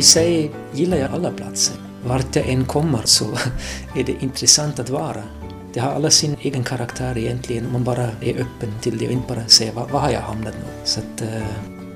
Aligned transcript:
I 0.00 0.02
sig 0.02 0.50
gillar 0.72 0.96
jag 0.96 1.10
alla 1.12 1.30
platser. 1.30 1.76
Vart 2.04 2.36
jag 2.36 2.48
än 2.48 2.64
kommer 2.64 3.00
så 3.04 3.24
är 3.96 4.04
det 4.04 4.22
intressant 4.22 4.78
att 4.78 4.90
vara. 4.90 5.22
Det 5.72 5.80
har 5.80 5.92
alla 5.92 6.10
sin 6.10 6.36
egen 6.40 6.64
karaktär 6.64 7.18
egentligen 7.18 7.72
man 7.72 7.84
bara 7.84 8.02
är 8.02 8.32
öppen 8.32 8.72
till 8.80 8.98
det 8.98 9.06
och 9.06 9.12
inte 9.12 9.34
bara 9.34 9.46
säger 9.46 9.72
var, 9.72 9.88
var 9.88 10.00
har 10.00 10.10
jag 10.10 10.20
hamnat 10.20 10.54
nu? 10.54 10.84
Så 10.84 11.00
att, 11.00 11.20
eh, 11.20 11.42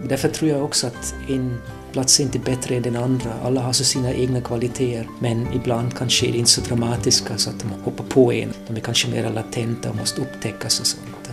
därför 0.08 0.28
tror 0.28 0.50
jag 0.50 0.64
också 0.64 0.86
att 0.86 1.14
en 1.28 1.58
plats 1.92 2.20
är 2.20 2.24
inte 2.24 2.38
bättre 2.38 2.76
än 2.76 2.82
den 2.82 2.96
andra. 2.96 3.32
Alla 3.44 3.60
har 3.60 3.72
så 3.72 3.84
sina 3.84 4.12
egna 4.12 4.40
kvaliteter 4.40 5.08
men 5.18 5.52
ibland 5.52 5.96
kanske 5.96 6.26
är 6.26 6.32
de 6.32 6.38
inte 6.38 6.50
så 6.50 6.60
dramatiska 6.60 7.38
så 7.38 7.50
att 7.50 7.60
de 7.60 7.68
hoppar 7.84 8.04
på 8.04 8.32
en. 8.32 8.52
De 8.66 8.76
är 8.76 8.80
kanske 8.80 9.08
mer 9.08 9.30
latenta 9.30 9.90
och 9.90 9.96
måste 9.96 10.20
upptäckas 10.20 10.80
och 10.80 10.86
sånt. 10.86 11.30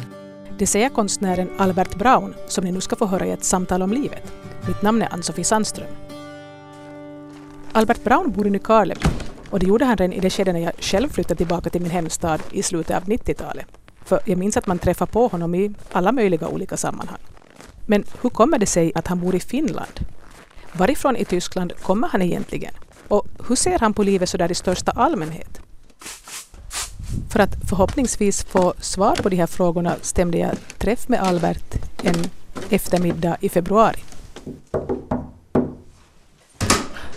Det 0.58 0.68
säger 0.68 0.90
konstnären 0.90 1.50
Albert 1.58 1.96
Braun 1.96 2.34
som 2.48 2.64
ni 2.64 2.72
nu 2.72 2.82
ska 2.82 2.96
få 2.96 3.06
höra 3.06 3.26
i 3.26 3.32
ett 3.32 3.44
samtal 3.44 3.82
om 3.82 3.94
livet. 3.94 4.34
Mitt 4.68 4.82
namn 4.82 5.02
är 5.02 5.14
Ann-Sofie 5.14 5.46
Sandström. 5.46 6.11
Albert 7.74 8.04
Braun 8.04 8.32
bor 8.32 8.48
i 8.48 8.50
Nykarleby 8.50 9.02
och 9.50 9.60
det 9.60 9.66
gjorde 9.66 9.86
han 9.86 9.98
redan 9.98 10.14
i 10.14 10.20
det 10.20 10.30
skede 10.30 10.54
när 10.54 10.60
jag 10.60 10.74
själv 10.80 11.10
flyttade 11.10 11.36
tillbaka 11.36 11.70
till 11.70 11.82
min 11.82 11.92
hemstad 11.92 12.42
i 12.52 12.64
slutet 12.64 12.98
av 12.98 13.04
90-talet. 13.04 13.66
För 14.06 14.20
jag 14.26 14.38
minns 14.38 14.58
att 14.58 14.68
man 14.68 14.80
träffar 14.80 15.06
på 15.06 15.28
honom 15.28 15.56
i 15.56 15.74
alla 15.92 16.12
möjliga 16.12 16.48
olika 16.48 16.78
sammanhang. 16.78 17.20
Men 17.86 18.04
hur 18.22 18.30
kommer 18.30 18.60
det 18.60 18.66
sig 18.66 18.92
att 18.96 19.08
han 19.08 19.20
bor 19.20 19.36
i 19.36 19.40
Finland? 19.40 20.00
Varifrån 20.74 21.16
i 21.16 21.26
Tyskland 21.26 21.74
kommer 21.82 22.08
han 22.08 22.22
egentligen? 22.22 22.74
Och 23.08 23.28
hur 23.48 23.56
ser 23.56 23.80
han 23.80 23.94
på 23.94 24.04
livet 24.04 24.30
sådär 24.30 24.52
i 24.52 24.56
största 24.56 24.92
allmänhet? 24.92 25.62
För 27.30 27.40
att 27.40 27.56
förhoppningsvis 27.70 28.44
få 28.44 28.74
svar 28.80 29.16
på 29.16 29.30
de 29.30 29.36
här 29.36 29.48
frågorna 29.48 29.96
stämde 30.02 30.38
jag 30.38 30.52
träff 30.78 31.08
med 31.08 31.22
Albert 31.22 31.76
en 32.04 32.16
eftermiddag 32.70 33.38
i 33.40 33.50
februari. 33.50 34.00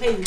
Hej! 0.01 0.25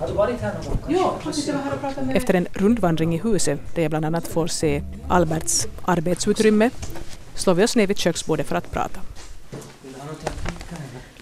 Har 0.00 0.08
du 0.08 0.12
varit 0.12 0.40
här 0.40 0.54
någon 0.54 0.64
gång? 0.64 0.78
Ja, 0.88 1.18
faktiskt. 1.20 1.48
Jag 1.48 1.54
var 1.54 1.62
här 1.62 1.72
och 1.74 1.80
pratade 1.80 2.06
med... 2.06 2.16
Efter 2.16 2.34
en 2.34 2.46
rundvandring 2.52 3.14
i 3.14 3.18
huset 3.18 3.60
där 3.74 3.82
jag 3.82 3.90
bland 3.90 4.04
annat 4.04 4.28
får 4.28 4.46
se 4.46 4.82
Alberts 5.08 5.66
arbetsutrymme 5.84 6.70
slår 7.34 7.54
vi 7.54 7.64
oss 7.64 7.76
ner 7.76 7.86
vid 7.86 7.98
köksbordet 7.98 8.46
för 8.46 8.56
att 8.56 8.70
prata. 8.70 9.00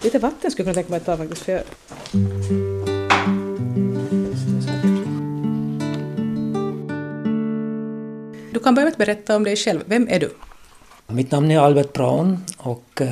Lite 0.01 0.19
vatten 0.19 0.51
skulle 0.51 0.69
jag 0.69 0.75
kunna 0.75 0.83
tänka 0.83 0.89
mig 0.89 0.97
att 0.97 1.05
ta 1.05 1.17
faktiskt. 1.17 1.41
För 1.41 1.51
jag... 1.51 1.63
Du 8.51 8.59
kan 8.59 8.75
börja 8.75 8.85
med 8.85 8.91
att 8.91 8.97
berätta 8.97 9.35
om 9.35 9.43
dig 9.43 9.55
själv. 9.55 9.81
Vem 9.85 10.07
är 10.09 10.19
du? 10.19 10.35
Mitt 11.07 11.31
namn 11.31 11.51
är 11.51 11.59
Albert 11.59 11.93
Braun 11.93 12.43
och 12.57 13.01
uh, 13.01 13.07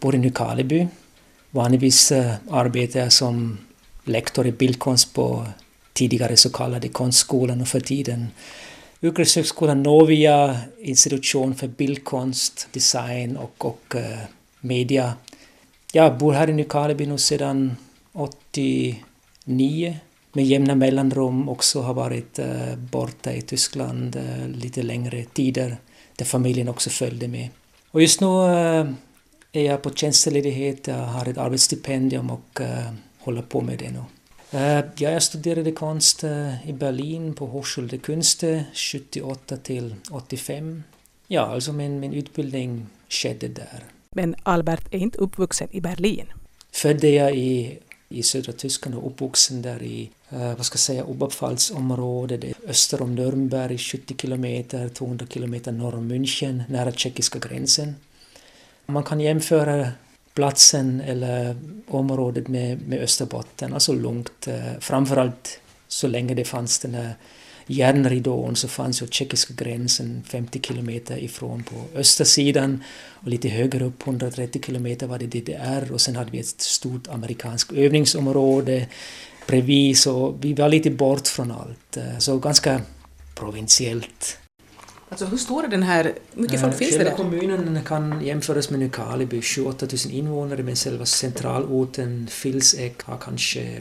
bor 0.00 0.14
i 0.14 0.18
Nykarleby. 0.18 0.88
Vanligtvis 1.50 2.12
uh, 2.12 2.34
arbetar 2.50 3.00
jag 3.00 3.12
som 3.12 3.58
lektor 4.08 4.46
i 4.46 4.52
bildkonst 4.52 5.14
på 5.14 5.46
tidigare 5.92 6.36
så 6.36 6.50
kallade 6.50 6.88
konstskolan 6.88 7.60
och 7.60 7.68
för 7.68 7.80
tiden 7.80 8.26
Yrkeshögskolan 9.02 9.82
Novia, 9.82 10.60
institution 10.78 11.54
för 11.54 11.68
bildkonst, 11.68 12.68
design 12.72 13.36
och, 13.36 13.64
och 13.64 13.94
uh, 13.94 14.18
media. 14.60 15.12
Jag 15.92 16.18
bor 16.18 16.32
här 16.32 16.50
i 16.50 16.52
Nykarleby 16.52 17.06
nu 17.06 17.18
sedan 17.18 17.76
89 18.12 19.96
med 20.32 20.46
jämna 20.46 20.74
mellanrum 20.74 21.48
också 21.48 21.82
har 21.82 21.94
varit 21.94 22.38
uh, 22.38 22.76
borta 22.76 23.32
i 23.32 23.42
Tyskland 23.42 24.16
uh, 24.16 24.48
lite 24.48 24.82
längre 24.82 25.24
tider 25.24 25.76
där 26.16 26.24
familjen 26.24 26.68
också 26.68 26.90
följde 26.90 27.28
med. 27.28 27.48
Och 27.90 28.02
just 28.02 28.20
nu 28.20 28.26
är 29.52 29.62
jag 29.62 29.82
på 29.82 29.90
tjänstledighet, 29.90 30.86
jag 30.86 31.06
har 31.06 31.28
ett 31.28 31.38
arbetsstipendium 31.38 32.30
och 32.30 32.60
håller 33.28 33.42
på 33.42 33.60
med 33.60 33.78
det 33.78 33.90
nu. 33.90 34.04
Uh, 34.54 34.84
ja, 34.96 35.10
jag 35.10 35.22
studerade 35.22 35.72
konst 35.72 36.24
uh, 36.24 36.68
i 36.68 36.72
Berlin 36.72 37.34
på 37.34 37.46
Hochschule 37.46 37.98
Künste 37.98 38.64
78 38.74 39.56
till 39.56 39.94
85. 40.10 40.82
Ja, 41.26 41.42
alltså 41.42 41.72
min, 41.72 42.00
min 42.00 42.12
utbildning 42.12 42.86
skedde 43.08 43.48
där. 43.48 43.84
Men 44.10 44.34
Albert 44.42 44.94
är 44.94 44.98
inte 44.98 45.18
uppvuxen 45.18 45.68
i 45.72 45.80
Berlin? 45.80 46.26
Födde 46.72 47.08
jag 47.08 47.36
i, 47.36 47.78
i 48.08 48.22
södra 48.22 48.52
Tyskland 48.52 48.96
och 48.96 49.06
uppvuxen 49.06 49.62
där 49.62 49.82
i, 49.82 50.10
uh, 50.32 50.54
vad 50.56 50.66
ska 50.66 50.74
jag 50.74 50.80
säga, 50.80 51.04
Oberpfalzområdet, 51.04 52.44
öster 52.68 53.02
om 53.02 53.18
Nürnberg, 53.18 53.78
70 53.78 54.14
kilometer, 54.20 54.88
200 54.88 55.26
kilometer 55.26 55.72
norr 55.72 55.94
om 55.94 56.12
München, 56.12 56.62
nära 56.68 56.92
tjeckiska 56.92 57.38
gränsen. 57.38 57.94
Man 58.86 59.02
kan 59.02 59.20
jämföra 59.20 59.92
platsen 60.38 61.00
eller 61.00 61.56
området 61.88 62.48
med, 62.48 62.88
med 62.88 63.02
Österbotten, 63.02 63.74
alltså 63.74 63.92
långt. 63.92 64.46
Eh, 64.46 64.78
framförallt 64.80 65.60
så 65.88 66.06
länge 66.06 66.34
det 66.34 66.44
fanns 66.44 66.78
den 66.78 66.94
här 66.94 67.14
järnridån 67.66 68.56
så 68.56 68.68
fanns 68.68 69.02
ju 69.02 69.06
tjeckiska 69.06 69.54
gränsen 69.54 70.22
50 70.26 70.60
kilometer 70.60 71.18
ifrån 71.18 71.62
på 71.62 71.98
östersidan 71.98 72.82
och 73.14 73.28
lite 73.28 73.48
högre 73.48 73.84
upp, 73.84 74.06
130 74.06 74.62
kilometer, 74.66 75.06
var 75.06 75.18
det 75.18 75.26
DDR 75.26 75.92
och 75.92 76.00
sen 76.00 76.16
hade 76.16 76.30
vi 76.30 76.40
ett 76.40 76.60
stort 76.60 77.08
amerikanskt 77.08 77.72
övningsområde 77.72 78.86
bredvid 79.46 79.98
så 79.98 80.30
vi 80.40 80.54
var 80.54 80.68
lite 80.68 80.90
bort 80.90 81.28
från 81.28 81.50
allt. 81.50 81.96
Eh, 81.96 82.18
så 82.18 82.38
ganska 82.38 82.80
provinsiellt 83.34 84.38
Alltså 85.10 85.26
hur 85.26 85.36
stor 85.36 85.64
är 85.64 85.68
den 85.68 85.82
här, 85.82 86.14
mycket 86.32 86.60
folk 86.60 86.74
finns 86.74 86.98
det 86.98 87.04
där? 87.04 87.16
kommunen 87.16 87.84
kan 87.84 88.24
jämföras 88.24 88.70
med 88.70 88.80
Nykarleby, 88.80 89.42
28 89.42 89.86
000 89.86 90.14
invånare, 90.14 90.62
men 90.62 90.76
själva 90.76 91.06
centralorten 91.06 92.26
Filsäck 92.30 93.02
har 93.02 93.18
kanske 93.18 93.80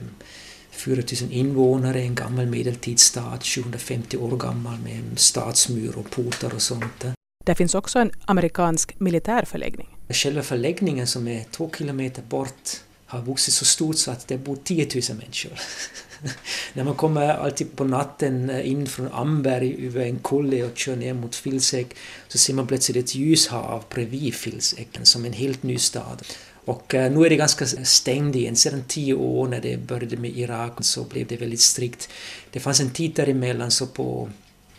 4 0.71 0.95
000 0.95 1.05
invånare, 1.31 2.01
en 2.01 2.15
gammal 2.15 2.45
medeltidsstad, 2.45 3.39
750 3.41 4.17
år 4.17 4.37
gammal 4.37 4.79
med 4.79 5.19
stadsmur 5.19 5.97
och 5.97 6.09
portar 6.09 6.53
och 6.55 6.61
sånt. 6.61 7.05
Det 7.45 7.55
finns 7.55 7.75
också 7.75 7.99
en 7.99 8.11
amerikansk 8.25 8.99
militärförläggning. 8.99 9.97
Själva 10.09 10.41
förläggningen 10.41 11.07
som 11.07 11.27
är 11.27 11.43
två 11.51 11.69
kilometer 11.77 12.21
bort 12.21 12.69
har 13.05 13.21
vuxit 13.21 13.53
så 13.53 13.65
stort 13.65 13.97
så 13.97 14.11
att 14.11 14.27
det 14.27 14.37
bor 14.37 14.57
10 14.63 14.87
000 15.09 15.17
människor. 15.17 15.51
När 16.73 16.83
man 16.83 16.95
kommer 16.95 17.27
alltid 17.27 17.75
på 17.75 17.83
natten 17.83 18.49
eh, 18.49 18.69
in 18.69 18.87
från 18.87 19.07
Amberg 19.07 19.85
över 19.87 20.01
en 20.01 20.19
kulle 20.19 20.63
och 20.63 20.77
kör 20.77 20.95
ner 20.95 21.13
mot 21.13 21.35
Filsäck 21.35 21.87
så 22.27 22.37
ser 22.37 22.53
man 22.53 22.67
plötsligt 22.67 22.97
ett 22.97 23.15
ljushav 23.15 23.83
bredvid 23.89 24.33
Filsäcken 24.33 25.05
som 25.05 25.25
en 25.25 25.33
helt 25.33 25.63
ny 25.63 25.77
stad. 25.77 26.23
Och 26.65 26.95
eh, 26.95 27.11
nu 27.11 27.25
är 27.25 27.29
det 27.29 27.35
ganska 27.35 27.65
stängt 27.65 28.35
igen. 28.35 28.55
Sedan 28.55 28.83
tio 28.87 29.13
år 29.13 29.47
när 29.47 29.61
det 29.61 29.77
började 29.77 30.17
med 30.17 30.37
Irak 30.37 30.73
så 30.79 31.03
blev 31.03 31.27
det 31.27 31.37
väldigt 31.37 31.61
strikt. 31.61 32.09
Det 32.51 32.59
fanns 32.59 32.79
en 32.79 32.89
tid 32.89 33.11
däremellan 33.15 33.71
så 33.71 33.87
på 33.87 34.29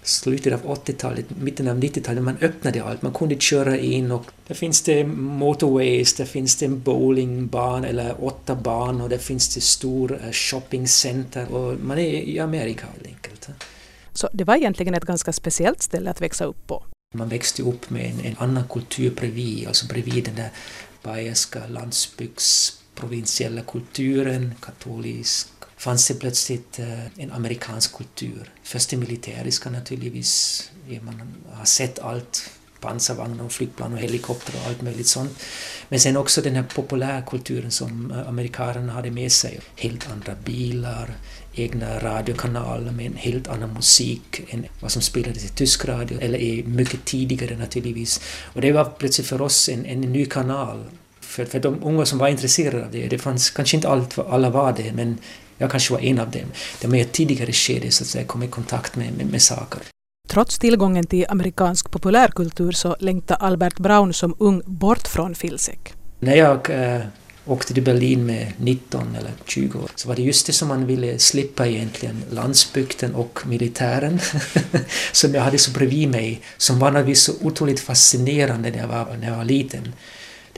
slutet 0.09 0.53
av 0.53 0.77
80-talet, 0.77 1.27
mitten 1.41 1.69
av 1.69 1.79
90-talet, 1.79 2.23
man 2.23 2.37
öppnade 2.41 2.85
allt. 2.85 3.03
Man 3.03 3.13
kunde 3.13 3.41
köra 3.41 3.79
in 3.79 4.13
och 4.13 4.25
där 4.47 4.55
finns 4.55 4.83
det 4.83 5.05
motorways, 5.05 6.15
där 6.15 6.25
finns 6.25 6.57
det 6.57 6.67
en 6.67 6.81
bowlingbana 6.81 7.89
eller 7.89 8.25
åtta 8.25 8.55
banor, 8.55 9.09
där 9.09 9.19
finns 9.19 9.55
det 9.55 9.61
stor 9.61 10.21
eh, 10.25 10.33
shoppingcenter 10.33 11.53
och 11.55 11.81
man 11.81 11.99
är 11.99 12.13
i 12.13 12.39
Amerika 12.39 12.87
helt 12.93 13.07
enkelt. 13.07 13.49
Så 14.13 14.29
det 14.33 14.45
var 14.45 14.57
egentligen 14.57 14.95
ett 14.95 15.05
ganska 15.05 15.33
speciellt 15.33 15.83
ställe 15.83 16.11
att 16.11 16.21
växa 16.21 16.45
upp 16.45 16.67
på? 16.67 16.85
Man 17.15 17.29
växte 17.29 17.63
upp 17.63 17.91
med 17.91 18.05
en, 18.05 18.21
en 18.25 18.37
annan 18.39 18.65
kultur 18.69 19.11
bredvid, 19.11 19.67
alltså 19.67 19.87
bredvid 19.87 20.25
den 20.25 20.35
där 20.35 20.51
bayerska 21.03 21.67
landsbygdsprovinsiella 21.67 23.63
kulturen, 23.63 24.55
katolisk 24.61 25.49
fanns 25.78 26.09
det 26.09 26.15
plötsligt 26.15 26.78
eh, 26.78 27.22
en 27.22 27.33
amerikansk 27.33 27.97
kultur. 27.97 28.50
Först 28.62 28.91
det 28.91 28.97
militäriska 28.97 29.71
naturligtvis, 29.71 30.62
eh, 30.91 31.03
man 31.03 31.34
har 31.53 31.65
sett 31.65 31.99
allt, 31.99 32.50
pansarvagnar 32.81 33.44
och 33.44 33.53
flygplan 33.53 33.93
och 33.93 33.99
helikopter 33.99 34.55
och 34.61 34.69
allt 34.69 34.83
möjligt 34.83 35.06
sånt. 35.06 35.38
Men 35.88 36.00
sen 36.00 36.17
också 36.17 36.43
den 36.43 36.55
här 36.55 36.62
populärkulturen 36.62 37.70
som 37.70 38.11
eh, 38.11 38.29
amerikanerna 38.29 38.93
hade 38.93 39.11
med 39.11 39.32
sig. 39.32 39.61
Helt 39.76 40.11
andra 40.11 40.35
bilar, 40.44 41.14
egna 41.55 41.99
radiokanaler 41.99 42.93
med 42.93 43.06
en 43.06 43.17
helt 43.17 43.49
annan 43.49 43.73
musik 43.75 44.41
än 44.49 44.67
vad 44.81 44.93
som 44.93 45.03
spelades 45.03 45.44
i 45.44 45.49
tysk 45.49 45.85
radio, 45.85 46.20
eller 46.20 46.62
mycket 46.62 47.05
tidigare 47.05 47.56
naturligtvis. 47.56 48.20
Och 48.43 48.61
det 48.61 48.73
var 48.73 48.85
plötsligt 48.85 49.26
för 49.26 49.43
oss 49.43 49.69
en, 49.69 49.87
en 49.87 50.00
ny 50.00 50.26
kanal 50.26 50.85
för, 51.20 51.44
för 51.44 51.61
de 51.61 51.85
unga 51.85 52.06
som 52.06 52.19
var 52.19 52.29
intresserade 52.29 52.85
av 52.85 52.91
det. 52.93 53.08
Det 53.08 53.19
fanns 53.19 53.50
kanske 53.50 53.76
inte 53.76 53.88
allt, 53.88 54.19
alla 54.19 54.50
var 54.50 54.73
det, 54.73 54.93
men 54.93 55.19
jag 55.58 55.70
kanske 55.70 55.93
var 55.93 56.00
en 56.00 56.19
av 56.19 56.31
dem. 56.31 56.52
Det 56.81 56.88
mer 56.88 57.05
tidigare 57.05 57.52
skede 57.52 57.90
så 57.90 58.05
att 58.05 58.08
säga 58.08 58.25
kom 58.25 58.43
i 58.43 58.49
kontakt 58.49 58.96
med, 58.96 59.12
med, 59.16 59.26
med 59.26 59.43
saker. 59.43 59.81
Trots 60.28 60.58
tillgången 60.58 61.06
till 61.06 61.26
amerikansk 61.28 61.90
populärkultur 61.90 62.72
så 62.72 62.96
längtade 63.00 63.40
Albert 63.40 63.78
Braun 63.78 64.12
som 64.12 64.34
ung 64.38 64.62
bort 64.66 65.08
från 65.08 65.34
Filsek. 65.34 65.93
När 66.20 66.37
jag 66.37 66.70
äh, 66.70 67.00
åkte 67.46 67.75
till 67.75 67.82
Berlin 67.82 68.26
med 68.26 68.52
19 68.56 69.16
eller 69.19 69.32
20 69.46 69.78
år 69.78 69.90
så 69.94 70.08
var 70.08 70.16
det 70.16 70.22
just 70.22 70.46
det 70.46 70.52
som 70.52 70.69
man 70.69 70.87
ville 70.87 71.19
slippa 71.19 71.66
egentligen, 71.66 72.22
landsbygden 72.31 73.14
och 73.14 73.40
militären 73.46 74.20
som 75.12 75.34
jag 75.34 75.43
hade 75.43 75.58
så 75.58 75.70
bredvid 75.70 76.08
mig, 76.08 76.40
som 76.56 76.78
var 76.78 76.90
naturligtvis 76.90 77.22
så 77.22 77.32
otroligt 77.40 77.81
fascinerande 77.81 78.70
när 78.70 78.78
jag 78.78 78.88
var, 78.88 79.16
när 79.20 79.28
jag 79.28 79.37
var 79.37 79.44
liten 79.44 79.93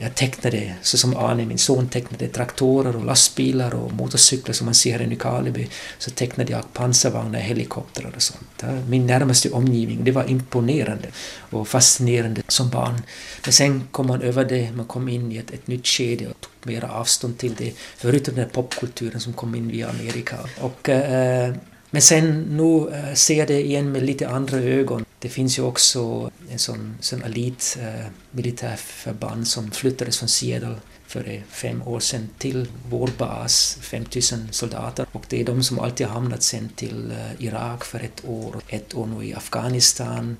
jag 0.01 0.15
tecknade, 0.15 0.75
så 0.81 0.97
som 0.97 1.17
Arne, 1.17 1.45
min 1.45 1.57
son, 1.57 1.89
tecknade 1.89 2.27
traktorer 2.27 2.95
och 2.95 3.05
lastbilar 3.05 3.75
och 3.75 3.91
motorcyklar 3.91 4.53
som 4.53 4.65
man 4.65 4.73
ser 4.73 4.91
här 4.91 5.01
i 5.01 5.07
Nykarleby, 5.07 5.67
så 5.97 6.11
tecknade 6.11 6.51
jag 6.51 6.73
pansarvagnar, 6.73 7.39
helikoptrar 7.39 8.11
och 8.15 8.21
sånt. 8.21 8.63
Min 8.87 9.07
närmaste 9.07 9.49
omgivning, 9.49 10.03
det 10.03 10.11
var 10.11 10.29
imponerande 10.29 11.07
och 11.49 11.67
fascinerande 11.67 12.41
som 12.47 12.69
barn. 12.69 13.01
Men 13.43 13.53
sen 13.53 13.87
kom 13.91 14.07
man 14.07 14.21
över 14.21 14.45
det, 14.45 14.71
man 14.71 14.85
kom 14.85 15.09
in 15.09 15.31
i 15.31 15.37
ett, 15.37 15.51
ett 15.51 15.67
nytt 15.67 15.87
skede 15.87 16.27
och 16.27 16.41
tog 16.41 16.51
mera 16.71 16.91
avstånd 16.91 17.37
till 17.37 17.55
det, 17.55 17.73
förutom 17.97 18.35
den 18.35 18.49
popkulturen 18.49 19.19
som 19.19 19.33
kom 19.33 19.55
in 19.55 19.67
via 19.67 19.89
Amerika. 19.89 20.37
Och, 20.59 20.89
eh, 20.89 21.53
men 21.91 22.01
sen 22.01 22.41
nu 22.57 22.89
äh, 22.89 23.13
ser 23.13 23.45
det 23.45 23.65
igen 23.65 23.91
med 23.91 24.03
lite 24.03 24.29
andra 24.29 24.57
ögon. 24.57 25.05
Det 25.19 25.29
finns 25.29 25.59
ju 25.59 25.63
också 25.63 26.31
en 26.49 26.59
sån, 26.59 26.97
sån 26.99 27.23
elit 27.23 27.77
äh, 27.81 28.05
militärförband 28.31 29.47
som 29.47 29.71
flyttades 29.71 30.17
från 30.17 30.29
Seattle 30.29 30.75
för 31.07 31.29
eh, 31.29 31.41
fem 31.49 31.81
år 31.81 31.99
sedan 31.99 32.29
till 32.37 32.67
vår 32.89 33.09
bas, 33.17 33.77
5000 33.81 34.47
soldater. 34.51 35.05
Och 35.11 35.25
det 35.29 35.41
är 35.41 35.45
de 35.45 35.63
som 35.63 35.79
alltid 35.79 36.07
hamnat 36.07 36.43
sen 36.43 36.69
till 36.75 37.11
äh, 37.11 37.45
Irak 37.45 37.85
för 37.85 37.99
ett 37.99 38.25
år, 38.25 38.55
ett 38.67 38.95
år 38.95 39.05
nu 39.05 39.25
i 39.25 39.33
Afghanistan. 39.33 40.37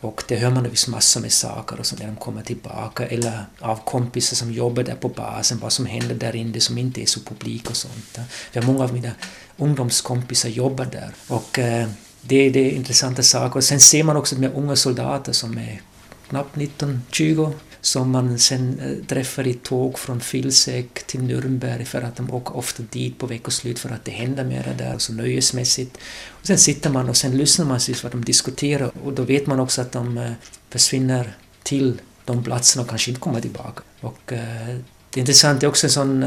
Och 0.00 0.24
det 0.28 0.36
hör 0.36 0.50
man 0.50 0.70
visst 0.70 0.88
massor 0.88 1.20
med 1.20 1.32
saker 1.32 1.80
och 1.80 1.86
så 1.86 1.96
när 1.96 2.06
de 2.06 2.16
kommer 2.16 2.42
tillbaka 2.42 3.06
eller 3.06 3.44
av 3.60 3.76
kompisar 3.84 4.36
som 4.36 4.52
jobbar 4.52 4.82
där 4.82 4.94
på 4.94 5.08
basen, 5.08 5.58
vad 5.58 5.72
som 5.72 5.86
händer 5.86 6.14
där 6.14 6.36
inne 6.36 6.60
som 6.60 6.78
inte 6.78 7.02
är 7.02 7.06
så 7.06 7.20
publik 7.20 7.70
och 7.70 7.76
sånt. 7.76 8.18
För 8.52 8.62
många 8.62 8.84
av 8.84 8.92
mina 8.92 9.10
ungdomskompisar 9.56 10.48
jobbar 10.48 10.84
där. 10.84 11.10
Och 11.28 11.58
eh, 11.58 11.88
det, 12.22 12.50
det 12.50 12.60
är 12.60 12.70
intressanta 12.70 13.22
saker. 13.22 13.56
Och 13.56 13.64
sen 13.64 13.80
ser 13.80 14.04
man 14.04 14.16
också 14.16 14.36
de 14.36 14.48
unga 14.48 14.76
soldater 14.76 15.32
som 15.32 15.58
är 15.58 15.80
knappt 16.28 16.56
19-20 16.56 17.52
som 17.80 18.10
man 18.10 18.38
sen 18.38 18.78
eh, 18.80 19.06
träffar 19.06 19.46
i 19.46 19.54
tåg 19.54 19.98
från 19.98 20.20
Filsek 20.20 21.06
till 21.06 21.20
Nürnberg 21.20 21.84
för 21.84 22.02
att 22.02 22.16
de 22.16 22.30
åker 22.30 22.56
ofta 22.56 22.82
dit 22.90 23.18
på 23.18 23.26
veckoslut 23.26 23.78
för 23.78 23.90
att 23.90 24.04
det 24.04 24.10
händer 24.10 24.44
mer 24.44 24.74
där, 24.78 24.98
så 24.98 25.12
nöjesmässigt. 25.12 25.96
Och 26.28 26.46
sen 26.46 26.58
sitter 26.58 26.90
man 26.90 27.08
och 27.08 27.16
sen 27.16 27.38
lyssnar 27.38 27.66
man 27.66 27.78
till 27.78 27.96
vad 28.02 28.12
de 28.12 28.24
diskuterar 28.24 28.90
och 29.04 29.12
då 29.12 29.22
vet 29.22 29.46
man 29.46 29.60
också 29.60 29.80
att 29.80 29.92
de 29.92 30.18
eh, 30.18 30.32
försvinner 30.70 31.36
till 31.62 32.00
de 32.24 32.44
platserna 32.44 32.82
och 32.82 32.88
kanske 32.88 33.10
inte 33.10 33.20
kommer 33.20 33.40
tillbaka. 33.40 33.82
Och 34.00 34.32
eh, 34.32 34.76
det 35.10 35.18
är 35.18 35.20
intressant, 35.20 35.60
det 35.60 35.66
är 35.66 35.68
också 35.68 35.86
en 35.86 35.90
sån 35.90 36.22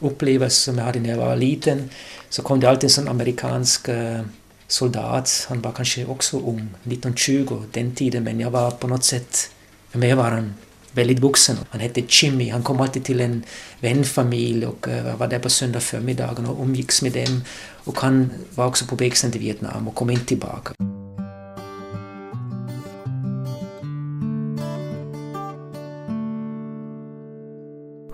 upplevelse 0.00 0.60
som 0.60 0.78
jag 0.78 0.84
hade 0.84 1.00
när 1.00 1.10
jag 1.10 1.16
var 1.16 1.36
liten. 1.36 1.90
Så 2.28 2.42
kom 2.42 2.60
det 2.60 2.70
alltid 2.70 2.84
en 2.84 2.90
sån 2.90 3.08
amerikansk 3.08 3.88
eh, 3.88 4.20
soldat, 4.68 5.46
han 5.48 5.60
var 5.60 5.72
kanske 5.72 6.04
också 6.04 6.36
ung, 6.36 6.68
1920 6.84 7.62
den 7.72 7.94
tiden, 7.94 8.24
men 8.24 8.40
jag 8.40 8.50
var 8.50 8.70
på 8.70 8.88
något 8.88 9.04
sätt, 9.04 9.50
för 9.90 9.98
mig 9.98 10.14
var 10.14 10.30
han 10.30 10.54
väldigt 10.92 11.18
vuxen. 11.18 11.56
Han 11.70 11.80
hette 11.80 12.02
Jimmy, 12.08 12.48
han 12.50 12.62
kom 12.62 12.80
alltid 12.80 13.04
till 13.04 13.20
en 13.20 13.42
vänfamilj 13.80 14.66
och 14.66 14.88
eh, 14.88 15.16
var 15.16 15.28
där 15.28 15.38
på 15.38 15.50
söndag 15.50 15.80
förmiddagen 15.80 16.46
och 16.46 16.62
umgicks 16.62 17.02
med 17.02 17.12
dem. 17.12 17.42
Och 17.84 18.00
han 18.00 18.30
var 18.54 18.66
också 18.66 18.86
på 18.86 18.96
väg 18.96 19.14
till 19.14 19.40
Vietnam 19.40 19.88
och 19.88 19.94
kom 19.94 20.10
inte 20.10 20.26
tillbaka. 20.26 20.95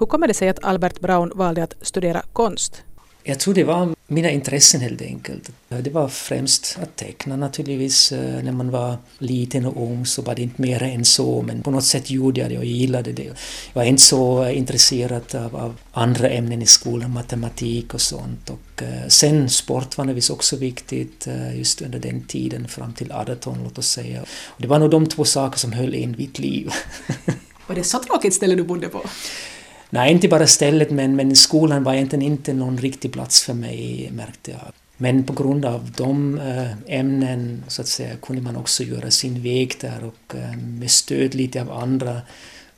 Hur 0.02 0.06
kommer 0.06 0.28
det 0.28 0.34
sig 0.34 0.48
att 0.48 0.64
Albert 0.64 1.00
Braun 1.00 1.32
valde 1.34 1.62
att 1.62 1.74
studera 1.80 2.22
konst? 2.32 2.82
Jag 3.22 3.40
tror 3.40 3.54
det 3.54 3.64
var 3.64 3.94
mina 4.06 4.30
intressen 4.30 4.80
helt 4.80 5.02
enkelt. 5.02 5.50
Det 5.68 5.90
var 5.90 6.08
främst 6.08 6.78
att 6.82 6.96
teckna 6.96 7.36
naturligtvis. 7.36 8.12
Eh, 8.12 8.42
när 8.42 8.52
man 8.52 8.70
var 8.70 8.96
liten 9.18 9.66
och 9.66 9.82
ung 9.82 10.06
så 10.06 10.22
var 10.22 10.34
det 10.34 10.42
inte 10.42 10.62
mer 10.62 10.82
än 10.82 11.04
så, 11.04 11.42
men 11.42 11.62
på 11.62 11.70
något 11.70 11.84
sätt 11.84 12.10
gjorde 12.10 12.40
jag 12.40 12.50
det 12.50 12.58
och 12.58 12.64
gillade 12.64 13.12
det. 13.12 13.24
Jag 13.24 13.34
var 13.72 13.84
inte 13.84 14.02
så 14.02 14.48
intresserad 14.48 15.34
av, 15.34 15.56
av 15.56 15.76
andra 15.92 16.28
ämnen 16.28 16.62
i 16.62 16.66
skolan, 16.66 17.10
matematik 17.10 17.94
och 17.94 18.00
sånt. 18.00 18.50
Och 18.50 18.82
eh, 18.82 19.08
sen 19.08 19.50
sport 19.50 19.98
var 19.98 20.04
naturligtvis 20.04 20.30
också 20.30 20.56
viktigt 20.56 21.26
eh, 21.26 21.58
just 21.58 21.82
under 21.82 21.98
den 21.98 22.24
tiden, 22.24 22.68
fram 22.68 22.92
till 22.92 23.12
18 23.12 23.58
låt 23.64 23.78
oss 23.78 23.88
säga. 23.88 24.20
Och 24.46 24.62
det 24.62 24.68
var 24.68 24.78
nog 24.78 24.90
de 24.90 25.06
två 25.06 25.24
saker 25.24 25.58
som 25.58 25.72
höll 25.72 25.94
in 25.94 26.14
mitt 26.18 26.38
liv. 26.38 26.70
Var 27.66 27.76
det 27.76 27.84
så 27.84 27.98
tråkigt 27.98 28.34
ställe 28.34 28.54
du 28.54 28.62
bodde 28.62 28.88
på? 28.88 29.02
Nej, 29.94 30.12
inte 30.12 30.28
bara 30.28 30.46
stället, 30.46 30.90
men, 30.90 31.16
men 31.16 31.36
skolan 31.36 31.84
var 31.84 31.94
egentligen 31.94 32.22
inte 32.22 32.52
någon 32.52 32.78
riktig 32.78 33.12
plats 33.12 33.42
för 33.42 33.54
mig, 33.54 34.10
märkte 34.12 34.50
jag. 34.50 34.72
Men 34.96 35.24
på 35.24 35.32
grund 35.32 35.64
av 35.64 35.90
de 35.96 36.38
eh, 36.38 36.98
ämnen 36.98 37.64
så 37.68 37.82
att 37.82 37.88
säga, 37.88 38.16
kunde 38.22 38.42
man 38.42 38.56
också 38.56 38.82
göra 38.82 39.10
sin 39.10 39.42
väg 39.42 39.74
där 39.80 40.04
och 40.04 40.34
eh, 40.36 40.56
med 40.56 40.90
stöd 40.90 41.34
lite 41.34 41.62
av 41.62 41.72
andra 41.72 42.20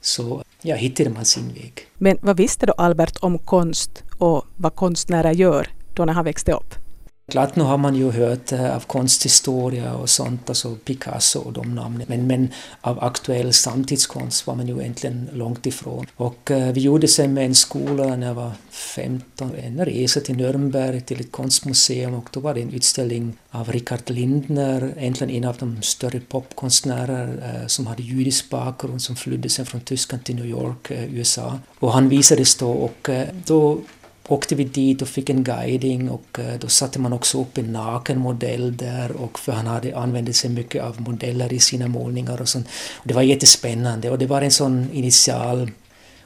så 0.00 0.43
ja, 0.62 0.76
hittade 0.76 1.11
man 1.11 1.25
sin 1.25 1.49
väg. 1.49 1.87
Men 1.94 2.19
vad 2.20 2.37
visste 2.37 2.66
då 2.66 2.72
Albert 2.72 3.17
om 3.20 3.38
konst 3.38 4.02
och 4.19 4.44
vad 4.56 4.75
konstnärer 4.75 5.32
gör 5.32 5.69
då 5.94 6.05
när 6.05 6.12
han 6.12 6.25
växte 6.25 6.52
upp? 6.52 6.83
Klart, 7.29 7.56
nu 7.56 7.65
har 7.65 7.79
man 7.79 7.94
ju 7.94 8.11
hört 8.11 8.53
eh, 8.53 8.76
av 8.76 8.81
konsthistoria 8.81 9.94
och 9.94 10.11
sånt, 10.11 10.49
alltså 10.49 10.75
Picasso 10.75 11.38
och 11.38 11.53
de 11.53 11.75
namnen, 11.75 12.06
men, 12.09 12.26
men 12.26 12.49
av 12.81 13.05
aktuell 13.05 13.53
samtidskonst 13.53 14.47
var 14.47 14.55
man 14.55 14.69
ju 14.69 14.81
egentligen 14.81 15.29
långt 15.32 15.67
ifrån. 15.67 16.06
Och 16.17 16.50
eh, 16.50 16.73
vi 16.73 16.81
gjorde 16.81 17.09
sen 17.09 17.35
med 17.35 17.47
en 17.47 17.55
skola 17.55 18.17
när 18.17 18.26
jag 18.26 18.35
var 18.35 18.53
15 18.71 19.55
en 19.55 19.85
resa 19.85 20.21
till 20.21 20.35
Nürnberg 20.37 21.00
till 21.00 21.21
ett 21.21 21.32
konstmuseum 21.32 22.15
och 22.15 22.29
då 22.32 22.41
var 22.41 22.55
det 22.55 22.62
en 22.62 22.73
utställning 22.73 23.37
av 23.50 23.73
Richard 23.73 24.11
Lindner, 24.11 24.94
egentligen 24.99 25.35
en 25.35 25.44
av 25.49 25.56
de 25.56 25.82
större 25.82 26.20
popkonstnärer 26.20 27.61
eh, 27.61 27.67
som 27.67 27.87
hade 27.87 28.03
judisk 28.03 28.50
bakgrund 28.50 29.03
som 29.03 29.17
flydde 29.17 29.49
sen 29.49 29.67
från 29.67 29.81
Tyskland 29.81 30.25
till 30.25 30.37
New 30.37 30.47
York, 30.47 30.91
eh, 30.91 31.15
USA. 31.15 31.59
Och 31.79 31.93
han 31.93 32.09
visades 32.09 32.55
då 32.55 32.70
och 32.70 33.09
eh, 33.09 33.29
då 33.44 33.81
åkte 34.29 34.55
vi 34.55 34.65
dit 34.65 35.03
och 35.03 35.09
fick 35.09 35.31
en 35.31 35.44
guiding 35.44 36.11
och 36.11 36.38
eh, 36.38 36.59
då 36.59 36.69
satte 36.69 36.99
man 36.99 37.12
också 37.12 37.41
upp 37.41 37.59
en 37.59 37.73
naken 37.73 38.19
modell 38.19 38.76
där 38.76 39.12
och 39.12 39.38
för 39.38 39.53
han 39.53 39.67
hade 39.67 39.97
använt 39.97 40.37
sig 40.37 40.50
mycket 40.50 40.82
av 40.82 41.00
modeller 41.00 41.53
i 41.53 41.59
sina 41.59 41.88
målningar 41.88 42.41
och 42.41 42.49
sånt. 42.49 42.67
Och 42.94 43.09
det 43.09 43.15
var 43.15 43.23
jättespännande 43.23 44.11
och 44.11 44.19
det 44.19 44.26
var 44.26 44.43
en 44.43 44.50
sån 44.50 44.91
initial 44.93 45.71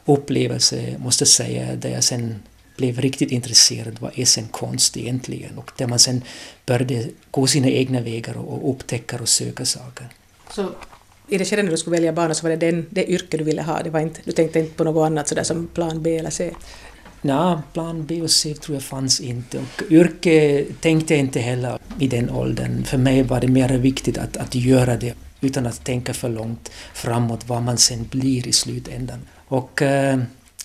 upplevelse, 0.05 0.97
måste 0.99 1.23
jag 1.23 1.29
säga, 1.29 1.77
där 1.77 1.91
jag 1.91 2.05
sen 2.05 2.35
blev 2.77 3.01
riktigt 3.01 3.33
intresserad. 3.33 3.99
Vad 4.01 4.19
är 4.19 4.25
sen 4.25 4.49
konst 4.49 4.97
egentligen? 4.97 5.59
Och 5.59 5.71
där 5.77 5.87
man 5.87 5.99
sen 5.99 6.23
började 6.67 7.09
gå 7.31 7.47
sina 7.47 7.69
egna 7.69 8.01
vägar 8.01 8.37
och 8.37 8.71
upptäcka 8.71 9.19
och 9.21 9.29
söka 9.29 9.65
saker. 9.65 10.07
Så 10.51 10.71
i 11.29 11.39
det 11.39 11.45
skedet 11.45 11.65
när 11.65 11.71
du 11.71 11.77
skulle 11.77 11.97
välja 11.97 12.13
bana 12.13 12.35
så 12.35 12.43
var 12.43 12.51
det 12.51 12.57
den, 12.57 12.87
det 12.91 13.11
yrke 13.11 13.37
du 13.37 13.45
ville 13.45 13.63
ha? 13.63 13.83
Det 13.83 13.91
var 13.91 14.01
inte, 14.01 14.21
du 14.25 14.33
tänkte 14.33 14.59
inte 14.59 14.75
på 14.75 14.85
något 14.85 15.07
annat 15.07 15.29
sådär 15.29 15.43
som 15.43 15.67
plan 15.67 16.03
B 16.03 16.17
eller 16.17 16.31
C? 16.31 16.55
Nej, 17.23 17.57
plan 17.73 18.07
B 18.07 18.23
och 18.23 18.31
C 18.31 18.55
tror 18.55 18.77
jag 18.77 18.83
fanns 18.83 19.21
inte. 19.21 19.59
Och 19.59 19.83
yrke 19.91 20.65
tänkte 20.81 21.15
jag 21.15 21.21
inte 21.21 21.41
heller 21.41 21.79
i 21.99 22.07
den 22.07 22.31
åldern. 22.31 22.85
För 22.85 22.99
mig 22.99 23.23
var 23.23 23.41
det 23.41 23.49
mer 23.49 23.69
viktigt 23.69 24.19
att, 24.19 24.37
att 24.37 24.55
göra 24.55 24.97
det 24.97 25.15
utan 25.41 25.67
att 25.67 25.85
tänka 25.85 26.15
för 26.15 26.29
långt 26.29 26.71
framåt 26.95 27.49
vad 27.49 27.63
man 27.63 27.79
sen 27.79 28.07
blir 28.11 28.49
i 28.49 28.53
slutändan. 28.53 29.19
Och 29.49 29.83
eh, 29.83 30.19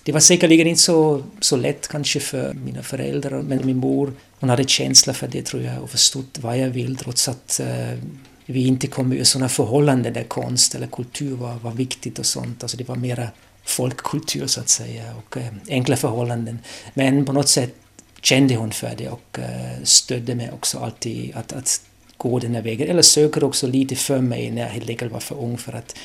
det 0.04 0.12
var 0.12 0.20
säkerligen 0.20 0.68
inte 0.68 0.82
så, 0.82 1.24
så 1.40 1.56
lätt 1.56 1.88
kanske 1.88 2.20
för 2.20 2.54
mina 2.54 2.84
föräldrar, 2.84 3.42
men 3.42 3.66
min 3.66 3.78
mor 3.78 4.14
hon 4.40 4.50
hade 4.50 4.64
känsla 4.64 5.14
för 5.14 5.28
det 5.28 5.46
tror 5.46 5.64
jag 5.64 5.84
och 5.84 5.90
förstod 5.90 6.26
vad 6.42 6.58
jag 6.58 6.70
vill 6.70 6.96
trots 6.96 7.28
att 7.28 7.60
eh, 7.60 8.00
vi 8.46 8.68
inte 8.68 8.88
kom 8.88 9.14
ur 9.14 9.24
sådana 9.24 9.50
förhållanden 9.50 10.14
där 10.14 10.24
konst 10.24 10.76
eller 10.76 10.88
kultur 10.88 11.36
var, 11.36 11.56
var 11.56 11.72
viktigt 11.72 12.20
och 12.20 12.26
sånt. 12.26 12.64
Alltså 12.64 12.78
det 12.78 12.88
var 12.88 12.96
mera 12.96 13.28
folkkultur 13.64 14.48
så 14.48 14.60
att 14.60 14.70
säga 14.70 15.14
och 15.16 15.38
eh, 15.38 15.54
enkla 15.70 15.96
förhållanden. 15.96 16.60
Men 16.94 17.26
på 17.26 17.34
något 17.34 17.50
sätt 17.50 17.76
kände 18.22 18.56
hon 18.56 18.72
för 18.72 18.96
det 18.98 19.10
och 19.10 19.40
eh, 19.40 19.84
stödde 19.84 20.36
mig 20.36 20.52
också 20.54 20.80
alltid 20.80 21.36
att, 21.36 21.54
att 21.54 21.82
gå 22.18 22.40
den 22.40 22.56
här 22.56 22.62
vägen. 22.62 22.90
Eller 22.90 23.02
söker 23.02 23.44
också 23.44 23.68
lite 23.68 23.96
för 23.96 24.20
mig 24.20 24.52
när 24.52 24.62
jag 24.62 24.70
helt 24.70 24.90
enkelt 24.90 25.12
var 25.12 25.20
för 25.20 25.40
ung 25.40 25.58
för 25.58 25.74
att 25.74 25.96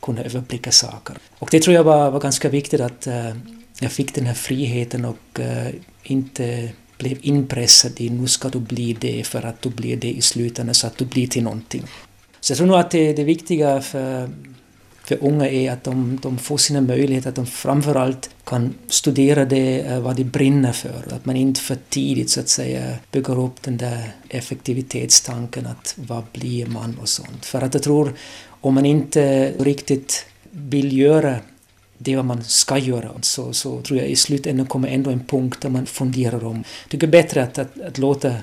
kunna 0.00 0.22
överblicka 0.22 0.72
saker. 0.72 1.16
Och 1.38 1.48
det 1.50 1.60
tror 1.60 1.74
jag 1.74 1.84
var, 1.84 2.10
var 2.10 2.20
ganska 2.20 2.48
viktigt 2.48 2.80
att 2.80 3.06
eh, 3.06 3.36
jag 3.80 3.92
fick 3.92 4.14
den 4.14 4.26
här 4.26 4.34
friheten 4.34 5.04
och 5.04 5.40
inte 6.02 6.68
blev 6.98 7.18
inpressad 7.20 8.00
i 8.00 8.10
nu 8.10 8.28
ska 8.28 8.48
du 8.48 8.58
bli 8.58 8.96
det 9.00 9.26
för 9.26 9.42
att 9.42 9.62
du 9.62 9.68
blir 9.68 9.96
det 9.96 10.10
i 10.10 10.20
slutändan 10.20 10.74
så 10.74 10.86
att 10.86 10.98
du 10.98 11.04
blir 11.04 11.26
till 11.26 11.42
någonting. 11.42 11.82
Så 12.40 12.50
jag 12.50 12.56
tror 12.56 12.66
nog 12.66 12.76
att 12.76 12.90
det, 12.90 13.12
det 13.12 13.24
viktiga 13.24 13.80
för 13.80 14.30
för 15.06 15.24
unga 15.24 15.48
är 15.48 15.72
att 15.72 15.84
de, 15.84 16.18
de 16.22 16.38
får 16.38 16.56
sina 16.56 16.80
möjligheter, 16.80 17.28
att 17.28 17.34
de 17.34 17.46
framförallt 17.46 18.30
kan 18.44 18.74
studera 18.88 19.44
det, 19.44 19.80
eh, 19.80 20.00
vad 20.00 20.16
de 20.16 20.24
brinner 20.24 20.72
för. 20.72 21.04
Att 21.12 21.26
man 21.26 21.36
inte 21.36 21.60
för 21.60 21.76
tidigt 21.88 22.30
så 22.30 22.40
att 22.40 22.48
säga 22.48 22.96
bygger 23.12 23.38
upp 23.38 23.62
den 23.62 23.76
där 23.76 24.12
effektivitetstanken 24.28 25.66
att 25.66 25.94
vad 25.96 26.24
blir 26.32 26.66
man 26.66 26.98
och 27.00 27.08
sånt. 27.08 27.44
För 27.44 27.62
att 27.62 27.74
jag 27.74 27.82
tror, 27.82 28.14
om 28.48 28.74
man 28.74 28.86
inte 28.86 29.52
riktigt 29.58 30.26
vill 30.50 30.98
göra 30.98 31.36
det 31.98 32.16
vad 32.16 32.24
man 32.24 32.44
ska 32.44 32.78
göra 32.78 33.10
så, 33.20 33.52
så 33.52 33.80
tror 33.80 33.98
jag 33.98 34.08
i 34.08 34.16
slutändan 34.16 34.66
kommer 34.66 34.88
ändå 34.88 35.10
en 35.10 35.26
punkt 35.26 35.60
där 35.60 35.68
man 35.68 35.86
funderar 35.86 36.44
om. 36.44 36.56
Jag 36.56 36.90
tycker 36.90 37.06
bättre 37.06 37.42
att, 37.42 37.58
att, 37.58 37.80
att 37.80 37.98
låta 37.98 38.34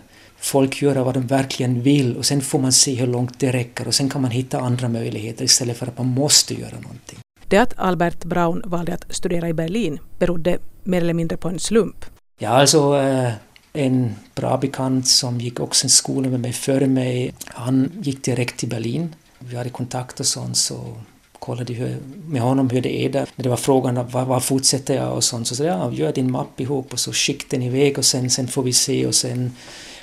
folk 0.43 0.81
göra 0.81 1.03
vad 1.03 1.13
de 1.13 1.27
verkligen 1.27 1.81
vill 1.81 2.17
och 2.17 2.25
sen 2.25 2.41
får 2.41 2.59
man 2.59 2.71
se 2.71 2.95
hur 2.95 3.07
långt 3.07 3.39
det 3.39 3.51
räcker 3.51 3.87
och 3.87 3.93
sen 3.93 4.09
kan 4.09 4.21
man 4.21 4.31
hitta 4.31 4.59
andra 4.59 4.89
möjligheter 4.89 5.45
istället 5.45 5.77
för 5.77 5.87
att 5.87 5.97
man 5.97 6.07
måste 6.07 6.53
göra 6.53 6.79
någonting. 6.79 7.19
Det 7.47 7.57
att 7.57 7.73
Albert 7.77 8.23
Braun 8.23 8.61
valde 8.65 8.93
att 8.93 9.05
studera 9.09 9.49
i 9.49 9.53
Berlin 9.53 9.99
berodde 10.19 10.57
mer 10.83 11.01
eller 11.01 11.13
mindre 11.13 11.37
på 11.37 11.49
en 11.49 11.59
slump. 11.59 12.05
Ja, 12.39 12.49
alltså 12.49 12.97
eh, 12.97 13.31
en 13.73 14.15
bra 14.35 14.57
bekant 14.57 15.07
som 15.07 15.39
gick 15.39 15.59
också 15.59 15.85
en 15.85 15.89
skola 15.89 16.29
med 16.29 16.39
mig 16.39 16.53
före 16.53 16.87
mig, 16.87 17.33
han 17.45 17.91
gick 18.01 18.23
direkt 18.23 18.57
till 18.57 18.69
Berlin. 18.69 19.15
Vi 19.39 19.55
hade 19.55 19.69
kontakt 19.69 20.19
och 20.19 20.25
sånt 20.25 20.57
så 20.57 20.95
kollade 21.39 21.73
hur, 21.73 21.97
med 22.27 22.41
honom 22.41 22.69
hur 22.69 22.81
det 22.81 23.05
är 23.05 23.09
där. 23.09 23.29
När 23.35 23.43
det 23.43 23.49
var 23.49 23.57
frågan 23.57 24.07
vad, 24.11 24.27
vad 24.27 24.43
fortsätter 24.43 24.95
jag 24.95 25.13
och 25.13 25.23
sånt 25.23 25.47
så 25.47 25.55
sa 25.55 25.63
jag 25.63 25.79
ja, 25.79 25.91
gör 25.91 26.13
din 26.13 26.31
mapp 26.31 26.59
ihop 26.59 26.93
och 26.93 26.99
så 26.99 27.13
skick 27.13 27.49
den 27.49 27.61
iväg 27.61 27.97
och 27.97 28.05
sen, 28.05 28.29
sen 28.29 28.47
får 28.47 28.63
vi 28.63 28.73
se 28.73 29.05
och 29.05 29.15
sen 29.15 29.51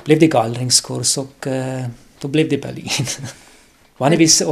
blev 0.04 0.18
det 0.18 0.26
gallringskurs 0.26 1.18
och 1.18 1.46
uh, 1.46 1.86
då 2.20 2.28
blev 2.28 2.48
det 2.48 2.58
Berlin. 2.58 3.06
Vanligtvis 4.00 4.42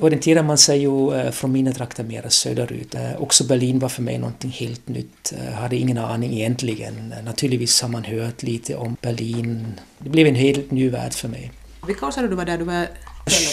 orienterar 0.00 0.42
man 0.42 0.58
sig 0.58 0.78
ju 0.78 1.14
eh, 1.14 1.30
från 1.30 1.52
mina 1.52 1.72
trakter 1.72 2.04
mera 2.04 2.30
söderut. 2.30 2.94
Eh, 2.94 3.22
också 3.22 3.44
Berlin 3.44 3.78
var 3.78 3.88
för 3.88 4.02
mig 4.02 4.18
någonting 4.18 4.50
helt 4.50 4.88
nytt. 4.88 5.32
Jag 5.50 5.52
hade 5.52 5.76
ingen 5.76 5.98
aning 5.98 6.32
egentligen. 6.32 7.14
Naturligtvis 7.24 7.82
har 7.82 7.88
man 7.88 8.04
hört 8.04 8.42
lite 8.42 8.76
om 8.76 8.96
Berlin. 9.00 9.66
Det 9.98 10.10
blev 10.10 10.26
en 10.26 10.34
helt 10.34 10.70
ny 10.70 10.88
värld 10.88 11.12
för 11.12 11.28
mig. 11.28 11.52
Vilka 11.86 12.06
år 12.06 12.10
sa 12.10 12.22
du 12.22 12.34
var 12.34 12.44
där? 12.44 12.58
Du 12.58 12.64
var 12.64 12.86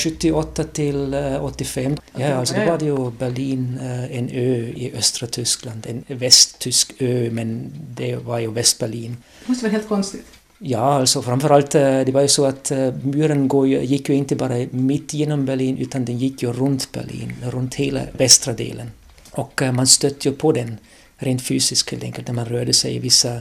78 0.03 0.63
till 0.63 1.15
85. 1.41 1.97
Ja, 2.15 2.33
alltså 2.33 2.55
då 2.55 2.65
var 2.65 2.77
det 2.77 2.85
ju 2.85 3.11
Berlin, 3.11 3.79
en 4.11 4.29
ö 4.29 4.73
i 4.75 4.93
östra 4.97 5.27
Tyskland, 5.27 5.87
en 5.89 6.17
västtysk 6.17 6.93
ö, 6.99 7.29
men 7.31 7.71
det 7.95 8.15
var 8.15 8.39
ju 8.39 8.51
Västberlin. 8.51 9.17
Det 9.43 9.49
måste 9.49 9.65
vara 9.65 9.71
helt 9.71 9.87
konstigt. 9.87 10.25
Ja, 10.63 10.79
alltså 10.79 11.21
framförallt 11.21 11.75
eh, 11.75 11.99
det 11.99 12.11
var 12.11 12.21
ju 12.21 12.27
så 12.27 12.45
att 12.45 12.71
eh, 12.71 12.93
muren 13.03 13.49
gick 13.83 14.09
ju 14.09 14.15
inte 14.15 14.35
bara 14.35 14.67
mitt 14.71 15.13
genom 15.13 15.45
Berlin 15.45 15.77
utan 15.77 16.05
den 16.05 16.17
gick 16.17 16.43
ju 16.43 16.53
runt 16.53 16.91
Berlin, 16.91 17.33
runt 17.43 17.75
hela 17.75 18.01
västra 18.17 18.53
delen. 18.53 18.91
Och 19.31 19.61
eh, 19.61 19.71
man 19.71 19.87
stötte 19.87 20.29
ju 20.29 20.35
på 20.35 20.51
den 20.51 20.77
rent 21.17 21.41
fysiskt 21.41 21.91
helt 21.91 22.03
enkelt 22.03 22.27
när 22.27 22.35
man 22.35 22.45
rörde 22.45 22.73
sig 22.73 22.95
i 22.95 22.99
vissa 22.99 23.39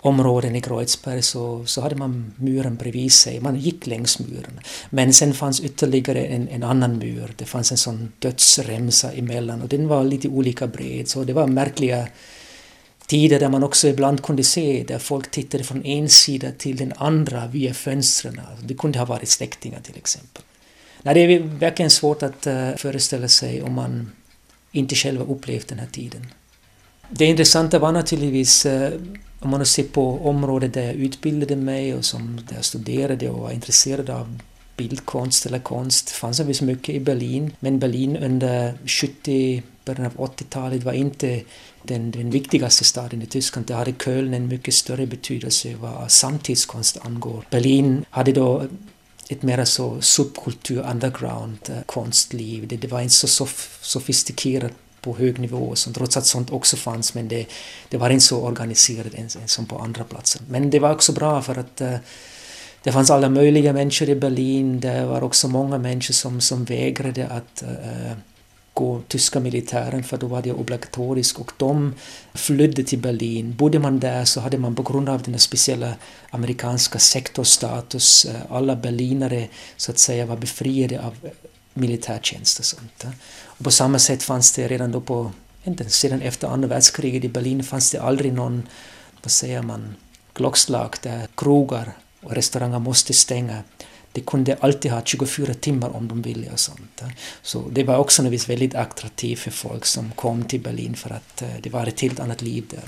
områden 0.00 0.56
i 0.56 0.60
Kreuzberg 0.60 1.22
så, 1.22 1.66
så 1.66 1.80
hade 1.80 1.96
man 1.96 2.32
muren 2.36 2.76
bredvid 2.76 3.12
sig. 3.12 3.40
Man 3.40 3.56
gick 3.56 3.86
längs 3.86 4.18
muren. 4.18 4.60
Men 4.90 5.12
sen 5.12 5.34
fanns 5.34 5.60
ytterligare 5.60 6.24
en, 6.24 6.48
en 6.48 6.62
annan 6.62 6.98
mur. 6.98 7.34
Det 7.36 7.44
fanns 7.44 7.70
en 7.70 7.78
sån 7.78 8.12
dödsremsa 8.18 9.12
emellan 9.12 9.62
och 9.62 9.68
den 9.68 9.88
var 9.88 10.04
lite 10.04 10.28
olika 10.28 10.66
bred. 10.66 11.08
Så 11.08 11.24
det 11.24 11.32
var 11.32 11.46
märkliga 11.46 12.08
tider 13.12 13.40
där 13.40 13.48
man 13.48 13.62
också 13.62 13.88
ibland 13.88 14.22
kunde 14.22 14.44
se 14.44 14.84
där 14.88 14.98
folk 14.98 15.30
tittade 15.30 15.64
från 15.64 15.84
en 15.84 16.08
sida 16.08 16.48
till 16.58 16.76
den 16.76 16.92
andra 16.96 17.46
via 17.46 17.74
fönstren. 17.74 18.40
Det 18.62 18.74
kunde 18.74 18.98
ha 18.98 19.06
varit 19.06 19.28
släktingar 19.28 19.80
till 19.80 19.96
exempel. 19.96 20.42
Nej, 21.02 21.14
det 21.14 21.20
är 21.20 21.38
verkligen 21.38 21.90
svårt 21.90 22.22
att 22.22 22.46
eh, 22.46 22.70
föreställa 22.76 23.28
sig 23.28 23.62
om 23.62 23.72
man 23.72 24.12
inte 24.72 24.94
själv 24.94 25.18
har 25.20 25.34
upplevt 25.34 25.68
den 25.68 25.78
här 25.78 25.86
tiden. 25.86 26.26
Det 27.10 27.24
intressanta 27.24 27.78
var 27.78 27.92
naturligtvis 27.92 28.66
eh, 28.66 28.92
om 29.40 29.50
man 29.50 29.66
ser 29.66 29.84
på 29.84 30.28
området 30.28 30.74
där 30.74 30.82
jag 30.82 30.94
utbildade 30.94 31.56
mig 31.56 31.94
och 31.94 32.04
som 32.04 32.40
där 32.48 32.56
jag 32.56 32.64
studerade 32.64 33.30
och 33.30 33.40
var 33.40 33.50
intresserad 33.50 34.10
av 34.10 34.38
bildkonst 34.82 35.46
eller 35.46 35.58
konst 35.58 36.10
fanns 36.10 36.36
det 36.36 36.44
visst 36.44 36.62
mycket 36.62 36.94
i 36.94 37.00
Berlin. 37.00 37.52
Men 37.60 37.78
Berlin 37.78 38.16
under 38.16 38.74
70 38.86 39.62
början 39.84 40.06
av 40.06 40.28
80-talet 40.28 40.84
var 40.84 40.92
inte 40.92 41.42
den, 41.82 42.10
den 42.10 42.30
viktigaste 42.30 42.84
staden 42.84 43.22
i 43.22 43.26
Tyskland. 43.26 43.66
Där 43.66 43.74
hade 43.74 43.92
Köln 43.92 44.34
en 44.34 44.48
mycket 44.48 44.74
större 44.74 45.06
betydelse 45.06 45.74
vad 45.80 46.10
samtidskonst 46.10 46.98
angår. 47.02 47.46
Berlin 47.50 48.04
hade 48.10 48.32
då 48.32 48.62
ett 49.28 49.42
mer 49.42 49.64
så 49.64 50.00
subkultur-underground-konstliv. 50.00 52.62
Eh, 52.62 52.68
det, 52.68 52.76
det 52.76 52.88
var 52.88 53.00
inte 53.00 53.14
så 53.14 53.28
sof 53.28 53.78
sofistikerat 53.82 54.72
på 55.00 55.16
hög 55.16 55.38
nivå, 55.38 55.74
som 55.74 55.92
trots 55.92 56.16
att 56.16 56.26
sånt 56.26 56.50
också 56.50 56.76
fanns, 56.76 57.14
men 57.14 57.28
det, 57.28 57.46
det 57.88 57.96
var 57.96 58.10
inte 58.10 58.24
så 58.24 58.42
organiserat 58.42 59.14
än, 59.14 59.28
som 59.46 59.66
på 59.66 59.78
andra 59.78 60.04
platser. 60.04 60.42
Men 60.48 60.70
det 60.70 60.78
var 60.78 60.92
också 60.92 61.12
bra 61.12 61.42
för 61.42 61.58
att 61.58 61.80
uh, 61.80 61.96
det 62.82 62.92
fanns 62.92 63.10
alla 63.10 63.28
möjliga 63.28 63.72
människor 63.72 64.08
i 64.08 64.14
Berlin, 64.14 64.80
det 64.80 65.06
var 65.06 65.22
också 65.22 65.48
många 65.48 65.78
människor 65.78 66.14
som, 66.14 66.40
som 66.40 66.64
vägrade 66.64 67.26
att 67.26 67.62
uh, 67.62 68.12
gå 68.74 69.00
tyska 69.08 69.40
militären 69.40 70.04
för 70.04 70.16
då 70.16 70.26
var 70.26 70.42
det 70.42 70.52
obligatoriskt 70.52 71.38
och 71.38 71.52
de 71.56 71.94
flydde 72.34 72.84
till 72.84 72.98
Berlin. 72.98 73.54
Bodde 73.56 73.78
man 73.78 74.00
där 74.00 74.24
så 74.24 74.40
hade 74.40 74.58
man 74.58 74.74
på 74.74 74.82
grund 74.82 75.08
av 75.08 75.22
den 75.22 75.38
speciella 75.38 75.94
amerikanska 76.30 76.98
sektorstatus, 76.98 78.24
eh, 78.24 78.40
alla 78.50 78.76
berlinare 78.76 79.48
så 79.76 79.90
att 79.90 79.98
säga 79.98 80.26
var 80.26 80.36
befriade 80.36 81.00
av 81.00 81.14
militärtjänst 81.74 82.58
och 82.58 82.64
sånt. 82.64 83.04
Eh. 83.04 83.10
Och 83.44 83.64
på 83.64 83.70
samma 83.70 83.98
sätt 83.98 84.22
fanns 84.22 84.52
det 84.52 84.68
redan 84.68 84.92
då 84.92 85.00
på, 85.00 85.32
inte 85.64 85.90
sedan 85.90 86.22
efter 86.22 86.48
andra 86.48 86.68
världskriget 86.68 87.24
i 87.24 87.28
Berlin 87.28 87.62
fanns 87.62 87.90
det 87.90 87.98
aldrig 87.98 88.32
någon, 88.32 88.68
vad 89.22 89.30
säger 89.30 89.62
man, 89.62 89.94
klockslag 90.32 90.96
där 91.02 91.26
krogar 91.36 91.92
och 92.22 92.32
restauranger 92.32 92.78
måste 92.78 93.12
stänga. 93.12 93.62
De 94.12 94.20
kunde 94.20 94.56
alltid 94.60 94.90
ha 94.90 95.02
24 95.04 95.54
timmar 95.54 95.96
om 95.96 96.08
de 96.08 96.22
ville 96.22 96.50
och 96.52 96.60
sånt. 96.60 97.02
Så 97.42 97.68
det 97.70 97.84
var 97.84 97.96
också 97.96 98.22
något 98.22 98.48
väldigt 98.48 98.74
attraktivt 98.74 99.38
för 99.38 99.50
folk 99.50 99.84
som 99.84 100.12
kom 100.16 100.44
till 100.44 100.60
Berlin 100.60 100.94
för 100.94 101.10
att 101.10 101.42
eh, 101.42 101.48
det 101.62 101.70
var 101.70 101.86
ett 101.86 102.00
helt 102.00 102.20
annat 102.20 102.42
liv 102.42 102.64
där. 102.70 102.84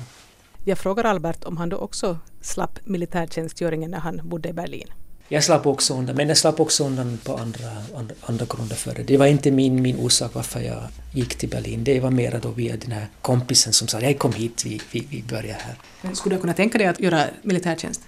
Jag 0.65 0.79
frågar 0.79 1.05
Albert 1.05 1.45
om 1.45 1.57
han 1.57 1.69
då 1.69 1.77
också 1.77 2.19
slapp 2.41 2.79
militärtjänstgöringen 2.85 3.91
när 3.91 3.99
han 3.99 4.21
bodde 4.25 4.49
i 4.49 4.53
Berlin. 4.53 4.89
Jag 5.29 5.45
slapp 5.45 5.67
också 5.67 5.95
undan, 5.95 6.17
men 6.17 6.29
jag 6.29 6.37
slapp 6.37 6.61
också 6.61 6.85
undan 6.87 7.19
på 7.25 7.37
andra, 7.37 7.69
andra, 7.97 8.15
andra 8.21 8.47
grunder 8.47 8.77
för 8.77 8.95
det. 8.95 9.03
Det 9.03 9.17
var 9.17 9.27
inte 9.27 9.51
min, 9.51 9.83
min 9.83 9.99
orsak 9.99 10.35
varför 10.35 10.61
jag 10.61 10.83
gick 11.13 11.35
till 11.35 11.49
Berlin. 11.49 11.85
Det 11.85 12.01
var 12.01 12.11
mera 12.11 12.39
då 12.39 12.51
via 12.51 12.77
den 12.77 12.93
här 12.93 13.07
kompisen 13.23 13.73
som 13.73 13.89
sa 13.89 14.01
jag 14.01 14.19
kom 14.19 14.33
hit, 14.33 14.63
vi, 14.65 14.81
vi, 14.91 15.07
vi 15.11 15.23
börjar 15.23 15.55
här. 15.55 15.75
Men 16.03 16.17
skulle 16.17 16.35
du 16.35 16.41
kunna 16.41 16.55
tänka 16.55 16.79
dig 16.79 16.87
att 16.87 17.01
göra 17.01 17.25
militärtjänst? 17.43 18.03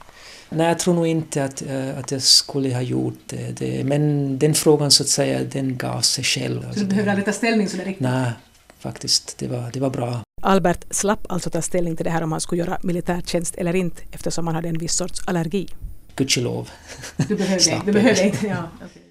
Nej, 0.48 0.66
jag 0.66 0.78
tror 0.78 0.94
nog 0.94 1.06
inte 1.06 1.44
att, 1.44 1.62
äh, 1.62 1.98
att 1.98 2.10
jag 2.10 2.22
skulle 2.22 2.74
ha 2.74 2.82
gjort 2.82 3.18
det. 3.26 3.58
det. 3.58 3.84
Men 3.84 4.38
den 4.38 4.54
frågan 4.54 4.90
så 4.90 5.02
att 5.02 5.08
säga, 5.08 5.44
den 5.44 5.76
gav 5.76 6.00
sig 6.00 6.24
själv. 6.24 6.72
Så 6.72 6.80
du 6.80 6.86
behövde 6.86 7.10
aldrig 7.10 7.26
ta 7.26 7.32
ställning 7.32 7.68
så 7.68 7.76
riktigt? 7.76 8.00
Nej, 8.00 8.30
faktiskt. 8.78 9.38
Det 9.38 9.48
var, 9.48 9.70
det 9.72 9.80
var 9.80 9.90
bra. 9.90 10.20
Albert 10.42 10.84
slapp 10.90 11.26
alltså 11.28 11.50
ta 11.50 11.62
ställning 11.62 11.96
till 11.96 12.04
det 12.04 12.10
här 12.10 12.22
om 12.22 12.32
han 12.32 12.40
skulle 12.40 12.62
göra 12.62 12.78
militärtjänst 12.82 13.54
eller 13.54 13.76
inte 13.76 14.02
eftersom 14.12 14.46
han 14.46 14.56
hade 14.56 14.68
en 14.68 14.78
viss 14.78 14.94
sorts 14.94 15.28
allergi 15.28 15.68
gudskelov. 16.16 16.70
Du 17.16 17.36
behövde, 17.36 17.82
du 17.84 17.92
behövde 17.92 18.24
inte, 18.24 18.46
ja. 18.46 18.68
Okay. 18.76 19.02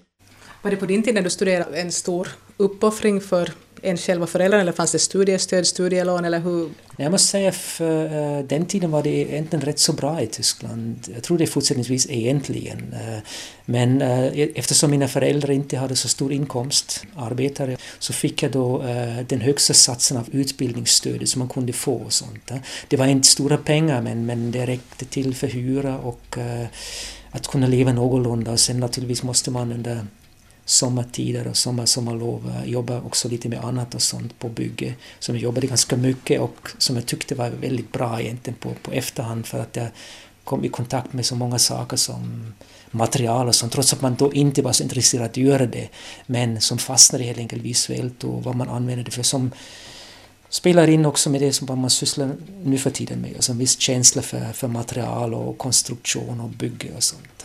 Var 0.62 0.70
det 0.70 0.76
på 0.76 0.86
din 0.86 1.02
tid 1.02 1.14
när 1.14 1.22
du 1.22 1.30
studerade 1.30 1.80
en 1.80 1.92
stor 1.92 2.28
uppoffring 2.56 3.20
för 3.20 3.52
en 3.82 3.96
själva 3.96 4.26
föräldrarna 4.26 4.62
eller 4.62 4.72
fanns 4.72 4.92
det 4.92 4.98
studiestöd, 4.98 5.66
studielån 5.66 6.24
eller 6.24 6.40
hur? 6.40 6.70
Jag 6.96 7.12
måste 7.12 7.28
säga 7.28 7.52
för 7.52 8.04
eh, 8.04 8.44
den 8.44 8.66
tiden 8.66 8.90
var 8.90 9.02
det 9.02 9.10
egentligen 9.10 9.64
rätt 9.64 9.78
så 9.78 9.92
bra 9.92 10.20
i 10.20 10.26
Tyskland. 10.26 11.08
Jag 11.14 11.22
tror 11.22 11.38
det 11.38 11.46
fortsättningsvis 11.46 12.06
egentligen. 12.10 12.92
Eh, 12.92 13.18
men 13.64 14.02
eh, 14.02 14.24
e-, 14.24 14.52
eftersom 14.54 14.90
mina 14.90 15.08
föräldrar 15.08 15.50
inte 15.50 15.76
hade 15.76 15.96
så 15.96 16.08
stor 16.08 16.32
inkomst, 16.32 17.04
arbetare, 17.16 17.76
så 17.98 18.12
fick 18.12 18.42
jag 18.42 18.52
då 18.52 18.82
den 19.28 19.40
högsta 19.40 19.74
satsen 19.74 20.16
av 20.16 20.28
utbildningsstöd 20.32 21.28
som 21.28 21.38
man 21.38 21.48
kunde 21.48 21.72
få. 21.72 21.94
Och 21.94 22.12
sånt. 22.12 22.50
Det 22.88 22.96
var 22.96 23.06
inte 23.06 23.28
stora 23.28 23.56
pengar 23.56 24.02
men, 24.02 24.26
men 24.26 24.50
det 24.50 24.66
räckte 24.66 25.04
till 25.04 25.34
för 25.34 25.46
hyra 25.46 25.98
och 25.98 26.38
att 27.30 27.46
kunna 27.46 27.66
leva 27.66 27.92
någorlunda. 27.92 28.52
Och 28.52 28.60
sen 28.60 28.80
naturligtvis 28.80 29.22
måste 29.22 29.50
man 29.50 29.72
under 29.72 30.06
sommartider 30.66 31.46
och 31.46 31.56
sommar, 31.56 31.86
sommarlov 31.86 32.52
jobba 32.64 33.00
också 33.00 33.28
lite 33.28 33.48
med 33.48 33.64
annat 33.64 33.94
och 33.94 34.02
sånt 34.02 34.38
på 34.38 34.48
bygge. 34.48 34.94
Som 35.18 35.34
jag 35.34 35.42
jobbade 35.42 35.66
ganska 35.66 35.96
mycket 35.96 36.40
och 36.40 36.68
som 36.78 36.96
jag 36.96 37.06
tyckte 37.06 37.34
var 37.34 37.50
väldigt 37.50 37.92
bra 37.92 38.20
egentligen 38.20 38.58
på, 38.58 38.72
på 38.82 38.92
efterhand 38.92 39.46
för 39.46 39.58
att 39.58 39.76
jag 39.76 39.88
kom 40.44 40.64
i 40.64 40.68
kontakt 40.68 41.12
med 41.12 41.26
så 41.26 41.36
många 41.36 41.58
saker 41.58 41.96
som 41.96 42.52
material 42.90 43.48
och 43.48 43.54
sånt, 43.54 43.72
trots 43.72 43.92
att 43.92 44.02
man 44.02 44.14
då 44.14 44.32
inte 44.32 44.62
var 44.62 44.72
så 44.72 44.82
intresserad 44.82 45.24
att 45.24 45.36
göra 45.36 45.66
det, 45.66 45.88
men 46.26 46.60
som 46.60 46.78
fastnade 46.78 47.24
helt 47.24 47.38
enkelt 47.38 47.62
visuellt 47.62 48.24
och 48.24 48.44
vad 48.44 48.56
man 48.56 48.68
använder 48.68 49.04
det 49.04 49.10
för. 49.10 49.22
Som 49.22 49.50
spelar 50.48 50.88
in 50.88 51.06
också 51.06 51.30
med 51.30 51.40
det 51.40 51.52
som 51.52 51.80
man 51.80 51.90
sysslar 51.90 52.32
nu 52.64 52.78
för 52.78 52.90
tiden 52.90 53.20
med, 53.20 53.34
alltså 53.36 53.52
en 53.52 53.58
viss 53.58 53.78
känsla 53.78 54.22
för, 54.22 54.52
för 54.52 54.68
material 54.68 55.34
och 55.34 55.58
konstruktion 55.58 56.40
och 56.40 56.50
bygge 56.50 56.88
och 56.96 57.02
sånt. 57.02 57.44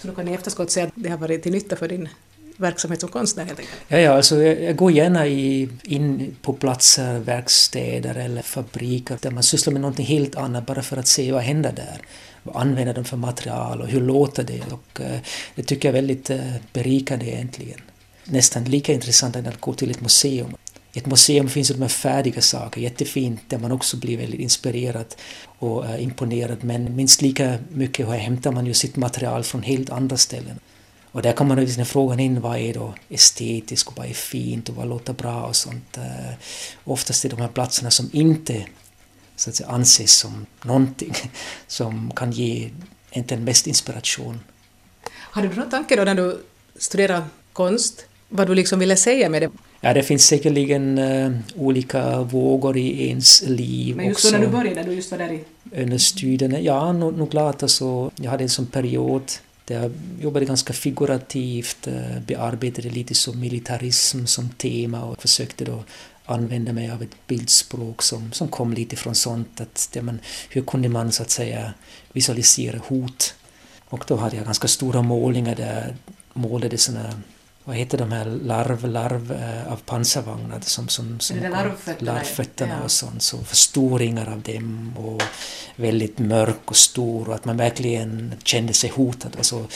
Så 0.00 0.08
du 0.08 0.14
kan 0.14 0.28
i 0.28 0.32
efterskott 0.32 0.70
säga 0.70 0.86
att 0.86 0.92
det 0.94 1.08
har 1.08 1.18
varit 1.18 1.42
till 1.42 1.52
nytta 1.52 1.76
för 1.76 1.88
din 1.88 2.08
verksamhet 2.56 3.00
som 3.00 3.08
konstnär 3.08 3.44
helt 3.44 3.58
enkelt? 3.58 3.78
Ja, 3.88 3.98
ja 3.98 4.12
alltså 4.12 4.42
jag, 4.42 4.62
jag 4.62 4.76
går 4.76 4.92
gärna 4.92 5.26
i, 5.26 5.68
in 5.82 6.36
på 6.42 6.52
platser, 6.52 7.18
verkstäder 7.18 8.14
eller 8.14 8.42
fabriker 8.42 9.18
där 9.22 9.30
man 9.30 9.42
sysslar 9.42 9.72
med 9.72 9.80
någonting 9.80 10.06
helt 10.06 10.36
annat 10.36 10.66
bara 10.66 10.82
för 10.82 10.96
att 10.96 11.06
se 11.06 11.32
vad 11.32 11.42
händer 11.42 11.72
där. 11.72 12.00
Vad 12.42 12.56
använder 12.56 12.94
de 12.94 13.04
för 13.04 13.16
material 13.16 13.80
och 13.80 13.88
hur 13.88 14.00
låter 14.00 14.42
det? 14.42 14.72
Och, 14.72 15.00
uh, 15.00 15.18
det 15.54 15.62
tycker 15.62 15.88
jag 15.88 15.96
är 15.96 16.02
väldigt 16.02 16.30
uh, 16.30 16.54
berikande 16.72 17.26
egentligen. 17.26 17.80
Nästan 18.24 18.64
lika 18.64 18.92
intressant 18.92 19.36
än 19.36 19.46
att 19.46 19.60
gå 19.60 19.74
till 19.74 19.90
ett 19.90 20.00
museum. 20.00 20.56
I 20.92 20.98
ett 20.98 21.06
museum 21.06 21.48
finns 21.48 21.68
det 21.68 21.74
de 21.74 21.82
här 21.82 21.88
färdiga 21.88 22.40
saker, 22.40 22.80
jättefint, 22.80 23.40
där 23.48 23.58
man 23.58 23.72
också 23.72 23.96
blir 23.96 24.18
väldigt 24.18 24.40
inspirerad 24.40 25.14
och 25.58 25.84
uh, 25.84 26.02
imponerad. 26.02 26.64
Men 26.64 26.96
minst 26.96 27.22
lika 27.22 27.58
mycket 27.68 28.08
hämtar 28.08 28.52
man 28.52 28.66
ju 28.66 28.74
sitt 28.74 28.96
material 28.96 29.42
från 29.42 29.62
helt 29.62 29.90
andra 29.90 30.16
ställen. 30.16 30.58
Och 31.12 31.22
där 31.22 31.32
kommer 31.32 31.56
liksom 31.56 31.84
frågan 31.84 32.20
in, 32.20 32.40
vad 32.40 32.58
är 32.58 32.74
då 32.74 32.94
estetiskt 33.08 33.88
och 33.88 33.96
vad 33.96 34.06
är 34.06 34.14
fint 34.14 34.68
och 34.68 34.74
vad 34.74 34.88
låter 34.88 35.12
bra 35.12 35.42
och 35.42 35.56
sånt. 35.56 35.96
Eh, 35.96 36.34
oftast 36.84 37.24
är 37.24 37.28
de 37.28 37.40
här 37.40 37.48
platserna 37.48 37.90
som 37.90 38.10
inte 38.12 38.66
så 39.36 39.50
att 39.50 39.56
säga, 39.56 39.68
anses 39.68 40.12
som 40.12 40.46
någonting 40.62 41.14
som 41.66 42.12
kan 42.16 42.32
ge 42.32 42.70
inte 43.10 43.36
mest 43.36 43.66
inspiration. 43.66 44.40
Har 45.10 45.42
du 45.42 45.48
någon 45.48 45.70
tanke 45.70 45.96
då 45.96 46.04
när 46.04 46.14
du 46.14 46.40
studerar 46.76 47.24
konst, 47.52 48.06
vad 48.28 48.46
du 48.46 48.54
liksom 48.54 48.78
ville 48.78 48.96
säga 48.96 49.28
med 49.28 49.42
det? 49.42 49.50
Ja, 49.80 49.94
det 49.94 50.02
finns 50.02 50.26
säkerligen 50.26 50.98
uh, 50.98 51.38
olika 51.56 52.22
vågor 52.22 52.76
i 52.76 53.08
ens 53.08 53.42
liv. 53.42 53.96
Men 53.96 54.06
just 54.06 54.24
också. 54.24 54.36
när 54.36 54.46
du 54.46 54.52
började, 54.52 54.74
när 54.74 54.88
du 54.88 54.94
just 54.94 55.10
var 55.10 55.18
där 55.18 55.32
i... 55.32 55.44
Under 55.82 55.98
studierna, 55.98 56.60
ja, 56.60 56.92
nog, 56.92 57.18
nog 57.18 57.30
klart. 57.30 57.62
Alltså, 57.62 58.10
jag 58.16 58.30
hade 58.30 58.44
en 58.44 58.48
sån 58.48 58.66
period 58.66 59.22
jag 59.70 59.92
jobbade 60.20 60.44
ganska 60.44 60.72
figurativt, 60.72 61.86
eh, 61.86 62.20
bearbetade 62.26 62.90
lite 62.90 63.14
som 63.14 63.40
militarism 63.40 64.26
som 64.26 64.48
tema 64.48 65.04
och 65.04 65.22
försökte 65.22 65.64
då 65.64 65.84
använda 66.24 66.72
mig 66.72 66.90
av 66.90 67.02
ett 67.02 67.26
bildspråk 67.26 68.02
som, 68.02 68.32
som 68.32 68.48
kom 68.48 68.72
lite 68.72 68.96
från 68.96 69.14
sånt. 69.14 69.60
Att 69.60 69.88
det 69.92 70.02
man, 70.02 70.20
hur 70.48 70.62
kunde 70.62 70.88
man 70.88 71.12
så 71.12 71.22
att 71.22 71.30
säga 71.30 71.74
visualisera 72.12 72.80
hot? 72.86 73.34
Och 73.84 74.04
då 74.08 74.16
hade 74.16 74.36
jag 74.36 74.44
ganska 74.44 74.68
stora 74.68 75.02
målningar 75.02 75.54
där 75.54 75.96
jag 76.34 76.42
målade 76.42 76.78
såna 76.78 77.20
vad 77.64 77.76
heter 77.76 77.98
de 77.98 78.12
här 78.12 78.24
larv, 78.24 78.88
larv 78.88 79.32
äh, 79.32 79.72
av 79.72 79.76
pansarvagnar 79.76 80.60
som, 80.60 80.88
som, 80.88 81.20
som 81.20 81.36
larvfötterna, 81.36 82.12
larvfötterna 82.12 82.74
ja. 82.78 82.84
och 82.84 82.90
sånt, 82.90 83.22
så 83.22 83.38
förstoringar 83.38 84.32
av 84.32 84.40
dem 84.40 84.94
och 84.96 85.22
väldigt 85.76 86.18
mörk 86.18 86.60
och 86.64 86.76
stor 86.76 87.28
och 87.28 87.34
att 87.34 87.44
man 87.44 87.56
verkligen 87.56 88.34
kände 88.44 88.72
sig 88.72 88.90
hotad. 88.90 89.36
Alltså, 89.36 89.66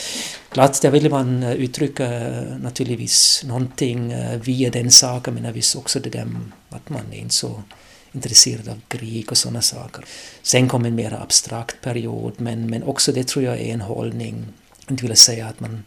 klart, 0.49 0.81
där 0.81 0.91
ville 0.91 1.09
man 1.09 1.43
eh, 1.43 1.51
uttrycka 1.51 2.05
eh, 2.05 2.57
naturligtvis 2.57 3.43
någonting 3.45 4.13
via 4.41 4.69
den 4.69 4.91
saken 4.91 5.33
men 5.33 5.61
också 5.75 5.99
det 5.99 6.09
där 6.09 6.27
att 6.69 6.89
man 6.89 7.01
är 7.11 7.17
inte 7.17 7.35
så 7.35 7.63
intresserad 8.11 8.69
av 8.69 8.81
krig 8.87 9.31
och 9.31 9.37
sådana 9.37 9.61
saker. 9.61 10.05
Sen 10.41 10.69
kom 10.69 10.85
en 10.85 10.95
mer 10.95 11.13
abstrakt 11.13 11.81
period 11.81 12.33
men, 12.37 12.69
men 12.69 12.83
också 12.83 13.11
det 13.11 13.27
tror 13.27 13.45
jag 13.45 13.59
är 13.59 13.73
en 13.73 13.81
hållning, 13.81 14.45
jag 14.85 14.93
inte 14.93 15.03
vill 15.03 15.17
säga 15.17 15.47
att 15.47 15.59
man 15.59 15.73
eh, 15.73 15.79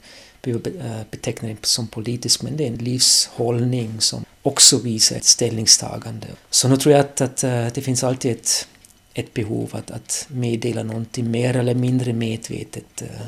beteckna 1.11 1.49
det 1.49 1.67
som 1.67 1.87
politisk, 1.87 2.43
men 2.43 2.57
det 2.57 2.65
är 2.65 2.69
en 2.69 2.77
livshållning 2.77 4.01
som 4.01 4.25
också 4.43 4.79
visar 4.79 5.17
ett 5.17 5.25
ställningstagande. 5.25 6.27
Så 6.51 6.69
nu 6.69 6.77
tror 6.77 6.93
jag 6.93 7.01
att, 7.01 7.21
att, 7.21 7.45
eh, 7.45 7.67
det 7.75 7.81
finns 7.81 8.05
alltid 8.05 8.33
ett, 8.33 8.69
ett 9.15 9.35
behov 9.35 9.71
att, 9.73 9.91
att 9.91 10.27
meddela 10.29 10.83
någonting 10.83 11.31
mer 11.31 11.57
eller 11.57 11.75
mindre 11.75 12.13
medvetet. 12.13 13.03
Eh, 13.03 13.27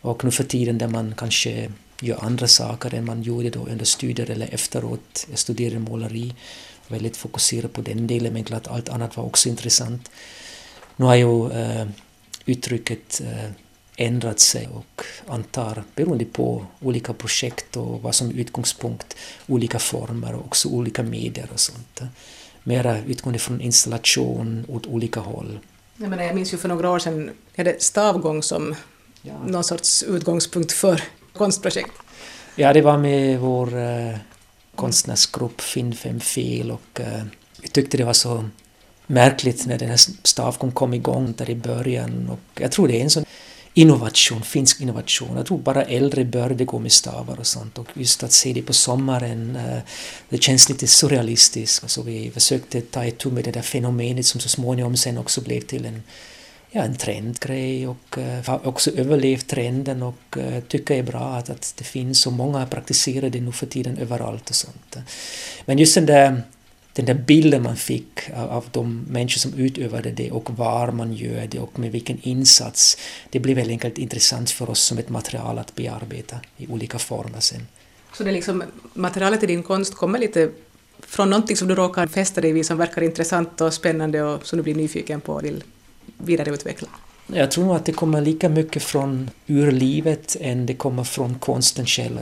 och 0.00 0.24
nu 0.24 0.30
för 0.30 0.44
tiden 0.44 0.78
där 0.78 0.88
man 0.88 1.14
kanske 1.16 1.72
gör 2.00 2.24
andra 2.24 2.48
saker 2.48 2.94
än 2.94 3.04
man 3.04 3.22
gjorde 3.22 3.50
då 3.50 3.66
under 3.66 3.84
studier 3.84 4.30
eller 4.30 4.54
efteråt. 4.54 5.26
Jag 5.30 5.38
studerade 5.38 5.78
måleri, 5.78 6.34
väldigt 6.88 7.16
fokuserad 7.16 7.72
på 7.72 7.80
den 7.80 8.06
delen, 8.06 8.32
men 8.32 8.44
klart 8.44 8.66
allt 8.66 8.88
annat 8.88 9.16
var 9.16 9.24
också 9.24 9.48
intressant. 9.48 10.10
Nu 10.96 11.04
har 11.04 11.14
ju 11.14 11.50
äh, 11.52 11.86
uttrycket 12.46 13.20
äh, 13.24 13.50
ändrat 14.00 14.40
sig 14.40 14.68
och 14.74 15.04
antar, 15.26 15.82
beroende 15.94 16.24
på 16.24 16.66
olika 16.80 17.12
projekt 17.12 17.76
och 17.76 18.02
vad 18.02 18.14
som 18.14 18.30
är 18.30 18.34
utgångspunkt, 18.34 19.16
olika 19.46 19.78
former 19.78 20.34
och 20.34 20.44
också 20.44 20.68
olika 20.68 21.02
medier 21.02 21.48
och 21.52 21.60
sånt. 21.60 22.00
Mera 22.62 22.98
utgående 22.98 23.38
från 23.38 23.60
installation 23.60 24.64
åt 24.68 24.86
olika 24.86 25.20
håll. 25.20 25.58
Jag, 25.96 26.10
menar, 26.10 26.24
jag 26.24 26.34
minns 26.34 26.54
ju 26.54 26.58
för 26.58 26.68
några 26.68 26.90
år 26.90 26.98
sedan, 26.98 27.30
jag 27.54 27.64
hade 27.64 27.80
stavgång 27.80 28.42
som 28.42 28.74
ja. 29.22 29.32
någon 29.46 29.64
sorts 29.64 30.02
utgångspunkt 30.02 30.72
för 30.72 31.02
konstprojekt. 31.32 31.92
Ja, 32.56 32.72
det 32.72 32.82
var 32.82 32.98
med 32.98 33.40
vår 33.40 33.78
eh, 33.78 34.16
konstnärsgrupp 34.74 35.60
Finn 35.60 35.94
fem 35.94 36.20
fel 36.20 36.70
och 36.70 37.00
eh, 37.00 37.22
vi 37.62 37.68
tyckte 37.68 37.96
det 37.96 38.04
var 38.04 38.12
så 38.12 38.48
märkligt 39.06 39.66
när 39.66 39.78
den 39.78 39.88
här 39.88 40.00
stavgång 40.22 40.72
kom 40.72 40.94
igång 40.94 41.34
där 41.36 41.50
i 41.50 41.54
början 41.54 42.28
och 42.28 42.60
jag 42.60 42.72
tror 42.72 42.88
det 42.88 43.00
är 43.00 43.04
en 43.04 43.10
sån 43.10 43.24
innovation, 43.74 44.42
finsk 44.42 44.80
innovation. 44.80 45.36
Jag 45.36 45.46
tror 45.46 45.58
bara 45.58 45.82
äldre 45.82 46.24
började 46.24 46.64
gå 46.64 46.78
med 46.78 46.92
stavar 46.92 47.38
och 47.38 47.46
sånt 47.46 47.78
och 47.78 47.86
just 47.94 48.22
att 48.22 48.32
se 48.32 48.52
det 48.52 48.62
på 48.62 48.72
sommaren, 48.72 49.56
eh, 49.56 49.78
det 50.28 50.42
känns 50.42 50.68
lite 50.68 50.86
surrealistiskt. 50.86 51.84
Alltså 51.84 52.02
vi 52.02 52.30
försökte 52.30 52.80
ta 52.80 53.06
itu 53.06 53.30
med 53.30 53.44
det 53.44 53.50
där 53.50 53.62
fenomenet 53.62 54.26
som 54.26 54.40
så 54.40 54.48
småningom 54.48 54.96
sen 54.96 55.18
också 55.18 55.40
blev 55.40 55.60
till 55.60 55.86
en, 55.86 56.02
ja, 56.70 56.82
en 56.82 56.94
trendgrej 56.94 57.88
och 57.88 58.18
eh, 58.18 58.44
har 58.44 58.66
också 58.66 58.90
överlevt 58.90 59.48
trenden 59.48 60.02
och 60.02 60.38
eh, 60.38 60.60
tycker 60.60 60.68
tycker 60.68 60.94
är 60.94 61.02
bra 61.02 61.34
att, 61.34 61.50
att 61.50 61.74
det 61.78 61.84
finns 61.84 62.20
så 62.20 62.30
många 62.30 62.66
praktiserar 62.66 63.30
det 63.30 63.40
nu 63.40 63.52
för 63.52 63.66
tiden 63.66 63.98
överallt 63.98 64.50
och 64.50 64.56
sånt. 64.56 64.96
Men 65.64 65.78
just 65.78 65.94
den 65.94 66.06
där 66.06 66.42
den 67.00 67.16
där 67.16 67.24
bilden 67.24 67.62
man 67.62 67.76
fick 67.76 68.30
av, 68.36 68.50
av 68.50 68.64
de 68.70 69.04
människor 69.08 69.38
som 69.38 69.54
utövade 69.54 70.10
det 70.10 70.30
och 70.30 70.50
var 70.50 70.92
man 70.92 71.12
gör 71.12 71.46
det 71.46 71.58
och 71.58 71.78
med 71.78 71.92
vilken 71.92 72.18
insats, 72.22 72.96
det 73.30 73.40
blev 73.40 73.56
helt 73.56 73.70
enkelt 73.70 73.98
intressant 73.98 74.50
för 74.50 74.70
oss 74.70 74.80
som 74.80 74.98
ett 74.98 75.08
material 75.08 75.58
att 75.58 75.74
bearbeta 75.74 76.36
i 76.56 76.66
olika 76.66 76.98
former 76.98 77.40
sen. 77.40 77.66
Så 78.12 78.24
det 78.24 78.32
liksom, 78.32 78.62
materialet 78.94 79.42
i 79.42 79.46
din 79.46 79.62
konst 79.62 79.94
kommer 79.94 80.18
lite 80.18 80.50
från 81.00 81.30
någonting 81.30 81.56
som 81.56 81.68
du 81.68 81.74
råkar 81.74 82.06
fästa 82.06 82.40
dig 82.40 82.52
vid 82.52 82.66
som 82.66 82.78
verkar 82.78 83.02
intressant 83.02 83.60
och 83.60 83.74
spännande 83.74 84.22
och 84.22 84.46
som 84.46 84.56
du 84.56 84.62
blir 84.62 84.74
nyfiken 84.74 85.20
på 85.20 85.32
och 85.32 85.44
vill 85.44 85.64
vidareutveckla? 86.18 86.88
Jag 87.26 87.50
tror 87.50 87.64
nog 87.64 87.76
att 87.76 87.84
det 87.84 87.92
kommer 87.92 88.20
lika 88.20 88.48
mycket 88.48 88.82
från 88.82 89.30
urlivet 89.46 90.36
än 90.40 90.66
det 90.66 90.74
kommer 90.74 91.04
från 91.04 91.38
konsten 91.38 91.86
själv 91.86 92.18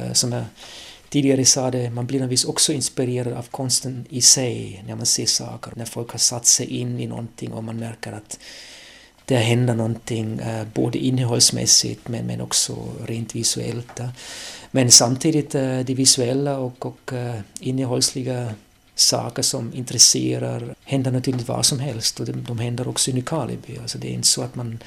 tidigare 1.09 1.44
sa 1.44 1.71
det, 1.71 1.90
man 1.90 2.07
blir 2.07 2.21
naturligtvis 2.21 2.44
också 2.44 2.73
inspirerad 2.73 3.33
av 3.33 3.47
konsten 3.51 4.07
i 4.09 4.21
sig 4.21 4.85
när 4.87 4.97
man 4.97 5.07
ser 5.07 5.27
saker, 5.27 5.73
när 5.77 5.85
folk 5.85 6.11
har 6.11 6.18
satt 6.18 6.47
sig 6.47 6.66
in 6.66 7.01
i 7.01 7.07
någonting 7.07 7.53
och 7.53 7.64
man 7.64 7.77
märker 7.77 8.12
att 8.12 8.38
det 9.25 9.37
händer 9.37 9.75
någonting 9.75 10.38
eh, 10.38 10.66
både 10.75 10.99
innehållsmässigt 10.99 12.09
men, 12.09 12.27
men 12.27 12.40
också 12.40 12.77
rent 13.07 13.35
visuellt. 13.35 14.01
Men 14.71 14.90
samtidigt 14.90 15.55
eh, 15.55 15.79
det 15.79 15.94
visuella 15.94 16.59
och, 16.59 16.87
och 16.87 17.12
eh, 17.12 17.40
innehållsliga 17.61 18.55
saker 18.94 19.42
som 19.42 19.75
intresserar 19.75 20.75
händer 20.85 21.11
naturligtvis 21.11 21.49
vad 21.49 21.66
som 21.66 21.79
helst 21.79 22.21
och 22.21 22.27
de, 22.27 22.33
de 22.33 22.59
händer 22.59 22.88
också 22.88 23.11
i 23.11 23.14
Nykarleby. 23.14 23.79
Alltså 23.79 23.99
det 23.99 24.09
är 24.09 24.12
inte 24.12 24.29
så 24.29 24.42
att 24.42 24.55
man 24.55 24.79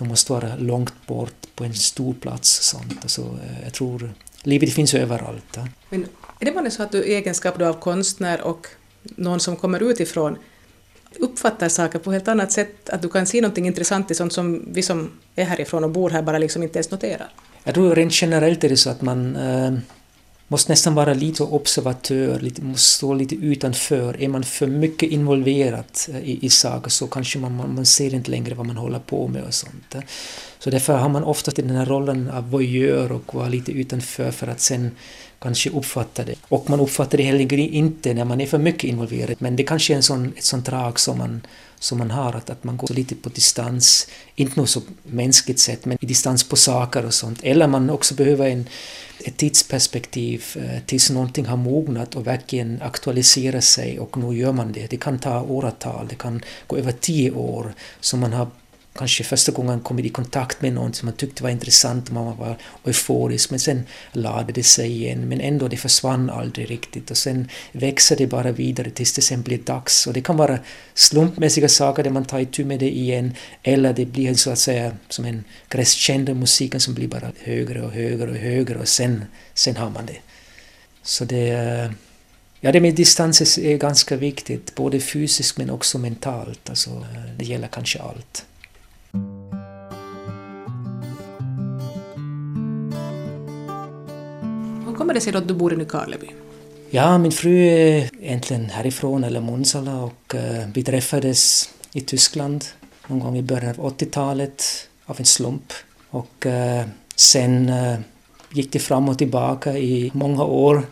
de 0.00 0.08
måste 0.08 0.32
vara 0.32 0.56
långt 0.56 1.06
bort 1.06 1.46
på 1.54 1.64
en 1.64 1.74
stor 1.74 2.14
plats. 2.14 2.58
Och 2.58 2.64
sånt. 2.64 2.98
Alltså, 3.02 3.38
jag 3.62 3.72
tror 3.72 4.14
livet 4.42 4.72
finns 4.72 4.94
överallt. 4.94 5.58
Men 5.88 6.06
är 6.40 6.44
det 6.44 6.52
bara 6.52 6.70
så 6.70 6.82
att 6.82 6.92
du 6.92 7.04
i 7.04 7.14
egenskap 7.14 7.60
av 7.60 7.80
konstnär 7.80 8.40
och 8.40 8.66
någon 9.02 9.40
som 9.40 9.56
kommer 9.56 9.90
utifrån 9.90 10.36
uppfattar 11.18 11.68
saker 11.68 11.98
på 11.98 12.10
ett 12.10 12.14
helt 12.14 12.28
annat 12.28 12.52
sätt, 12.52 12.90
att 12.90 13.02
du 13.02 13.08
kan 13.08 13.26
se 13.26 13.40
någonting 13.40 13.66
intressant 13.66 14.10
i 14.10 14.14
sånt 14.14 14.32
som 14.32 14.64
vi 14.72 14.82
som 14.82 15.10
är 15.36 15.44
härifrån 15.44 15.84
och 15.84 15.90
bor 15.90 16.10
här 16.10 16.22
bara 16.22 16.38
liksom 16.38 16.62
inte 16.62 16.78
ens 16.78 16.90
noterar? 16.90 17.28
Jag 17.64 17.74
tror 17.74 17.94
rent 17.94 18.22
generellt 18.22 18.64
är 18.64 18.68
det 18.68 18.76
så 18.76 18.90
att 18.90 19.02
man 19.02 19.36
äh, 19.36 19.72
måste 20.48 20.72
nästan 20.72 20.94
vara 20.94 21.14
lite 21.14 21.42
observatör, 21.42 22.40
lite, 22.40 22.62
måste 22.62 22.96
stå 22.96 23.14
lite 23.14 23.34
utanför. 23.34 24.22
Är 24.22 24.28
man 24.28 24.42
för 24.42 24.66
mycket 24.66 25.10
involverad 25.10 25.84
eh, 26.08 26.18
i, 26.18 26.38
i 26.46 26.50
saker 26.50 26.90
så 26.90 27.06
kanske 27.06 27.38
man, 27.38 27.56
man, 27.56 27.74
man 27.74 27.86
ser 27.86 28.14
inte 28.14 28.30
längre 28.30 28.54
vad 28.54 28.66
man 28.66 28.76
håller 28.76 28.98
på 28.98 29.28
med 29.28 29.44
och 29.44 29.54
sånt. 29.54 29.94
Så 30.62 30.70
därför 30.70 30.96
har 30.96 31.08
man 31.08 31.24
oftast 31.24 31.56
den 31.56 31.70
här 31.70 31.86
rollen 31.86 32.30
av 32.30 32.50
voyeur 32.50 33.12
och 33.12 33.34
vara 33.34 33.48
lite 33.48 33.72
utanför 33.72 34.30
för 34.30 34.46
att 34.46 34.60
sen 34.60 34.90
kanske 35.38 35.70
uppfatta 35.70 36.24
det. 36.24 36.34
Och 36.48 36.70
man 36.70 36.80
uppfattar 36.80 37.18
det 37.18 37.24
heller 37.24 37.58
inte 37.58 38.14
när 38.14 38.24
man 38.24 38.40
är 38.40 38.46
för 38.46 38.58
mycket 38.58 38.84
involverad, 38.84 39.36
men 39.38 39.56
det 39.56 39.62
kanske 39.62 39.92
är 39.92 39.96
en 39.96 40.02
sån, 40.02 40.32
ett 40.36 40.44
sånt 40.44 40.66
drag 40.66 41.00
som 41.00 41.18
man, 41.18 41.40
som 41.78 41.98
man 41.98 42.10
har, 42.10 42.32
att, 42.32 42.50
att 42.50 42.64
man 42.64 42.76
går 42.76 42.94
lite 42.94 43.14
på 43.14 43.28
distans, 43.28 44.08
inte 44.34 44.60
något 44.60 44.70
så 44.70 44.80
mänskligt 45.02 45.58
sätt, 45.58 45.84
men 45.84 45.98
i 46.00 46.06
distans 46.06 46.48
på 46.48 46.56
saker 46.56 47.06
och 47.06 47.14
sånt. 47.14 47.40
Eller 47.42 47.66
man 47.66 47.90
också 47.90 48.14
behöver 48.14 48.48
en, 48.48 48.66
ett 49.24 49.36
tidsperspektiv 49.36 50.44
eh, 50.56 50.82
tills 50.86 51.10
någonting 51.10 51.46
har 51.46 51.56
mognat 51.56 52.14
och 52.14 52.26
verkligen 52.26 52.82
aktualiserar 52.82 53.60
sig 53.60 53.98
och 54.00 54.16
nu 54.16 54.36
gör 54.36 54.52
man 54.52 54.72
det. 54.72 54.90
Det 54.90 54.96
kan 54.96 55.18
ta 55.18 55.42
åratal, 55.42 56.06
det 56.08 56.14
kan 56.14 56.42
gå 56.66 56.76
över 56.76 56.92
tio 56.92 57.30
år 57.30 57.74
som 58.00 58.20
man 58.20 58.32
har 58.32 58.46
kanske 58.92 59.24
första 59.24 59.52
gången 59.52 59.80
kommit 59.80 60.06
i 60.06 60.08
kontakt 60.08 60.62
med 60.62 60.72
någon 60.72 60.94
som 60.94 61.06
man 61.06 61.16
tyckte 61.16 61.42
var 61.42 61.50
intressant 61.50 62.08
och 62.08 62.14
man 62.14 62.36
var 62.36 62.56
euforisk 62.84 63.50
men 63.50 63.60
sen 63.60 63.82
lade 64.12 64.52
det 64.52 64.62
sig 64.62 64.90
igen 64.90 65.28
men 65.28 65.40
ändå 65.40 65.68
det 65.68 65.76
försvann 65.76 66.30
aldrig 66.30 66.70
riktigt 66.70 67.10
och 67.10 67.16
sen 67.16 67.48
växer 67.72 68.16
det 68.16 68.26
bara 68.26 68.52
vidare 68.52 68.90
tills 68.90 69.12
det 69.12 69.22
sen 69.22 69.42
blir 69.42 69.58
dags 69.58 70.06
och 70.06 70.12
det 70.12 70.20
kan 70.20 70.36
vara 70.36 70.58
slumpmässiga 70.94 71.68
saker 71.68 72.02
där 72.02 72.10
man 72.10 72.24
tar 72.24 72.40
itu 72.40 72.64
med 72.64 72.80
det 72.80 72.90
igen 72.90 73.34
eller 73.62 73.92
det 73.92 74.06
blir 74.06 74.34
så 74.34 74.50
att 74.50 74.58
säga 74.58 74.96
som 75.08 75.24
en 75.24 75.44
crescendo 75.68 76.34
musiken 76.34 76.80
som 76.80 76.94
blir 76.94 77.08
bara 77.08 77.32
högre 77.38 77.82
och 77.82 77.92
högre 77.92 78.30
och 78.30 78.36
högre 78.36 78.78
och 78.78 78.88
sen, 78.88 79.24
sen 79.54 79.76
har 79.76 79.90
man 79.90 80.06
det. 80.06 80.16
Så 81.02 81.24
det 81.24 81.48
eh, 81.48 81.90
Ja, 82.62 82.72
det 82.72 82.80
med 82.80 82.94
distans 82.94 83.58
är 83.58 83.76
ganska 83.76 84.16
viktigt, 84.16 84.74
både 84.74 85.00
fysiskt 85.00 85.58
men 85.58 85.70
också 85.70 85.98
mentalt. 85.98 86.70
Alltså, 86.70 86.90
eh, 86.90 87.36
det 87.36 87.44
gäller 87.44 87.68
kanske 87.68 87.98
allt. 87.98 88.44
Kommer 95.00 95.14
det 95.14 95.20
sig 95.20 95.32
då 95.32 95.38
att 95.38 95.48
du 95.48 95.54
bor 95.54 95.72
i 95.72 95.76
Nykarleby? 95.76 96.26
Ja, 96.90 97.18
min 97.18 97.32
fru 97.32 97.66
är 97.66 98.10
egentligen 98.20 98.70
härifrån, 98.70 99.24
eller 99.24 99.40
Monsala, 99.40 100.02
och 100.02 100.34
eh, 100.34 100.68
vi 100.74 100.82
träffades 100.82 101.70
i 101.92 102.00
Tyskland 102.00 102.64
någon 103.06 103.20
gång 103.20 103.36
i 103.38 103.42
början 103.42 103.74
av 103.78 103.98
80-talet 103.98 104.88
av 105.06 105.16
en 105.18 105.24
slump. 105.24 105.72
Och 106.10 106.46
eh, 106.46 106.86
sen 107.16 107.68
eh, 107.68 107.98
gick 108.52 108.72
det 108.72 108.78
fram 108.78 109.08
och 109.08 109.18
tillbaka 109.18 109.78
i 109.78 110.10
många 110.14 110.44
år. 110.44 110.86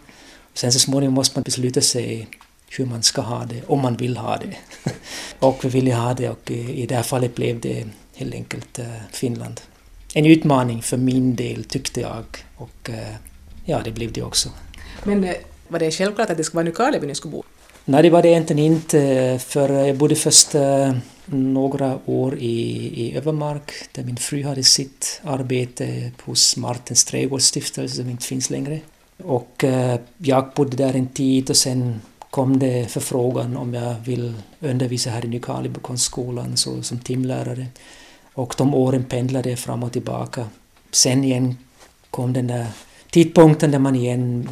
Sen 0.54 0.72
så 0.72 0.78
småningom 0.78 1.14
måste 1.14 1.38
man 1.38 1.42
besluta 1.42 1.80
sig 1.80 2.28
hur 2.68 2.86
man 2.86 3.02
ska 3.02 3.20
ha 3.20 3.44
det, 3.44 3.62
om 3.66 3.80
man 3.82 3.96
vill 3.96 4.16
ha 4.16 4.36
det. 4.36 4.56
och 5.38 5.64
vi 5.64 5.68
ville 5.68 5.94
ha 5.94 6.14
det 6.14 6.28
och 6.28 6.50
i 6.50 6.86
det 6.86 6.94
här 6.94 7.02
fallet 7.02 7.34
blev 7.34 7.60
det 7.60 7.86
helt 8.14 8.34
enkelt 8.34 8.80
Finland. 9.12 9.60
En 10.14 10.26
utmaning 10.26 10.82
för 10.82 10.96
min 10.96 11.36
del 11.36 11.64
tyckte 11.64 12.00
jag 12.00 12.24
och 12.56 12.90
ja, 13.68 13.80
det 13.84 13.90
blev 13.90 14.12
det 14.12 14.22
också. 14.22 14.48
Men 15.04 15.34
var 15.68 15.78
det 15.78 15.90
självklart 15.90 16.30
att 16.30 16.36
det 16.36 16.44
skulle 16.44 16.56
vara 16.56 16.64
Nykarleby 16.64 17.06
ni 17.06 17.14
skulle 17.14 17.32
bo? 17.32 17.42
Nej, 17.84 18.02
det 18.02 18.10
var 18.10 18.22
det 18.22 18.28
egentligen 18.28 18.72
inte. 18.72 19.40
För 19.46 19.68
jag 19.68 19.96
bodde 19.96 20.14
först 20.14 20.54
eh, 20.54 20.92
några 21.26 21.98
år 22.06 22.38
i, 22.38 22.56
i 23.02 23.16
Övermark 23.16 23.72
där 23.92 24.04
min 24.04 24.16
fru 24.16 24.44
hade 24.44 24.62
sitt 24.62 25.20
arbete 25.24 26.10
hos 26.24 26.56
Martens 26.56 27.04
trädgårdsstiftelse 27.04 27.96
som 27.96 28.10
inte 28.10 28.24
finns 28.24 28.50
längre. 28.50 28.80
Och 29.16 29.64
eh, 29.64 30.00
jag 30.18 30.50
bodde 30.54 30.76
där 30.76 30.94
en 30.94 31.08
tid 31.08 31.50
och 31.50 31.56
sen 31.56 32.00
kom 32.30 32.58
det 32.58 32.90
förfrågan 32.90 33.56
om 33.56 33.74
jag 33.74 33.94
vill 34.04 34.34
undervisa 34.60 35.10
här 35.10 35.24
i 35.24 35.28
Nykarleby 35.28 35.80
konstskolan 35.80 36.56
så, 36.56 36.82
som 36.82 36.98
timlärare. 36.98 37.66
Och 38.34 38.54
de 38.58 38.74
åren 38.74 39.04
pendlade 39.04 39.50
jag 39.50 39.58
fram 39.58 39.82
och 39.82 39.92
tillbaka. 39.92 40.46
Sen 40.90 41.24
igen 41.24 41.56
kom 42.10 42.32
den 42.32 42.46
där 42.46 42.66
tidpunkten 43.10 43.70
där 43.70 43.78
man 43.78 43.96
igen 43.96 44.48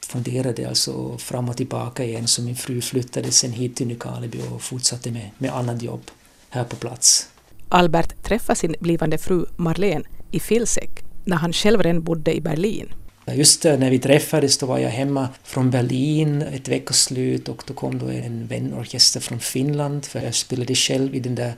funderade 0.00 0.68
alltså 0.68 1.18
fram 1.18 1.48
och 1.48 1.56
tillbaka 1.56 2.04
igen 2.04 2.26
så 2.26 2.42
min 2.42 2.56
fru 2.56 2.80
flyttade 2.80 3.30
sen 3.30 3.52
hit 3.52 3.76
till 3.76 3.86
Nykarleby 3.86 4.38
och 4.54 4.62
fortsatte 4.62 5.10
med, 5.10 5.30
med 5.38 5.56
annat 5.56 5.82
jobb 5.82 6.02
här 6.50 6.64
på 6.64 6.76
plats. 6.76 7.28
Albert 7.68 8.22
träffade 8.22 8.56
sin 8.56 8.74
blivande 8.80 9.18
fru 9.18 9.46
Marlene 9.56 10.04
i 10.30 10.40
Filsek 10.40 10.90
när 11.24 11.36
han 11.36 11.52
själv 11.52 11.82
redan 11.82 12.02
bodde 12.02 12.34
i 12.36 12.40
Berlin. 12.40 12.92
Just 13.34 13.64
när 13.64 13.90
vi 13.90 13.98
träffades 13.98 14.58
då 14.58 14.66
var 14.66 14.78
jag 14.78 14.90
hemma 14.90 15.28
från 15.42 15.70
Berlin 15.70 16.42
ett 16.42 16.68
veckoslut 16.68 17.48
och 17.48 17.62
då 17.66 17.74
kom 17.74 17.98
då 17.98 18.06
en 18.06 18.46
vänorkester 18.46 19.20
från 19.20 19.40
Finland 19.40 20.04
för 20.04 20.20
jag 20.20 20.34
spelade 20.34 20.74
själv 20.74 21.14
i 21.14 21.20
den 21.20 21.34
där 21.34 21.52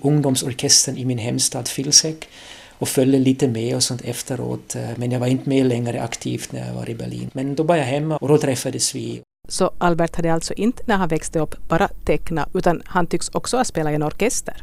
ungdomsorkestern 0.00 0.96
i 0.96 1.04
min 1.04 1.18
hemstad 1.18 1.68
Filsek 1.68 2.28
och 2.78 2.88
följde 2.88 3.18
lite 3.18 3.48
med 3.48 3.76
och 3.76 3.82
sånt 3.82 4.00
efteråt. 4.04 4.76
Eh, 4.76 4.88
men 4.96 5.10
jag 5.10 5.20
var 5.20 5.26
inte 5.26 5.48
med 5.48 5.66
längre 5.66 6.02
aktivt 6.02 6.52
när 6.52 6.66
jag 6.66 6.74
var 6.74 6.90
i 6.90 6.94
Berlin. 6.94 7.30
Men 7.32 7.54
då 7.54 7.62
var 7.62 7.76
jag 7.76 7.84
hemma 7.84 8.16
och 8.16 8.28
då 8.28 8.38
träffades 8.38 8.94
vi. 8.94 9.22
Så 9.48 9.72
Albert 9.78 10.16
hade 10.16 10.32
alltså 10.32 10.54
inte 10.54 10.82
när 10.86 10.96
han 10.96 11.08
växte 11.08 11.38
upp 11.38 11.68
bara 11.68 11.88
tecknat 11.88 12.48
utan 12.54 12.82
han 12.84 13.06
tycks 13.06 13.28
också 13.28 13.56
ha 13.56 13.64
spelat 13.64 13.92
i 13.92 13.94
en 13.94 14.02
orkester? 14.02 14.62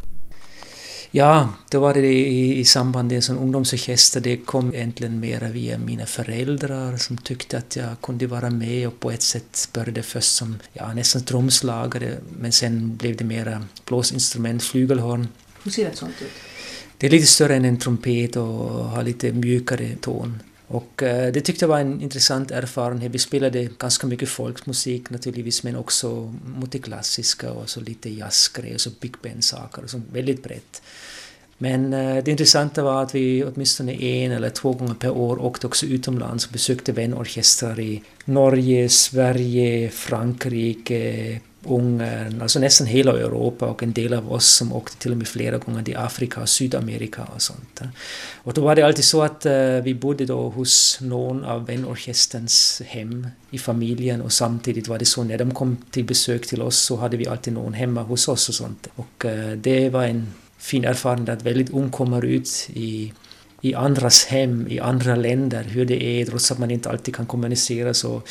Ja, 1.12 1.49
då 1.71 1.80
var 1.80 1.93
det 1.93 2.08
i, 2.08 2.60
i 2.60 2.65
samband 2.65 3.12
med 3.12 3.30
en 3.30 3.38
ungdomsorkester. 3.38 4.21
Det 4.21 4.38
kom 4.38 4.75
egentligen 4.75 5.19
mera 5.19 5.47
via 5.47 5.78
mina 5.78 6.06
föräldrar 6.06 6.97
som 6.97 7.17
tyckte 7.17 7.58
att 7.58 7.75
jag 7.75 8.01
kunde 8.01 8.28
vara 8.28 8.49
med 8.49 8.88
och 8.88 8.99
på 8.99 9.12
ett 9.12 9.21
sätt 9.21 9.69
började 9.73 10.04
först 10.04 10.36
som 10.36 10.58
ja, 10.73 10.93
nästan 10.93 11.23
trumslagare 11.23 12.17
men 12.39 12.51
sen 12.51 12.95
blev 12.97 13.15
det 13.15 13.23
mera 13.23 13.65
blåsinstrument, 13.86 14.63
flygelhorn. 14.63 15.28
Hur 15.63 15.71
ser 15.71 15.89
ett 15.89 15.97
sånt 15.97 16.21
ut? 16.21 16.55
Det 16.98 17.08
är 17.08 17.12
lite 17.12 17.26
större 17.26 17.56
än 17.56 17.66
en 17.66 17.78
trumpet 17.78 18.36
och 18.36 18.46
har 18.86 19.04
lite 19.04 19.32
mjukare 19.32 19.96
ton. 20.02 20.40
Och 20.68 21.04
eh, 21.04 21.32
det 21.34 21.42
tyckte 21.42 21.64
jag 21.66 21.70
var 21.70 21.80
en 21.80 22.02
intressant 22.02 22.52
erfarenhet. 22.52 23.12
Vi 23.12 23.20
spelade 23.20 23.70
ganska 23.80 24.08
mycket 24.08 24.30
folkmusik 24.30 25.10
naturligtvis 25.10 25.64
men 25.64 25.76
också 25.76 26.34
mot 26.46 26.72
det 26.72 26.80
klassiska 26.80 27.52
och 27.52 27.70
så 27.70 27.80
lite 27.80 28.10
jazzgrejer 28.10 28.76
och 28.76 28.82
så 28.82 28.90
big 29.00 29.16
band-saker 29.24 29.84
och 29.84 29.90
så 29.90 30.02
väldigt 30.12 30.44
brett. 30.44 30.82
Men 31.58 31.94
eh, 31.94 32.24
det 32.24 32.32
intressanta 32.32 32.84
var 32.84 33.04
att 33.04 33.16
vi 33.16 33.44
åtminstone 33.44 33.94
en 33.94 34.32
eller 34.32 34.50
två 34.50 34.74
gånger 34.74 34.94
per 34.94 35.10
år 35.10 35.42
åkte 35.42 35.68
också 35.68 35.86
utomlands 35.86 36.46
och 36.46 36.52
besökte 36.52 36.92
vänorkestrar 36.92 37.80
i 37.80 38.04
Norge, 38.26 38.90
Sverige, 38.90 39.90
Frankrike, 39.90 41.40
Ungern, 41.65 42.36
eh, 42.36 42.41
alltså 42.41 42.60
nästan 42.60 42.88
hela 42.88 43.12
Europa 43.12 43.65
och 43.65 43.84
en 43.84 43.93
del 43.93 44.13
av 44.13 44.32
oss 44.32 44.45
som 44.45 44.73
åkte 44.73 44.97
till 44.97 45.12
och 45.12 45.17
med 45.17 45.28
flera 45.28 45.58
gånger 45.58 45.84
till 45.84 45.97
Afrika 45.97 46.41
och 46.41 46.49
Sydamerika 46.49 47.28
och 47.36 47.41
sånt. 47.41 47.82
Eh. 47.82 47.88
Och 48.43 48.54
då 48.54 48.62
var 48.62 48.75
det 48.75 48.84
alltid 48.84 49.06
så 49.06 49.21
att 49.21 49.45
eh, 49.45 49.82
vi 49.84 49.93
bodde 49.93 50.25
då 50.25 50.49
hos 50.49 50.97
någon 51.01 51.43
av 51.43 51.65
vänorkesterns 51.65 52.82
hem 52.86 53.28
i 53.51 53.58
familjen 53.58 54.21
och 54.21 54.34
samtidigt 54.34 54.88
var 54.88 54.99
det 54.99 55.06
så 55.06 55.23
när 55.23 55.38
de 55.38 55.54
kom 55.54 55.78
till 55.91 56.06
besök 56.06 56.47
till 56.47 56.62
oss 56.62 56.78
så 56.78 56.95
hade 56.95 57.17
vi 57.17 57.28
alltid 57.28 57.54
någon 57.54 57.73
hemma 57.73 58.01
hos 58.01 58.28
oss 58.28 58.49
och 58.49 58.56
sånt. 58.56 58.88
Och 58.95 59.25
det 59.58 59.89
var 59.89 60.04
en 60.04 60.34
fin 60.58 60.86
erfarenhet 60.86 61.30
att 61.30 61.43
väldigt 61.45 61.69
ung 61.69 61.89
kommer 61.89 62.25
ut 62.25 62.69
i 62.73 63.13
i 63.65 63.75
andras 63.75 64.25
hem, 64.25 64.67
i 64.69 64.80
andra 64.80 65.15
länder, 65.15 65.63
hur 65.63 65.86
det 65.86 66.04
är, 66.04 66.25
trots 66.25 66.51
att 66.51 66.58
man 66.60 66.71
inte 66.71 66.89
alltid 66.89 67.15
kan 67.15 67.25
kommunicera 67.25 67.93
så, 67.93 68.21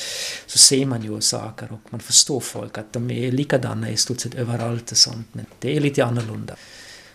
så 0.46 0.58
ser 0.58 0.86
man 0.86 1.02
ju 1.02 1.20
saker 1.20 1.72
och 1.72 1.80
man 1.90 2.00
förstår 2.00 2.40
folk 2.40 2.78
att 2.78 2.92
de 2.92 3.10
är 3.10 3.32
likadana 3.32 3.90
i 3.90 3.96
stort 3.96 4.20
sett 4.20 4.34
överallt 4.34 4.90
och 4.90 4.96
sånt, 4.96 5.26
men 5.32 5.46
det 5.58 5.76
är 5.76 5.80
lite 5.80 6.04
annorlunda. 6.04 6.56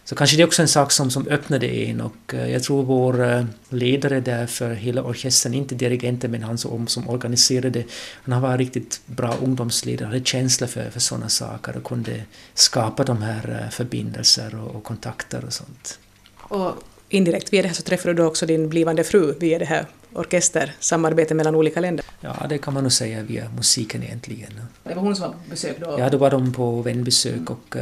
Så 0.03 0.15
kanske 0.15 0.37
det 0.37 0.43
är 0.43 0.47
också 0.47 0.61
en 0.61 0.67
sak 0.67 0.91
som, 0.91 1.11
som 1.11 1.27
öppnade 1.27 1.67
en 1.67 2.01
och 2.01 2.33
eh, 2.33 2.51
jag 2.51 2.63
tror 2.63 2.83
vår 2.83 3.31
eh, 3.31 3.45
ledare 3.69 4.19
där 4.19 4.47
för 4.47 4.73
hela 4.73 5.03
orkestern, 5.03 5.53
inte 5.53 5.75
dirigenten 5.75 6.31
men 6.31 6.43
han 6.43 6.57
som, 6.57 6.87
som 6.87 7.09
organiserade, 7.09 7.83
han 8.23 8.41
var 8.41 8.51
en 8.51 8.57
riktigt 8.57 9.01
bra 9.05 9.35
ungdomsledare, 9.43 10.07
hade 10.07 10.23
känsla 10.23 10.67
för, 10.67 10.89
för 10.89 10.99
sådana 10.99 11.29
saker 11.29 11.77
och 11.77 11.83
kunde 11.83 12.21
skapa 12.53 13.03
de 13.03 13.21
här 13.21 13.61
eh, 13.63 13.69
förbindelser 13.69 14.55
och, 14.55 14.75
och 14.75 14.83
kontakter 14.83 15.45
och 15.45 15.53
sånt. 15.53 15.99
Och 16.37 16.83
indirekt 17.09 17.53
via 17.53 17.61
det 17.61 17.67
här 17.67 17.75
så 17.75 17.83
träffade 17.83 18.13
du 18.13 18.23
också 18.23 18.45
din 18.45 18.69
blivande 18.69 19.03
fru 19.03 19.33
via 19.39 19.59
det 19.59 19.65
här 19.65 19.85
orkestersamarbete 20.13 21.33
mellan 21.33 21.55
olika 21.55 21.79
länder? 21.79 22.05
Ja, 22.21 22.45
det 22.49 22.57
kan 22.57 22.73
man 22.73 22.83
nog 22.83 22.91
säga 22.91 23.23
via 23.23 23.49
musiken 23.55 24.03
egentligen. 24.03 24.61
Det 24.83 24.93
var 24.93 25.01
hon 25.01 25.15
som 25.15 25.25
var 25.25 25.31
på 25.31 25.49
besök 25.49 25.79
då? 25.79 25.95
Ja, 25.99 26.09
då 26.09 26.17
var 26.17 26.31
de 26.31 26.53
på 26.53 26.81
vänbesök 26.81 27.49
och 27.49 27.75
uh, 27.75 27.81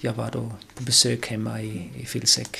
jag 0.00 0.12
var 0.12 0.30
då 0.32 0.52
på 0.74 0.82
besök 0.82 1.26
hemma 1.26 1.62
i, 1.62 1.90
i 1.96 2.06
Filsek. 2.06 2.58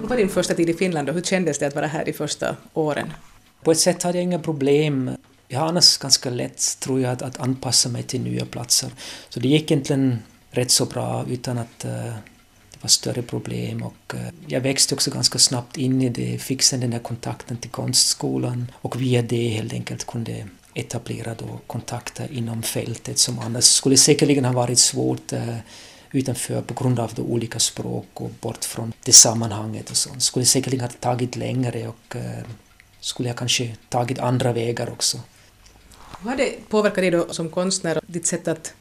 Hur 0.00 0.08
var 0.08 0.16
din 0.16 0.28
första 0.28 0.54
tid 0.54 0.70
i 0.70 0.74
Finland 0.74 1.08
och 1.08 1.14
hur 1.14 1.22
kändes 1.22 1.58
det 1.58 1.66
att 1.66 1.74
vara 1.74 1.86
här 1.86 2.04
de 2.04 2.12
första 2.12 2.56
åren? 2.74 3.12
På 3.62 3.70
ett 3.70 3.78
sätt 3.78 4.02
hade 4.02 4.18
jag 4.18 4.22
inga 4.22 4.38
problem 4.38 5.10
jag 5.48 5.60
har 5.60 5.68
annars 5.68 5.96
ganska 5.96 6.30
lätt, 6.30 6.76
tror 6.80 7.00
jag, 7.00 7.12
att, 7.12 7.22
att 7.22 7.40
anpassa 7.40 7.88
mig 7.88 8.02
till 8.02 8.20
nya 8.20 8.46
platser. 8.46 8.90
Så 9.28 9.40
det 9.40 9.48
gick 9.48 9.70
egentligen 9.70 10.22
rätt 10.50 10.70
så 10.70 10.86
bra 10.86 11.24
utan 11.28 11.58
att 11.58 11.84
uh, 11.84 11.90
det 12.70 12.80
var 12.80 12.88
större 12.88 13.22
problem. 13.22 13.82
Och, 13.82 14.14
uh, 14.14 14.20
jag 14.46 14.60
växte 14.60 14.94
också 14.94 15.10
ganska 15.10 15.38
snabbt 15.38 15.76
in 15.76 16.02
i 16.02 16.08
det, 16.08 16.38
fick 16.38 16.62
sen 16.62 16.80
den 16.80 16.90
där 16.90 16.98
kontakten 16.98 17.56
till 17.56 17.70
konstskolan 17.70 18.72
och 18.74 19.02
via 19.02 19.22
det 19.22 19.48
helt 19.48 19.72
enkelt 19.72 20.06
kunde 20.06 20.48
etablera 20.74 21.34
då 21.34 21.60
kontakter 21.66 22.32
inom 22.32 22.62
fältet 22.62 23.18
som 23.18 23.38
annars 23.38 23.64
skulle 23.64 23.96
säkerligen 23.96 24.44
ha 24.44 24.52
varit 24.52 24.78
svårt 24.78 25.32
uh, 25.32 25.56
utanför 26.12 26.62
på 26.62 26.74
grund 26.74 27.00
av 27.00 27.12
de 27.14 27.22
olika 27.22 27.58
språk 27.58 28.06
och 28.14 28.30
bort 28.40 28.64
från 28.64 28.92
det 29.04 29.12
sammanhanget 29.12 29.90
och 29.90 29.96
sånt. 29.96 30.22
Skulle 30.22 30.44
säkerligen 30.44 30.84
ha 30.84 30.88
tagit 30.88 31.36
längre 31.36 31.88
och 31.88 32.16
skulle 33.00 33.28
jag 33.28 33.38
kanske 33.38 33.76
tagit 33.88 34.18
andra 34.18 34.52
vägar 34.52 34.90
också. 34.90 35.20
Hur 36.24 36.30
har 36.30 36.36
det 36.36 36.68
påverkat 36.68 36.96
dig 36.96 37.10
då 37.10 37.26
som 37.30 37.48
konstnär, 37.48 38.00
ditt 38.06 38.26
sätt 38.26 38.48
att 38.48 38.74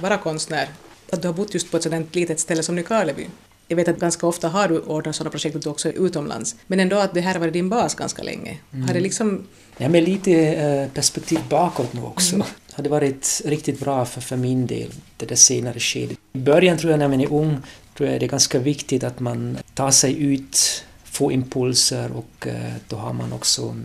vara 0.00 0.18
konstnär, 0.18 0.68
att 1.12 1.22
du 1.22 1.28
har 1.28 1.34
bott 1.34 1.54
just 1.54 1.70
på 1.70 1.76
ett 1.76 1.82
sådant 1.82 2.14
litet 2.14 2.40
ställe 2.40 2.62
som 2.62 2.74
Nykarleby? 2.74 3.26
Jag 3.68 3.76
vet 3.76 3.88
att 3.88 3.98
ganska 3.98 4.26
ofta 4.26 4.48
har 4.48 4.68
du 4.68 4.78
ordnat 4.78 5.16
sådana 5.16 5.30
projekt 5.30 5.66
också 5.66 5.88
utomlands, 5.88 6.56
men 6.66 6.80
ändå 6.80 6.96
att 6.96 7.14
det 7.14 7.20
här 7.20 7.32
har 7.32 7.40
varit 7.40 7.52
din 7.52 7.68
bas 7.68 7.94
ganska 7.94 8.22
länge. 8.22 8.58
Mm. 8.72 8.86
Har 8.86 8.94
det 8.94 9.00
liksom... 9.00 9.46
Ja, 9.76 9.88
med 9.88 10.04
lite 10.04 10.32
eh, 10.32 10.88
perspektiv 10.88 11.38
bakåt 11.48 11.92
nu 11.92 12.02
också. 12.02 12.34
Mm. 12.34 12.46
Har 12.72 12.84
det 12.84 12.90
varit 12.90 13.42
riktigt 13.44 13.80
bra 13.80 14.04
för, 14.04 14.20
för 14.20 14.36
min 14.36 14.66
del, 14.66 14.90
det 15.16 15.26
där 15.26 15.36
senare 15.36 15.80
skedet. 15.80 16.18
I 16.32 16.38
början 16.38 16.78
tror 16.78 16.90
jag 16.90 16.98
när 16.98 17.08
man 17.08 17.20
är 17.20 17.32
ung, 17.32 17.56
tror 17.96 18.08
jag 18.08 18.20
det 18.20 18.26
är 18.26 18.30
ganska 18.30 18.58
viktigt 18.58 19.04
att 19.04 19.20
man 19.20 19.58
tar 19.74 19.90
sig 19.90 20.22
ut, 20.22 20.84
får 21.04 21.32
impulser 21.32 22.10
och 22.12 22.46
eh, 22.46 22.72
då 22.88 22.96
har 22.96 23.12
man 23.12 23.32
också 23.32 23.76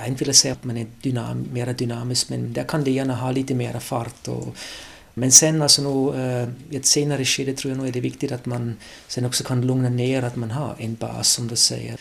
jag 0.00 0.08
inte 0.08 0.24
vill 0.24 0.34
säga 0.34 0.52
att 0.52 0.64
man 0.64 0.76
är 0.76 0.86
dynam, 1.02 1.48
mer 1.52 1.72
dynamisk, 1.72 2.28
men 2.28 2.52
där 2.52 2.64
kan 2.64 2.84
det 2.84 2.90
gärna 2.90 3.14
ha 3.14 3.30
lite 3.30 3.54
mer 3.54 3.78
fart. 3.78 4.28
Och, 4.28 4.56
men 5.14 5.32
sen 5.32 5.62
alltså 5.62 5.82
nog, 5.82 6.14
eh, 6.14 6.48
i 6.70 6.76
ett 6.76 6.86
senare 6.86 7.24
skede 7.24 7.52
tror 7.52 7.70
jag 7.70 7.78
nog 7.78 7.88
är 7.88 7.92
det 7.92 8.00
viktigt 8.00 8.32
att 8.32 8.46
man 8.46 8.76
sen 9.08 9.24
också 9.24 9.44
kan 9.44 9.66
lugna 9.66 9.88
ner 9.88 10.22
att 10.22 10.36
man 10.36 10.50
har 10.50 10.74
en 10.78 10.94
bas 10.94 11.28
som 11.28 11.48
du 11.48 11.56
säger. 11.56 11.96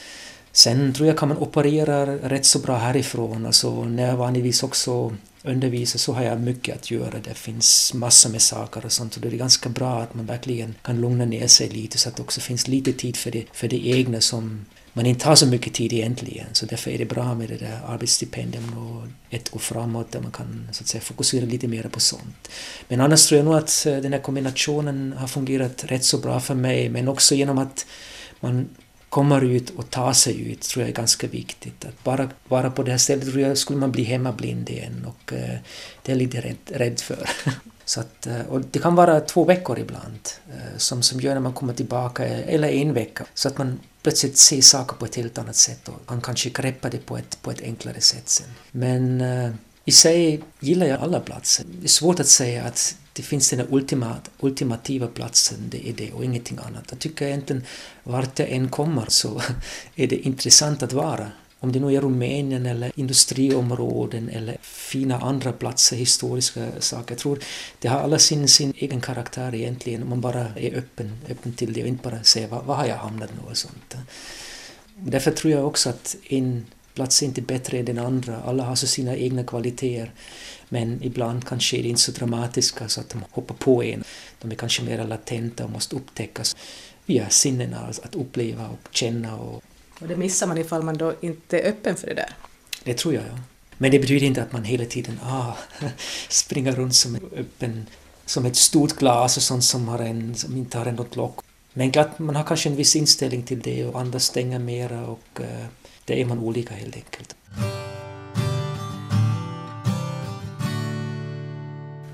Sen 0.52 0.94
tror 0.94 1.08
jag 1.08 1.18
kan 1.18 1.30
man 1.30 1.38
operera 1.38 2.06
rätt 2.06 2.46
så 2.46 2.60
bra 2.60 2.78
härifrån, 2.78 3.46
alltså 3.46 3.70
vanligtvis 4.18 4.64
också 4.64 5.14
undervisar 5.44 6.00
så 6.00 6.14
har 6.14 6.24
jag 6.24 6.42
mycket 6.42 6.76
att 6.76 6.92
göra. 6.92 7.20
Det 7.24 7.34
finns 7.34 7.94
massor 7.94 8.30
med 8.30 8.42
saker 8.42 8.86
och 8.86 8.92
sånt 8.92 9.16
och 9.16 9.22
det 9.22 9.28
är 9.28 9.32
ganska 9.32 9.70
bra 9.70 10.02
att 10.02 10.14
man 10.14 10.26
verkligen 10.26 10.76
kan 10.82 11.02
lugna 11.02 11.26
ner 11.26 11.48
sig 11.48 11.70
lite 11.70 11.98
så 11.98 12.10
att 12.10 12.16
det 12.16 12.22
också 12.22 12.42
finns 12.42 12.68
lite 12.68 12.94
tid 12.94 13.18
för 13.18 13.32
det, 13.32 13.46
för 13.54 13.68
det 13.68 13.88
egna 13.88 14.22
som 14.22 14.66
man 14.98 15.06
inte 15.06 15.28
har 15.28 15.36
så 15.36 15.46
mycket 15.48 15.74
tid 15.74 15.94
egentligen. 15.94 16.48
Så 16.52 16.66
därför 16.66 16.92
är 16.92 16.98
det 16.98 17.06
bra 17.06 17.36
med 17.36 17.50
det 17.50 17.58
där 17.58 17.80
arbetsstipendium 17.88 18.78
och 18.78 19.08
ett 19.30 19.56
år 19.56 19.60
framåt 19.60 20.12
där 20.12 20.22
man 20.22 20.32
kan 20.32 20.70
så 20.72 20.84
att 20.84 20.88
säga, 20.88 21.02
fokusera 21.02 21.46
lite 21.46 21.68
mer 21.68 21.84
på 21.84 22.00
sånt. 22.00 22.50
Men 22.88 23.02
annars 23.02 23.28
tror 23.28 23.38
jag 23.38 23.46
nog 23.46 23.56
att 23.56 23.86
eh, 23.86 23.98
den 23.98 24.14
här 24.14 24.20
kombinationen 24.20 25.14
har 25.18 25.28
fungerat 25.28 25.84
rätt 25.84 26.04
så 26.04 26.18
bra 26.18 26.40
för 26.40 26.56
mig 26.56 26.90
men 26.90 27.08
också 27.08 27.36
genom 27.36 27.58
att 27.58 27.86
man 28.40 28.70
kommer 29.10 29.42
ut 29.42 29.70
och 29.70 29.90
tar 29.90 30.14
sig 30.14 30.52
ut 30.52 30.62
tror 30.62 30.84
jag 30.84 30.90
är 30.90 30.96
ganska 30.96 31.28
viktigt. 31.28 31.86
Att 31.86 32.04
bara 32.04 32.30
vara 32.48 32.72
på 32.72 32.84
det 32.84 32.92
här 32.92 32.98
stället 32.98 33.26
tror 33.26 33.40
jag 33.40 33.58
skulle 33.58 33.80
man 33.80 33.92
bli 33.92 34.04
hemmablind 34.04 34.70
igen 34.70 35.06
och 35.08 35.34
eh, 35.34 35.58
det 36.04 36.12
är 36.12 36.16
jag 36.16 36.18
lite 36.18 36.42
rädd, 36.42 36.58
rädd 36.66 37.00
för. 37.00 37.30
Så 37.86 38.00
att, 38.00 38.28
eh, 38.28 38.42
och 38.50 38.62
det 38.62 38.80
kan 38.80 38.96
vara 38.96 39.20
två 39.20 39.44
veckor 39.44 39.80
ibland 39.80 40.30
eh, 40.50 40.78
som, 40.78 41.02
som 41.02 41.20
gör 41.20 41.34
när 41.34 41.42
man 41.42 41.54
kommer 41.54 41.74
tillbaka, 41.74 42.26
eh, 42.26 42.54
eller 42.54 42.68
en 42.68 42.94
vecka. 42.94 43.26
Så 43.34 43.48
att 43.48 43.58
man 43.58 43.80
plötsligt 44.08 44.38
se 44.38 44.62
saker 44.62 44.96
på 44.96 45.06
ett 45.06 45.16
helt 45.16 45.38
annat 45.38 45.56
sätt 45.56 45.90
och 45.90 46.02
han 46.06 46.22
kanske 46.22 46.50
greppar 46.50 46.90
det 46.90 46.98
på 46.98 47.18
ett, 47.18 47.42
på 47.42 47.52
ett 47.52 47.62
enklare 47.62 48.02
sätt 48.02 48.30
sen. 48.30 48.48
Men 48.72 49.22
uh, 49.22 49.52
i 49.86 49.92
sig 49.92 50.42
gillar 50.60 50.86
jag 50.88 51.02
alla 51.02 51.20
platser. 51.20 51.66
Det 51.80 51.86
är 51.86 51.90
svårt 51.90 52.20
att 52.20 52.28
säga 52.28 52.64
att 52.64 52.96
det 53.14 53.24
finns 53.24 53.50
den 53.50 53.68
ultimat, 53.70 54.30
ultimativa 54.40 55.08
platsen, 55.08 55.58
det 55.70 55.90
är 55.90 55.94
det 55.94 56.12
och 56.12 56.26
ingenting 56.26 56.58
annat. 56.58 56.84
Jag 56.90 57.00
tycker 57.00 57.26
egentligen 57.26 57.64
vart 58.04 58.40
jag 58.40 58.50
än 58.50 58.70
kommer 58.70 59.06
så 59.08 59.42
är 59.96 60.08
det 60.08 60.16
intressant 60.16 60.84
att 60.84 60.94
vara. 60.94 61.32
Om 61.60 61.72
det 61.72 61.80
nu 61.80 61.96
är 61.96 62.02
Rumänien 62.02 62.66
eller 62.66 62.92
industriområden 62.96 64.30
eller 64.30 64.58
fina 64.62 65.20
andra 65.20 65.52
platser, 65.52 65.96
historiska 65.96 66.68
saker. 66.80 67.12
Jag 67.12 67.20
tror 67.20 67.40
det 67.80 67.88
har 67.88 68.00
alla 68.00 68.20
sin, 68.20 68.48
sin 68.48 68.74
egen 68.78 69.02
karaktär 69.02 69.56
egentligen 69.56 70.04
om 70.04 70.10
man 70.10 70.22
bara 70.22 70.48
är 70.56 70.78
öppen, 70.78 71.18
öppen 71.30 71.54
till 71.54 71.74
det 71.74 71.82
och 71.82 71.88
inte 71.88 72.10
bara 72.10 72.24
säger 72.24 72.48
var, 72.48 72.64
var 72.64 72.76
har 72.76 72.86
jag 72.86 72.96
hamnat 72.96 73.30
nu 73.34 73.50
och 73.50 73.58
sånt. 73.58 73.96
Därför 74.96 75.32
tror 75.32 75.54
jag 75.54 75.68
också 75.68 75.90
att 75.90 76.16
en 76.30 76.66
plats 76.94 77.22
är 77.22 77.26
inte 77.26 77.42
bättre 77.42 77.80
än 77.80 77.86
den 77.86 77.98
andra. 77.98 78.42
Alla 78.42 78.64
har 78.64 78.76
så 78.76 78.88
sina 78.88 79.16
egna 79.16 79.44
kvaliteter. 79.44 80.12
Men 80.70 81.04
ibland 81.04 81.46
kanske 81.46 81.78
är 81.78 81.84
det 81.84 81.90
inte 81.90 82.02
så 82.02 82.12
dramatiska 82.12 82.88
så 82.88 83.02
att 83.02 83.10
de 83.10 83.24
hoppar 83.32 83.56
på 83.56 83.84
en. 83.84 84.04
De 84.42 84.52
är 84.52 84.56
kanske 84.56 84.84
mer 84.84 85.08
latenta 85.08 85.66
och 85.66 85.70
måste 85.72 85.96
upptäckas 85.96 86.56
via 87.06 87.30
sinnena, 87.30 87.86
alltså 87.88 88.02
att 88.02 88.16
uppleva 88.16 88.68
och 88.68 88.96
känna 88.96 89.38
och 89.38 89.64
och 90.00 90.08
det 90.08 90.16
missar 90.16 90.48
man 90.48 90.58
ifall 90.58 90.84
man 90.84 90.98
då 90.98 91.14
inte 91.22 91.60
är 91.60 91.70
öppen 91.70 91.96
för 91.96 92.08
det 92.08 92.14
där. 92.14 92.36
Det 92.84 92.94
tror 92.94 93.14
jag, 93.14 93.24
ja. 93.24 93.40
Men 93.78 93.92
det 93.92 94.00
betyder 94.00 94.28
inte 94.28 94.44
att 94.44 94.52
man 94.52 94.64
hela 94.64 94.86
tiden 94.86 95.20
ah, 95.24 95.54
springer 96.30 96.72
runt 96.72 96.96
som 96.96 97.16
en 97.16 97.22
öppen, 97.36 97.86
som 98.26 98.46
ett 98.46 98.56
stort 98.56 98.94
glas 98.94 99.38
och 99.38 99.44
sånt 99.44 99.64
som, 99.64 99.88
har 99.88 100.00
en, 100.00 100.36
som 100.36 100.58
inte 100.58 100.78
har 100.78 100.92
något 100.92 101.16
lock. 101.16 101.40
Men 101.74 101.92
klart, 101.92 102.20
man 102.20 102.36
har 102.36 102.44
kanske 102.44 102.70
en 102.70 102.76
viss 102.76 102.96
inställning 102.96 103.44
till 103.44 103.60
det 103.60 103.86
och 103.86 104.00
andra 104.00 104.20
stänger 104.20 104.60
mera 104.60 105.08
och 105.08 105.40
uh, 105.40 105.66
det 106.06 106.22
är 106.22 106.26
man 106.26 106.40
olika 106.40 106.74
helt 106.74 106.96
enkelt. 106.96 107.36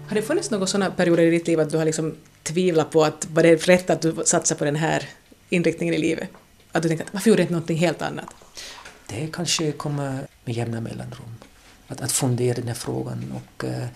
Har 0.07 0.15
det 0.15 0.21
funnits 0.21 0.51
några 0.51 0.67
sådana 0.67 0.91
perioder 0.91 1.23
i 1.23 1.29
ditt 1.29 1.47
liv 1.47 1.59
att 1.59 1.69
du 1.69 1.77
har 1.77 1.85
liksom 1.85 2.15
tvivlat 2.43 2.91
på 2.91 3.03
att 3.03 3.27
var 3.29 3.43
det 3.43 3.55
rätt 3.55 3.89
att 3.89 4.01
du 4.01 4.15
satsar 4.25 4.55
på 4.55 4.65
den 4.65 4.75
här 4.75 5.09
inriktningen 5.49 5.95
i 5.95 5.97
livet? 5.97 6.29
Att 6.75 6.83
du 6.83 6.89
tänker 6.89 7.05
att 7.05 7.13
varför 7.13 7.29
gjorde 7.29 7.41
jag 7.41 7.45
inte 7.45 7.53
någonting 7.53 7.77
helt 7.77 8.01
annat? 8.01 8.25
Det 9.07 9.27
kanske 9.33 9.71
kommer 9.71 10.27
med 10.45 10.55
jämna 10.55 10.81
mellanrum. 10.81 11.35
Att, 11.87 12.01
att 12.01 12.11
fundera 12.11 12.53
den 12.53 12.67
här 12.67 12.75
frågan. 12.75 13.33
Och, 13.35 13.63
eh, 13.63 13.87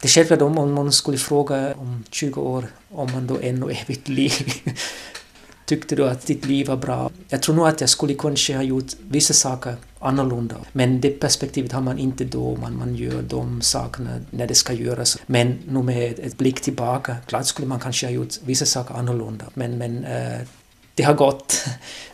det 0.00 0.06
är 0.06 0.08
självklart 0.08 0.42
om, 0.42 0.58
om 0.58 0.72
man 0.72 0.92
skulle 0.92 1.18
fråga 1.18 1.74
om 1.74 2.04
20 2.10 2.40
år 2.40 2.66
om 2.90 3.12
man 3.12 3.26
då 3.26 3.38
ännu 3.42 3.70
är 3.70 3.84
vid 3.86 4.08
liv 4.08 4.52
Tyckte 5.66 5.96
du 5.96 6.08
att 6.08 6.26
ditt 6.26 6.46
liv 6.46 6.66
var 6.66 6.76
bra? 6.76 7.10
Jag 7.28 7.42
tror 7.42 7.54
nog 7.54 7.68
att 7.68 7.80
jag 7.80 7.90
skulle 7.90 8.14
kanske 8.14 8.56
ha 8.56 8.62
gjort 8.62 8.92
vissa 9.10 9.34
saker 9.34 9.76
annorlunda. 10.00 10.56
Men 10.72 11.00
det 11.00 11.10
perspektivet 11.10 11.72
har 11.72 11.80
man 11.80 11.98
inte 11.98 12.24
då, 12.24 12.56
man, 12.56 12.78
man 12.78 12.94
gör 12.94 13.22
de 13.22 13.62
sakerna 13.62 14.20
när 14.30 14.46
det 14.46 14.54
ska 14.54 14.72
göras. 14.72 15.18
Men 15.26 15.58
nu 15.68 15.82
med 15.82 16.18
ett 16.18 16.38
blick 16.38 16.60
tillbaka, 16.60 17.16
klart 17.26 17.46
skulle 17.46 17.68
man 17.68 17.80
kanske 17.80 18.06
ha 18.06 18.12
gjort 18.12 18.34
vissa 18.44 18.66
saker 18.66 18.94
annorlunda. 18.94 19.44
Men, 19.54 19.78
men 19.78 20.04
eh, 20.04 20.40
det 20.96 21.02
har 21.02 21.14
gått. 21.14 21.64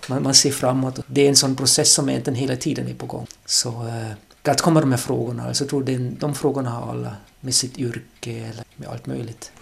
Man, 0.08 0.22
man 0.22 0.34
ser 0.34 0.50
framåt. 0.50 1.00
Det 1.06 1.24
är 1.24 1.28
en 1.28 1.36
sån 1.36 1.56
process 1.56 1.92
som 1.92 2.08
egentligen 2.08 2.38
hela 2.38 2.56
tiden 2.56 2.88
är 2.88 2.94
på 2.94 3.06
gång. 3.06 3.26
Så 3.46 3.68
eh, 3.68 4.50
att 4.50 4.60
kommer 4.60 4.80
de 4.80 4.90
här 4.90 4.98
frågorna. 4.98 5.46
Alltså, 5.46 5.64
jag 5.64 5.70
tror 5.70 5.84
det, 5.84 5.96
de 5.98 6.34
frågorna 6.34 6.70
har 6.70 6.90
alla 6.90 7.16
med 7.40 7.54
sitt 7.54 7.78
yrke 7.78 8.30
eller 8.30 8.64
med 8.76 8.88
allt 8.88 9.06
möjligt. 9.06 9.52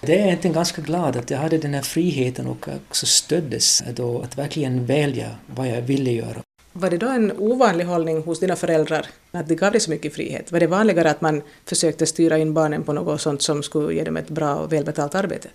Det 0.00 0.18
är 0.18 0.26
egentligen 0.26 0.54
ganska 0.54 0.82
glad 0.82 1.16
att 1.16 1.30
jag 1.30 1.38
hade 1.38 1.58
den 1.58 1.74
här 1.74 1.82
friheten 1.82 2.46
och 2.46 2.68
också 2.88 3.06
stöddes 3.06 3.82
då 3.94 4.20
att 4.20 4.38
verkligen 4.38 4.86
välja 4.86 5.30
vad 5.46 5.68
jag 5.68 5.82
ville 5.82 6.10
göra. 6.10 6.42
Var 6.72 6.90
det 6.90 6.96
då 6.96 7.08
en 7.08 7.32
ovanlig 7.38 7.84
hållning 7.84 8.22
hos 8.22 8.40
dina 8.40 8.56
föräldrar, 8.56 9.06
att 9.32 9.48
det 9.48 9.54
gav 9.54 9.72
dig 9.72 9.80
så 9.80 9.90
mycket 9.90 10.14
frihet? 10.14 10.52
Var 10.52 10.60
det 10.60 10.66
vanligare 10.66 11.10
att 11.10 11.20
man 11.20 11.42
försökte 11.64 12.06
styra 12.06 12.38
in 12.38 12.54
barnen 12.54 12.82
på 12.82 12.92
något 12.92 13.20
sånt 13.20 13.42
som 13.42 13.62
skulle 13.62 13.94
ge 13.94 14.04
dem 14.04 14.16
ett 14.16 14.28
bra 14.28 14.54
och 14.54 14.72
välbetalt 14.72 15.14
arbete? 15.14 15.48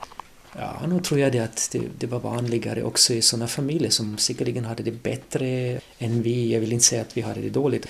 Ja, 0.58 0.88
nu 0.88 1.00
tror 1.00 1.20
jag 1.20 1.32
det 1.32 1.40
att 1.40 1.70
det, 1.72 1.82
det 1.98 2.08
var 2.08 2.20
vanligare 2.20 2.84
också 2.84 3.14
i 3.14 3.22
sådana 3.22 3.48
familjer 3.48 3.90
som 3.90 4.18
säkerligen 4.18 4.66
hade 4.66 4.84
det 4.84 5.04
bättre 5.04 5.80
än 6.00 6.22
vi. 6.22 6.54
Jag 6.54 6.60
vill 6.60 6.74
inte 6.74 6.86
säga 6.86 7.02
att 7.02 7.18
vi 7.18 7.22
hade 7.22 7.42
det 7.42 7.50
dåligt. 7.50 7.88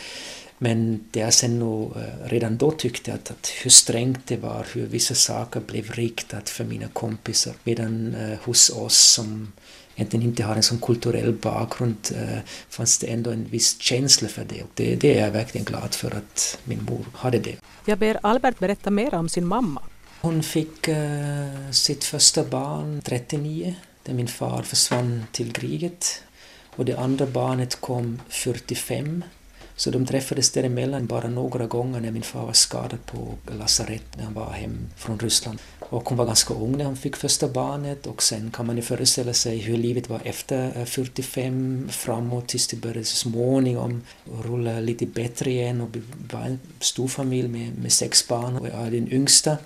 Men 0.57 1.05
det 1.11 1.19
jag 1.19 1.33
sen 1.33 1.59
nog 1.59 1.97
eh, 1.97 2.29
redan 2.29 2.57
då 2.57 2.71
tyckte 2.71 3.13
att, 3.13 3.31
att 3.31 3.51
hur 3.63 3.69
strängt 3.69 4.27
det 4.27 4.37
var, 4.37 4.65
hur 4.73 4.85
vissa 4.85 5.15
saker 5.15 5.59
blev 5.59 5.91
riktat 5.91 6.49
för 6.49 6.63
mina 6.63 6.87
kompisar. 6.87 7.53
Medan 7.63 8.15
eh, 8.15 8.37
hos 8.43 8.69
oss 8.69 8.97
som 8.97 9.51
egentligen 9.95 10.25
inte 10.25 10.43
har 10.43 10.55
en 10.55 10.63
sån 10.63 10.79
kulturell 10.79 11.33
bakgrund 11.33 11.95
eh, 12.15 12.39
fanns 12.69 12.97
det 12.97 13.07
ändå 13.07 13.31
en 13.31 13.45
viss 13.49 13.81
känsla 13.81 14.27
för 14.27 14.45
det. 14.45 14.61
Och 14.63 14.69
det, 14.73 14.95
det 14.95 15.17
är 15.17 15.25
jag 15.25 15.31
verkligen 15.31 15.65
glad 15.65 15.93
för 15.93 16.15
att 16.15 16.57
min 16.63 16.83
mor 16.83 17.05
hade 17.13 17.39
det. 17.39 17.55
Jag 17.85 17.97
ber 17.97 18.19
Albert 18.23 18.59
berätta 18.59 18.91
mer 18.91 19.13
om 19.13 19.29
sin 19.29 19.45
mamma. 19.45 19.81
Hon 20.21 20.43
fick 20.43 20.87
eh, 20.87 21.71
sitt 21.71 22.03
första 22.03 22.43
barn 22.43 23.01
39, 23.05 23.75
där 24.03 24.13
min 24.13 24.27
far 24.27 24.61
försvann 24.61 25.23
till 25.31 25.53
kriget. 25.53 26.23
Och 26.75 26.85
det 26.85 26.97
andra 26.97 27.25
barnet 27.25 27.81
kom 27.81 28.19
45. 28.29 29.23
Så 29.75 29.91
de 29.91 30.05
träffades 30.05 30.51
däremellan 30.51 31.05
bara 31.05 31.27
några 31.27 31.67
gånger 31.67 31.99
när 31.99 32.11
min 32.11 32.21
far 32.21 32.45
var 32.45 32.53
skadad 32.53 33.05
på 33.05 33.33
lasarett 33.59 34.17
när 34.17 34.23
han 34.23 34.33
var 34.33 34.51
hem 34.51 34.77
från 34.97 35.19
Ryssland. 35.19 35.59
Och 35.79 36.09
hon 36.09 36.17
var 36.17 36.25
ganska 36.25 36.53
ung 36.53 36.77
när 36.77 36.85
hon 36.85 36.97
fick 36.97 37.15
första 37.15 37.47
barnet 37.47 38.07
och 38.07 38.23
sen 38.23 38.51
kan 38.51 38.65
man 38.65 38.75
ju 38.75 38.81
föreställa 38.81 39.33
sig 39.33 39.57
hur 39.57 39.77
livet 39.77 40.09
var 40.09 40.21
efter 40.23 40.79
eh, 40.79 40.85
45 40.85 41.89
framåt 41.91 42.47
tills 42.47 42.67
det 42.67 42.77
började 42.77 43.03
så 43.03 43.15
småningom 43.15 44.01
rulla 44.43 44.79
lite 44.79 45.05
bättre 45.05 45.51
igen 45.51 45.81
och 45.81 45.89
var 46.31 46.41
en 46.41 46.59
stor 46.79 47.07
familj 47.07 47.47
med, 47.47 47.77
med 47.77 47.91
sex 47.91 48.27
barn 48.27 48.55
och 48.55 48.67
jag 48.67 48.87
är 48.87 48.91
den 48.91 49.11
yngsta 49.11 49.57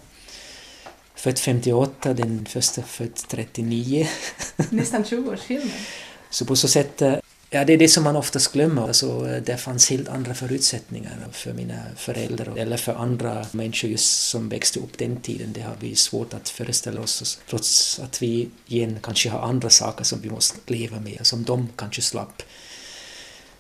född 1.15 1.39
58, 1.39 2.13
den 2.13 2.45
första 2.45 2.81
född 2.81 3.15
39. 3.27 4.07
Nästan 4.69 5.05
20 5.05 5.31
års 5.31 5.39
skillnad. 5.39 5.71
Så 6.29 6.45
på 6.45 6.55
så 6.55 6.67
sätt, 6.67 7.01
eh, 7.01 7.15
ja 7.49 7.65
det 7.65 7.73
är 7.73 7.77
det 7.77 7.87
som 7.87 8.03
man 8.03 8.15
oftast 8.15 8.53
glömmer. 8.53 8.81
Alltså, 8.81 9.27
eh, 9.29 9.41
det 9.41 9.57
fanns 9.57 9.89
helt 9.89 10.09
andra 10.09 10.33
förutsättningar 10.33 11.17
för 11.31 11.53
mina 11.53 11.79
föräldrar 11.95 12.57
eller 12.57 12.77
för 12.77 12.93
andra 12.93 13.45
människor 13.51 13.89
just 13.89 14.29
som 14.29 14.49
växte 14.49 14.79
upp 14.79 14.97
den 14.97 15.21
tiden. 15.21 15.53
Det 15.53 15.61
har 15.61 15.75
vi 15.79 15.95
svårt 15.95 16.33
att 16.33 16.49
föreställa 16.49 17.01
oss 17.01 17.39
trots 17.49 17.99
att 17.99 18.21
vi 18.21 18.49
igen 18.67 18.97
kanske 19.01 19.29
har 19.29 19.39
andra 19.39 19.69
saker 19.69 20.03
som 20.03 20.21
vi 20.21 20.29
måste 20.29 20.73
leva 20.73 20.99
med, 20.99 21.19
som 21.21 21.43
de 21.43 21.69
kanske 21.75 22.01
slapp. 22.01 22.41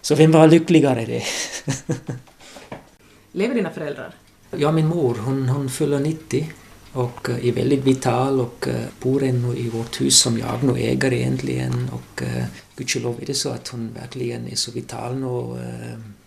Så 0.01 0.15
vem 0.15 0.31
var 0.31 0.47
lyckligare 0.47 1.05
det? 1.05 1.23
Lever 3.31 3.55
dina 3.55 3.71
föräldrar? 3.71 4.15
Ja, 4.57 4.71
min 4.71 4.87
mor, 4.87 5.15
hon, 5.15 5.49
hon 5.49 5.69
fyller 5.69 5.99
90 5.99 6.47
och 6.95 7.29
eh, 7.29 7.47
är 7.47 7.51
väldigt 7.51 7.83
vital 7.83 8.39
och 8.39 8.67
eh, 8.67 8.85
bor 8.99 9.23
ännu 9.23 9.57
i 9.57 9.69
vårt 9.69 10.01
hus 10.01 10.19
som 10.19 10.37
jag 10.37 10.63
nu 10.63 10.73
äger 10.79 11.13
egentligen 11.13 11.89
och 11.89 12.23
eh, 12.23 12.45
gudskelov 12.75 13.21
är 13.21 13.25
det 13.25 13.33
så 13.33 13.49
att 13.49 13.67
hon 13.67 13.93
verkligen 13.93 14.47
är 14.47 14.55
så 14.55 14.71
vital 14.71 15.15
nu 15.15 15.27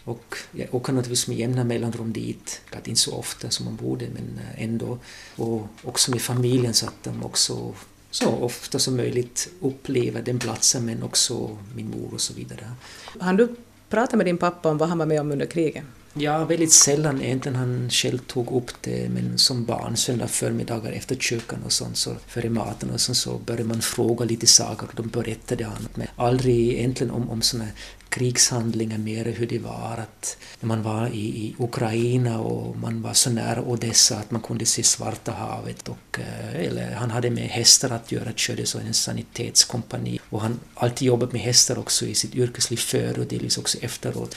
och 0.05 0.35
jag 0.53 0.75
åker 0.75 0.93
naturligtvis 0.93 1.29
med 1.29 1.37
jämna 1.37 1.65
mellanrum 1.65 2.13
dit, 2.13 2.61
kanske 2.71 2.91
inte 2.91 3.01
så 3.01 3.15
ofta 3.15 3.51
som 3.51 3.65
man 3.65 3.77
borde 3.77 4.07
men 4.15 4.41
ändå 4.57 4.99
och 5.37 5.67
också 5.83 6.11
med 6.11 6.21
familjen 6.21 6.75
så 6.75 6.87
att 6.87 7.05
de 7.05 7.25
också 7.25 7.75
så 8.11 8.29
ofta 8.29 8.79
som 8.79 8.97
möjligt 8.97 9.49
upplever 9.61 10.23
den 10.23 10.39
platsen 10.39 10.85
men 10.85 11.03
också 11.03 11.59
min 11.75 11.91
mor 11.91 12.15
och 12.15 12.21
så 12.21 12.35
vidare. 12.35 12.73
Har 13.21 13.33
du 13.33 13.55
prata 13.89 14.17
med 14.17 14.27
din 14.27 14.39
pappa 14.39 14.71
om 14.71 14.79
vad 14.79 14.89
han 14.89 14.99
var 14.99 15.07
med 15.07 15.21
om 15.21 15.33
under 15.33 15.47
kriget? 15.47 15.85
Ja, 16.15 16.45
väldigt 16.45 16.73
sällan 16.73 17.23
egentligen 17.23 17.57
han 17.57 17.91
själv 17.91 18.19
tog 18.19 18.53
upp 18.53 18.71
det, 18.81 19.09
men 19.09 19.39
som 19.39 19.65
barn 19.65 19.97
söndag 19.97 20.29
förmiddagar 20.29 20.93
efter 20.93 21.17
kyrkan 21.17 21.63
och 21.65 21.73
sånt, 21.73 21.97
så 21.97 22.17
före 22.27 22.51
maten 22.51 22.91
och 22.91 23.01
sånt, 23.01 23.19
så 23.19 23.39
började 23.39 23.65
man 23.65 23.83
fråga 23.83 24.25
lite 24.25 24.47
saker 24.47 24.87
och 24.87 24.95
de 24.95 25.09
berättade 25.09 25.65
han. 25.65 25.89
Men 25.95 26.07
aldrig 26.17 26.73
egentligen 26.73 27.11
om, 27.11 27.31
om 27.31 27.43
sådana 27.43 27.69
krigshandlingar 28.09 28.99
mer 28.99 29.25
hur 29.25 29.47
det 29.47 29.59
var 29.59 29.99
att 30.03 30.37
när 30.61 30.67
man 30.67 30.83
var 30.83 31.07
i, 31.07 31.19
i 31.19 31.55
Ukraina 31.59 32.41
och 32.41 32.77
man 32.77 33.03
var 33.03 33.13
så 33.13 33.31
nära 33.31 33.63
Odessa 33.63 34.17
att 34.17 34.31
man 34.31 34.43
kunde 34.43 34.67
se 34.67 34.83
Svarta 34.83 35.33
havet 35.33 35.89
och 35.89 36.19
eh, 36.19 36.67
eller 36.67 36.95
han 36.95 37.11
hade 37.11 37.31
med 37.31 37.49
hästar 37.49 37.91
att 37.91 38.13
göra, 38.13 38.33
körde 38.33 38.67
så 38.67 38.79
en 38.79 38.95
sanitetskompani 38.95 40.19
och 40.31 40.41
han 40.41 40.61
alltid 40.75 41.09
jobbat 41.09 41.33
med 41.33 41.41
hästar 41.41 41.79
också 41.79 42.07
i 42.07 42.15
sitt 42.15 42.35
yrkesliv 42.35 42.77
före 42.77 43.21
och 43.21 43.27
delvis 43.27 43.59
också 43.59 43.79
efteråt. 43.79 44.37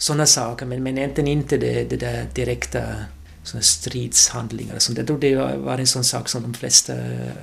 Sådana 0.00 0.26
saker, 0.26 0.66
men, 0.66 0.82
men 0.82 0.98
egentligen 0.98 1.28
inte 1.28 1.56
det, 1.56 1.90
det 1.90 1.96
där 1.96 2.26
direkta 2.34 2.82
såna 3.42 3.62
stridshandlingar. 3.62 4.78
Så 4.78 4.92
det, 4.92 5.02
det 5.02 5.36
var 5.56 5.78
en 5.78 5.86
sån 5.86 6.04
sak 6.04 6.28
som 6.28 6.42
de 6.42 6.54
flesta 6.54 6.92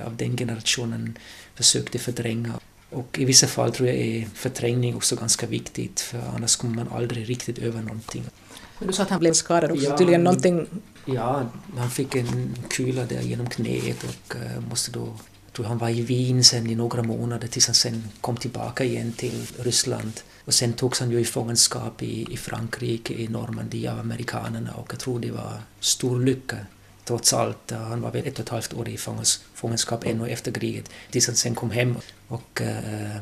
av 0.06 0.16
den 0.16 0.36
generationen 0.36 1.18
försökte 1.54 1.98
förtränga. 1.98 2.52
Och 2.90 3.18
i 3.18 3.24
vissa 3.24 3.46
fall 3.46 3.72
tror 3.72 3.88
jag 3.88 3.96
är 3.96 4.28
förträngning 4.34 4.96
också 4.96 5.16
ganska 5.16 5.46
viktigt 5.46 6.00
för 6.00 6.22
annars 6.36 6.56
kommer 6.56 6.74
man 6.74 6.88
aldrig 6.88 7.28
riktigt 7.28 7.58
över 7.58 7.82
någonting. 7.82 8.24
Men 8.78 8.88
du 8.88 8.92
sa 8.94 9.02
att 9.02 9.10
han 9.10 9.20
blev 9.20 9.32
skadad 9.32 9.70
också, 9.70 9.84
ja, 9.84 9.98
tydligen 9.98 10.24
någonting... 10.24 10.66
Ja, 11.04 11.42
han 11.76 11.90
fick 11.90 12.14
en 12.14 12.56
kula 12.70 13.04
där 13.04 13.20
genom 13.20 13.46
knät 13.46 14.04
och 14.04 14.36
uh, 14.36 14.68
måste 14.68 14.90
då... 14.90 15.16
Jag 15.46 15.52
tror 15.52 15.66
han 15.66 15.78
var 15.78 15.88
i 15.88 16.02
Wien 16.02 16.44
sen 16.44 16.70
i 16.70 16.74
några 16.74 17.02
månader 17.02 17.48
tills 17.48 17.66
han 17.66 17.74
sen 17.74 18.04
kom 18.20 18.36
tillbaka 18.36 18.84
igen 18.84 19.12
till 19.12 19.46
Ryssland. 19.58 20.12
Och 20.48 20.54
sen 20.54 20.72
togs 20.72 21.00
han 21.00 21.10
ju 21.10 21.20
i 21.20 21.24
fångenskap 21.24 22.02
i, 22.02 22.32
i 22.32 22.36
Frankrike, 22.36 23.14
i 23.14 23.28
Normandie 23.28 23.92
av 23.92 23.98
amerikanerna 23.98 24.72
och 24.74 24.86
jag 24.90 25.00
tror 25.00 25.20
det 25.20 25.30
var 25.30 25.52
stor 25.80 26.20
lycka 26.20 26.56
trots 27.04 27.32
allt. 27.32 27.70
Han 27.70 28.00
var 28.00 28.10
väl 28.10 28.26
ett 28.26 28.34
och 28.34 28.40
ett 28.40 28.48
halvt 28.48 28.74
år 28.74 28.88
i 28.88 28.96
fångenskap 29.54 30.04
ännu 30.06 30.28
efter 30.28 30.52
kriget 30.52 30.90
tills 31.10 31.26
han 31.26 31.36
sen 31.36 31.54
kom 31.54 31.70
hem. 31.70 31.96
Och, 32.28 32.60
uh, 32.60 33.16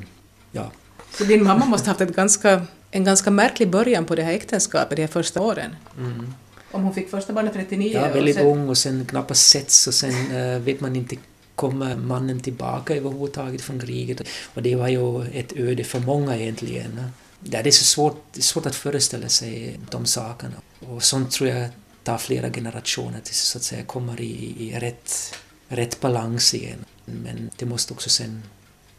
ja. 0.52 0.70
Så 1.12 1.24
din 1.24 1.44
mamma 1.44 1.66
måste 1.66 1.86
ha 1.86 1.90
haft 1.90 2.00
ett 2.00 2.16
ganska, 2.16 2.66
en 2.90 3.04
ganska 3.04 3.30
märklig 3.30 3.70
början 3.70 4.04
på 4.04 4.14
det 4.14 4.22
här 4.22 4.32
äktenskapet 4.32 4.96
de 4.96 5.02
här 5.02 5.08
första 5.08 5.40
åren? 5.40 5.76
Mm. 5.98 6.34
Om 6.70 6.82
hon 6.82 6.94
fick 6.94 7.10
första 7.10 7.32
barnet 7.32 7.52
39? 7.52 7.92
Ja, 7.94 8.08
väldigt 8.08 8.36
sen... 8.36 8.46
ung 8.46 8.68
och 8.68 8.78
sen 8.78 9.06
knappast 9.06 9.46
setts 9.46 9.86
och 9.86 9.94
sen 9.94 10.36
uh, 10.36 10.58
vet 10.58 10.80
man 10.80 10.96
inte 10.96 11.16
kommer 11.56 11.96
mannen 11.96 12.40
tillbaka 12.40 12.96
överhuvudtaget 12.96 13.62
från 13.62 13.80
kriget. 13.80 14.20
Och 14.54 14.62
det 14.62 14.76
var 14.76 14.88
ju 14.88 15.22
ett 15.26 15.52
öde 15.56 15.84
för 15.84 16.00
många 16.00 16.36
egentligen. 16.36 17.10
Ja, 17.44 17.62
det 17.62 17.68
är 17.68 17.70
så 17.70 17.84
svårt, 17.84 18.24
det 18.32 18.40
är 18.40 18.42
svårt 18.42 18.66
att 18.66 18.76
föreställa 18.76 19.28
sig 19.28 19.80
de 19.90 20.06
sakerna. 20.06 20.54
Och 20.80 21.02
sånt 21.02 21.30
tror 21.30 21.50
jag 21.50 21.68
tar 22.02 22.18
flera 22.18 22.50
generationer 22.50 23.20
tills 23.20 23.40
så 23.40 23.58
att 23.58 23.64
säga 23.64 23.84
kommer 23.84 24.20
i, 24.20 24.54
i 24.58 24.78
rätt, 24.78 25.34
rätt 25.68 26.00
balans 26.00 26.54
igen. 26.54 26.84
Men 27.04 27.50
det 27.56 27.66
måste 27.66 27.92
också 27.92 28.10
sen 28.10 28.42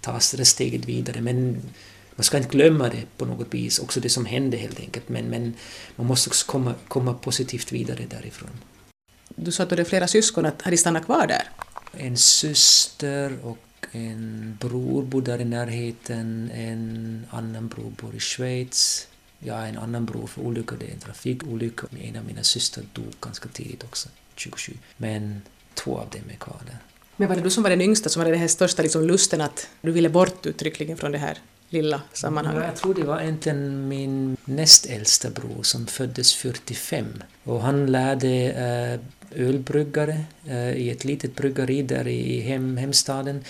tas 0.01 0.31
det 0.31 0.45
steget 0.45 0.85
vidare. 0.85 1.21
Men 1.21 1.61
man 2.15 2.23
ska 2.23 2.37
inte 2.37 2.49
glömma 2.49 2.89
det 2.89 3.03
på 3.17 3.25
något 3.25 3.53
vis, 3.53 3.79
också 3.79 3.99
det 3.99 4.09
som 4.09 4.25
hände 4.25 4.57
helt 4.57 4.79
enkelt. 4.79 5.09
Men, 5.09 5.25
men 5.25 5.53
man 5.95 6.07
måste 6.07 6.29
också 6.29 6.51
komma, 6.51 6.73
komma 6.87 7.13
positivt 7.13 7.71
vidare 7.71 8.05
därifrån. 8.09 8.49
Du 9.35 9.51
sa 9.51 9.63
att 9.63 9.69
du 9.69 9.75
hade 9.75 9.85
flera 9.85 10.07
syskon, 10.07 10.45
att 10.45 10.61
hade 10.61 10.77
stannat 10.77 11.05
kvar 11.05 11.27
där? 11.27 11.43
En 11.91 12.17
syster 12.17 13.37
och 13.43 13.57
en 13.91 14.57
bror 14.61 15.03
bor 15.03 15.21
där 15.21 15.41
i 15.41 15.45
närheten, 15.45 16.51
en 16.53 17.25
annan 17.29 17.67
bror 17.67 17.93
bor 18.01 18.15
i 18.15 18.19
Schweiz. 18.19 19.07
Jag 19.39 19.53
har 19.53 19.65
en 19.65 19.77
annan 19.77 20.05
bror 20.05 20.27
för 20.27 20.41
olycka, 20.41 20.75
det 20.79 20.85
är 20.85 20.93
en 20.93 20.99
trafikolycka. 20.99 21.87
En 22.01 22.15
av 22.15 22.25
mina 22.25 22.43
systrar 22.43 22.85
dog 22.93 23.13
ganska 23.21 23.49
tidigt 23.49 23.83
också, 23.83 24.09
27. 24.35 24.73
Men 24.97 25.41
två 25.73 25.97
av 25.97 26.09
dem 26.09 26.21
är 26.29 26.35
kvar 26.35 26.61
där. 26.65 26.77
Men 27.15 27.27
var 27.27 27.35
det 27.35 27.41
du 27.41 27.49
som 27.49 27.63
var 27.63 27.69
den 27.69 27.81
yngsta 27.81 28.09
som 28.09 28.19
hade 28.19 28.31
den 28.31 28.39
här 28.39 28.47
största 28.47 28.81
liksom 28.81 29.03
lusten 29.03 29.41
att 29.41 29.69
du 29.81 29.91
ville 29.91 30.09
bort 30.09 30.45
uttryckligen 30.45 30.97
från 30.97 31.11
det 31.11 31.17
här 31.17 31.37
lilla 31.69 32.01
sammanhanget? 32.13 32.63
Jag 32.65 32.75
tror 32.75 32.93
det 32.93 33.03
var 33.03 33.21
egentligen 33.21 33.87
min 33.87 34.37
näst 34.45 34.85
äldsta 34.85 35.29
bror 35.29 35.63
som 35.63 35.87
föddes 35.87 36.33
45. 36.33 37.05
Och 37.43 37.61
han 37.61 37.91
lärde 37.91 38.29
eh, 38.29 38.99
ölbryggare 39.47 40.23
eh, 40.47 40.71
i 40.71 40.89
ett 40.89 41.05
litet 41.05 41.35
bryggeri 41.35 41.81
där 41.81 42.07
i 42.07 42.39
hem, 42.39 42.77
hemstaden. 42.77 43.43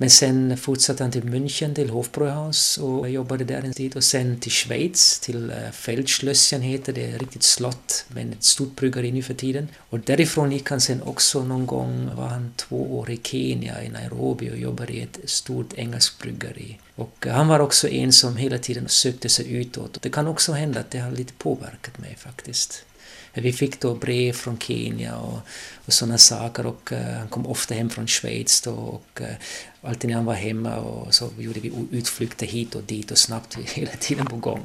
Men 0.00 0.10
sen 0.10 0.56
fortsatte 0.56 1.04
han 1.04 1.12
till 1.12 1.22
München, 1.22 1.74
till 1.74 1.90
Hofbräuhaus 1.90 2.78
och 2.78 3.10
jobbade 3.10 3.44
där 3.44 3.62
en 3.62 3.72
tid. 3.72 3.96
Och 3.96 4.04
sen 4.04 4.40
till 4.40 4.52
Schweiz, 4.52 5.20
till 5.20 5.50
eh, 5.50 5.70
Feldschlösschen 5.72 6.60
heter 6.60 6.92
det, 6.92 7.18
riktigt 7.18 7.42
slott, 7.42 8.04
men 8.08 8.32
ett 8.32 8.44
stort 8.44 8.76
bryggeri 8.76 9.12
nu 9.12 9.22
för 9.22 9.34
tiden. 9.34 9.68
Och 9.78 10.00
därifrån 10.00 10.52
gick 10.52 10.70
han 10.70 10.80
sen 10.80 11.02
också 11.02 11.44
någon 11.44 11.66
gång, 11.66 12.10
var 12.16 12.26
han 12.26 12.52
två 12.56 12.98
år 12.98 13.10
i 13.10 13.20
Kenya, 13.22 13.82
i 13.82 13.88
Nairobi 13.88 14.50
och 14.50 14.58
jobbade 14.58 14.92
i 14.92 15.02
ett 15.02 15.18
stort 15.24 15.72
engelskt 15.74 16.22
bryggeri. 16.22 16.78
Och 16.94 17.26
eh, 17.26 17.32
han 17.32 17.48
var 17.48 17.60
också 17.60 17.88
en 17.88 18.12
som 18.12 18.36
hela 18.36 18.58
tiden 18.58 18.88
sökte 18.88 19.28
sig 19.28 19.52
utåt. 19.52 20.02
Det 20.02 20.10
kan 20.10 20.26
också 20.26 20.52
hända 20.52 20.80
att 20.80 20.90
det 20.90 20.98
har 20.98 21.10
lite 21.10 21.32
påverkat 21.32 21.98
mig 21.98 22.16
faktiskt. 22.18 22.84
Vi 23.32 23.52
fick 23.52 23.80
då 23.80 23.94
brev 23.94 24.32
från 24.32 24.58
Kenya 24.58 25.16
och, 25.16 25.38
och 25.86 25.92
sådana 25.92 26.18
saker 26.18 26.66
och 26.66 26.92
eh, 26.92 27.18
han 27.18 27.28
kom 27.28 27.46
ofta 27.46 27.74
hem 27.74 27.90
från 27.90 28.06
Schweiz 28.06 28.60
då 28.60 28.72
och 28.72 29.20
eh, 29.20 29.34
alltid 29.82 30.10
när 30.10 30.16
han 30.16 30.24
var 30.24 30.34
hemma 30.34 30.76
och 30.76 31.14
så 31.14 31.30
gjorde 31.38 31.60
vi 31.60 31.72
utflykter 31.90 32.46
hit 32.46 32.74
och 32.74 32.82
dit 32.82 33.10
och 33.10 33.18
snabbt 33.18 33.54
hela 33.74 33.92
tiden 33.92 34.26
på 34.26 34.36
gång. 34.36 34.62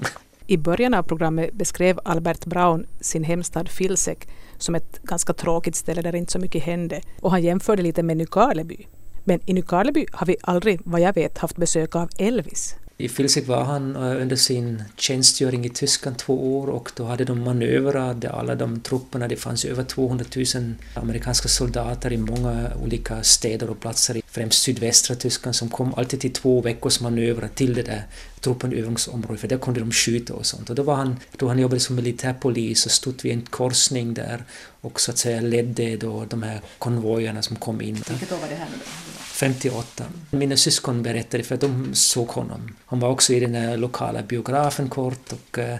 I 0.47 0.57
början 0.57 0.93
av 0.93 1.03
programmet 1.03 1.53
beskrev 1.53 1.99
Albert 2.05 2.45
Braun 2.45 2.85
sin 3.01 3.23
hemstad 3.23 3.69
Filsek 3.69 4.27
som 4.57 4.75
ett 4.75 4.99
ganska 5.03 5.33
tråkigt 5.33 5.75
ställe 5.75 6.01
där 6.01 6.15
inte 6.15 6.31
så 6.31 6.39
mycket 6.39 6.63
hände 6.63 7.01
och 7.21 7.31
han 7.31 7.43
jämförde 7.43 7.83
lite 7.83 8.03
med 8.03 8.17
Nykarleby. 8.17 8.87
Men 9.23 9.39
i 9.45 9.53
Nykarleby 9.53 10.05
har 10.11 10.27
vi 10.27 10.37
aldrig, 10.41 10.81
vad 10.83 11.01
jag 11.01 11.13
vet, 11.13 11.37
haft 11.37 11.57
besök 11.57 11.95
av 11.95 12.09
Elvis. 12.17 12.75
I 12.97 13.09
Filsek 13.09 13.47
var 13.47 13.63
han 13.63 13.95
eh, 13.95 14.21
under 14.21 14.35
sin 14.35 14.83
tjänstgöring 14.97 15.65
i 15.65 15.69
Tyskland 15.69 16.17
två 16.17 16.59
år 16.59 16.67
och 16.67 16.91
då 16.95 17.03
hade 17.03 17.25
de 17.25 17.43
manövrar 17.43 18.25
alla 18.27 18.55
de 18.55 18.79
trupperna, 18.79 19.27
det 19.27 19.35
fanns 19.35 19.65
över 19.65 19.83
200 19.83 20.25
000 20.55 20.73
amerikanska 20.93 21.47
soldater 21.47 22.13
i 22.13 22.17
många 22.17 22.71
olika 22.83 23.23
städer 23.23 23.69
och 23.69 23.79
platser, 23.79 24.21
främst 24.35 24.61
sydvästra 24.61 25.15
Tyskland, 25.15 25.55
som 25.55 25.69
kom 25.69 25.93
alltid 25.93 26.21
till 26.21 26.33
två 26.33 26.61
veckors 26.61 27.01
manövrar 27.01 27.47
till 27.47 27.73
det 27.73 27.81
där 27.81 28.03
truppenövningsområdet, 28.39 29.41
för 29.41 29.47
där 29.47 29.57
kunde 29.57 29.79
de 29.79 29.91
skjuta 29.91 30.33
och 30.33 30.45
sånt. 30.45 30.69
Och 30.69 30.75
då, 30.75 30.83
var 30.83 30.95
han, 30.95 31.19
då 31.37 31.47
han 31.47 31.59
jobbade 31.59 31.79
som 31.79 31.95
militärpolis 31.95 32.85
och 32.85 32.91
stod 32.91 33.23
vid 33.23 33.33
en 33.33 33.41
korsning 33.41 34.13
där 34.13 34.43
och 34.81 35.01
så 35.01 35.11
att 35.11 35.17
säga 35.17 35.41
ledde 35.41 35.97
då 35.97 36.25
de 36.29 36.43
här 36.43 36.61
konvojerna 36.79 37.41
som 37.41 37.55
kom 37.55 37.81
in. 37.81 38.03
Vilket 38.09 38.31
år 38.31 38.37
var 38.37 38.47
det 38.49 38.55
här 38.55 38.67
nu 38.71 38.77
då? 38.77 38.85
58. 39.19 40.03
Mina 40.31 40.57
syskon 40.57 41.03
berättade 41.03 41.43
för 41.43 41.55
att 41.55 41.61
de 41.61 41.93
såg 41.93 42.27
honom. 42.27 42.75
Han 42.85 42.99
var 42.99 43.09
också 43.09 43.33
i 43.33 43.39
den 43.39 43.51
där 43.51 43.77
lokala 43.77 44.21
biografen 44.21 44.89
kort 44.89 45.33
och 45.33 45.57
uh, 45.57 45.75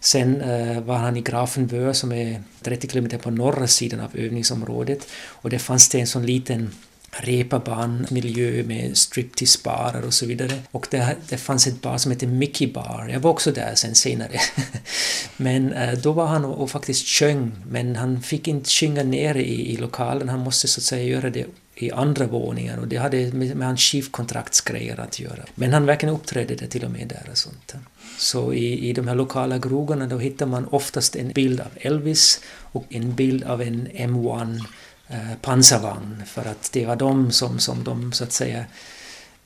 sen 0.00 0.42
uh, 0.42 0.80
var 0.80 0.96
han 0.96 1.16
i 1.16 1.20
Grafenbö 1.20 1.94
som 1.94 2.12
är 2.12 2.42
30 2.62 2.88
kilometer 2.88 3.18
på 3.18 3.30
norra 3.30 3.66
sidan 3.66 4.00
av 4.00 4.16
övningsområdet 4.16 5.08
och 5.26 5.50
där 5.50 5.58
fanns 5.58 5.88
det 5.88 6.00
en 6.00 6.06
sån 6.06 6.26
liten 6.26 6.70
reeperbahnmiljö 7.16 8.62
med 8.62 8.96
striptease-barer 8.96 10.04
och 10.06 10.14
så 10.14 10.26
vidare. 10.26 10.62
Och 10.70 10.86
det, 10.90 11.16
det 11.28 11.36
fanns 11.36 11.66
ett 11.66 11.82
bar 11.82 11.98
som 11.98 12.12
hette 12.12 12.26
Mickey 12.26 12.72
Bar. 12.72 13.08
Jag 13.12 13.20
var 13.20 13.30
också 13.30 13.52
där 13.52 13.74
sen 13.74 13.94
senare. 13.94 14.40
men 15.36 15.72
eh, 15.72 15.98
då 15.98 16.12
var 16.12 16.26
han 16.26 16.44
och, 16.44 16.62
och, 16.62 16.70
faktiskt 16.70 17.06
sjöng, 17.06 17.52
men 17.68 17.96
han 17.96 18.22
fick 18.22 18.48
inte 18.48 18.70
sjunga 18.70 19.02
nere 19.02 19.42
i, 19.42 19.72
i 19.72 19.76
lokalen. 19.76 20.28
Han 20.28 20.40
måste 20.40 20.68
så 20.68 20.80
att 20.80 20.84
säga 20.84 21.04
göra 21.04 21.30
det 21.30 21.46
i 21.74 21.90
andra 21.90 22.26
våningen 22.26 22.78
och 22.78 22.88
det 22.88 22.96
hade 22.96 23.32
med, 23.32 23.56
med 23.56 23.66
hans 23.66 23.80
skivkontraktsgrejer 23.80 25.00
att 25.00 25.20
göra. 25.20 25.44
Men 25.54 25.72
han 25.72 25.86
verkligen 25.86 26.14
uppträdde 26.14 26.54
det 26.54 26.66
till 26.66 26.84
och 26.84 26.90
med 26.90 27.08
där 27.08 27.28
och 27.30 27.38
sånt. 27.38 27.74
Så 28.18 28.52
i, 28.52 28.88
i 28.88 28.92
de 28.92 29.08
här 29.08 29.14
lokala 29.14 29.58
grogorna 29.58 30.06
då 30.06 30.18
hittar 30.18 30.46
man 30.46 30.66
oftast 30.66 31.16
en 31.16 31.28
bild 31.28 31.60
av 31.60 31.70
Elvis 31.76 32.40
och 32.72 32.84
en 32.88 33.14
bild 33.14 33.44
av 33.44 33.62
en 33.62 33.88
M1 33.88 34.64
Eh, 35.12 35.36
pansarvagn 35.40 36.22
för 36.26 36.44
att 36.44 36.72
det 36.72 36.86
var 36.86 36.96
de 36.96 37.32
som, 37.32 37.58
som 37.58 37.84
de 37.84 38.12
så 38.12 38.24
att 38.24 38.32
säga 38.32 38.64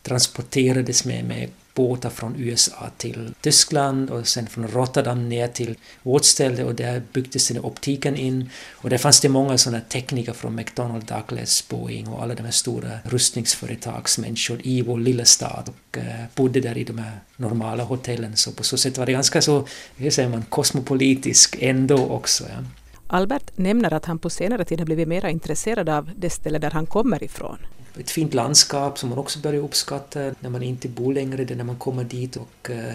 transporterades 0.02 1.04
med, 1.04 1.24
med 1.24 1.48
båtar 1.74 2.10
från 2.10 2.34
USA 2.38 2.90
till 2.96 3.34
Tyskland 3.40 4.10
och 4.10 4.28
sen 4.28 4.46
från 4.46 4.68
Rotterdam 4.68 5.28
ner 5.28 5.48
till 5.48 5.76
vårt 6.02 6.24
ställe 6.24 6.64
och 6.64 6.74
där 6.74 7.02
byggdes 7.12 7.48
den 7.48 7.64
optiken 7.64 8.16
in. 8.16 8.50
Och 8.72 8.90
där 8.90 8.98
fanns 8.98 9.20
det 9.20 9.28
många 9.28 9.58
sådana 9.58 9.80
tekniker 9.80 10.32
från 10.32 10.54
McDonald 10.54 11.04
Douglas, 11.04 11.68
Boeing 11.68 12.08
och 12.08 12.22
alla 12.22 12.34
de 12.34 12.42
här 12.42 12.50
stora 12.50 12.90
rustningsföretagsmänniskor 13.04 14.60
i 14.62 14.82
vår 14.82 14.98
lilla 14.98 15.24
stad 15.24 15.68
och 15.68 15.98
eh, 15.98 16.24
bodde 16.34 16.60
där 16.60 16.78
i 16.78 16.84
de 16.84 16.98
här 16.98 17.20
normala 17.36 17.84
hotellen. 17.84 18.36
Så 18.36 18.52
på 18.52 18.62
så 18.62 18.76
sätt 18.76 18.98
var 18.98 19.06
det 19.06 19.12
ganska 19.12 19.42
så, 19.42 19.66
hur 19.96 20.10
säger 20.10 20.28
man, 20.28 20.42
kosmopolitisk 20.42 21.56
ändå 21.60 22.06
också. 22.06 22.44
Ja. 22.48 22.64
Albert 23.06 23.58
nämner 23.58 23.92
att 23.92 24.04
han 24.04 24.18
på 24.18 24.30
senare 24.30 24.64
tid 24.64 24.78
har 24.78 24.86
blivit 24.86 25.08
mer 25.08 25.26
intresserad 25.26 25.88
av 25.88 26.10
det 26.16 26.30
ställe 26.30 26.58
där 26.58 26.70
han 26.70 26.86
kommer 26.86 27.24
ifrån 27.24 27.58
ett 28.00 28.10
fint 28.10 28.34
landskap 28.34 28.98
som 28.98 29.08
man 29.08 29.18
också 29.18 29.38
börjar 29.38 29.62
uppskatta 29.62 30.34
när 30.40 30.50
man 30.50 30.62
inte 30.62 30.88
bor 30.88 31.14
längre 31.14 31.44
där 31.44 31.54
när 31.54 31.64
man 31.64 31.76
kommer 31.76 32.04
dit. 32.04 32.36
Och, 32.36 32.70
eh, 32.70 32.94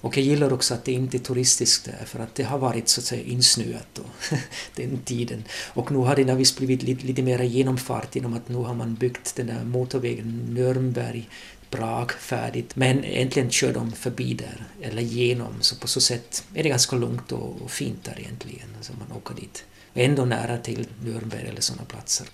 och 0.00 0.16
jag 0.16 0.24
gillar 0.24 0.52
också 0.52 0.74
att 0.74 0.84
det 0.84 0.92
inte 0.92 1.16
är 1.16 1.18
turistiskt 1.18 1.84
där 1.84 2.04
för 2.04 2.18
att 2.18 2.34
det 2.34 2.42
har 2.42 2.58
varit 2.58 2.88
så 2.88 3.00
att 3.00 3.04
säga 3.04 3.22
insnöat 3.22 3.86
då, 3.94 4.02
den 4.74 4.98
tiden. 4.98 5.44
Och 5.74 5.92
nu 5.92 5.98
har 5.98 6.16
det 6.16 6.34
visst 6.34 6.58
blivit 6.58 6.82
lite, 6.82 7.06
lite 7.06 7.22
mer 7.22 7.42
genomfart 7.42 8.16
genom 8.16 8.34
att 8.34 8.48
nu 8.48 8.56
har 8.56 8.74
man 8.74 8.94
byggt 8.94 9.36
den 9.36 9.46
där 9.46 9.64
motorvägen 9.64 10.56
Nürnberg 10.58 11.24
brak 11.70 12.12
färdigt. 12.12 12.76
Men 12.76 13.04
äntligen 13.04 13.50
kör 13.50 13.72
de 13.72 13.92
förbi 13.92 14.34
där, 14.34 14.64
eller 14.82 15.02
genom. 15.02 15.54
Så 15.60 15.76
på 15.76 15.88
så 15.88 16.00
sätt 16.00 16.44
är 16.54 16.62
det 16.62 16.68
ganska 16.68 16.96
lugnt 16.96 17.32
och 17.32 17.70
fint 17.70 18.04
där 18.04 18.18
egentligen. 18.18 18.68
Alltså 18.76 18.92
man 18.98 19.16
åker 19.16 19.34
dit. 19.34 19.64
Ändå 19.94 20.24
nära 20.24 20.58
till 20.58 20.86
Nürnberg 21.04 21.48
eller 21.48 21.60
sådana 21.60 21.84
platser. 21.84 22.26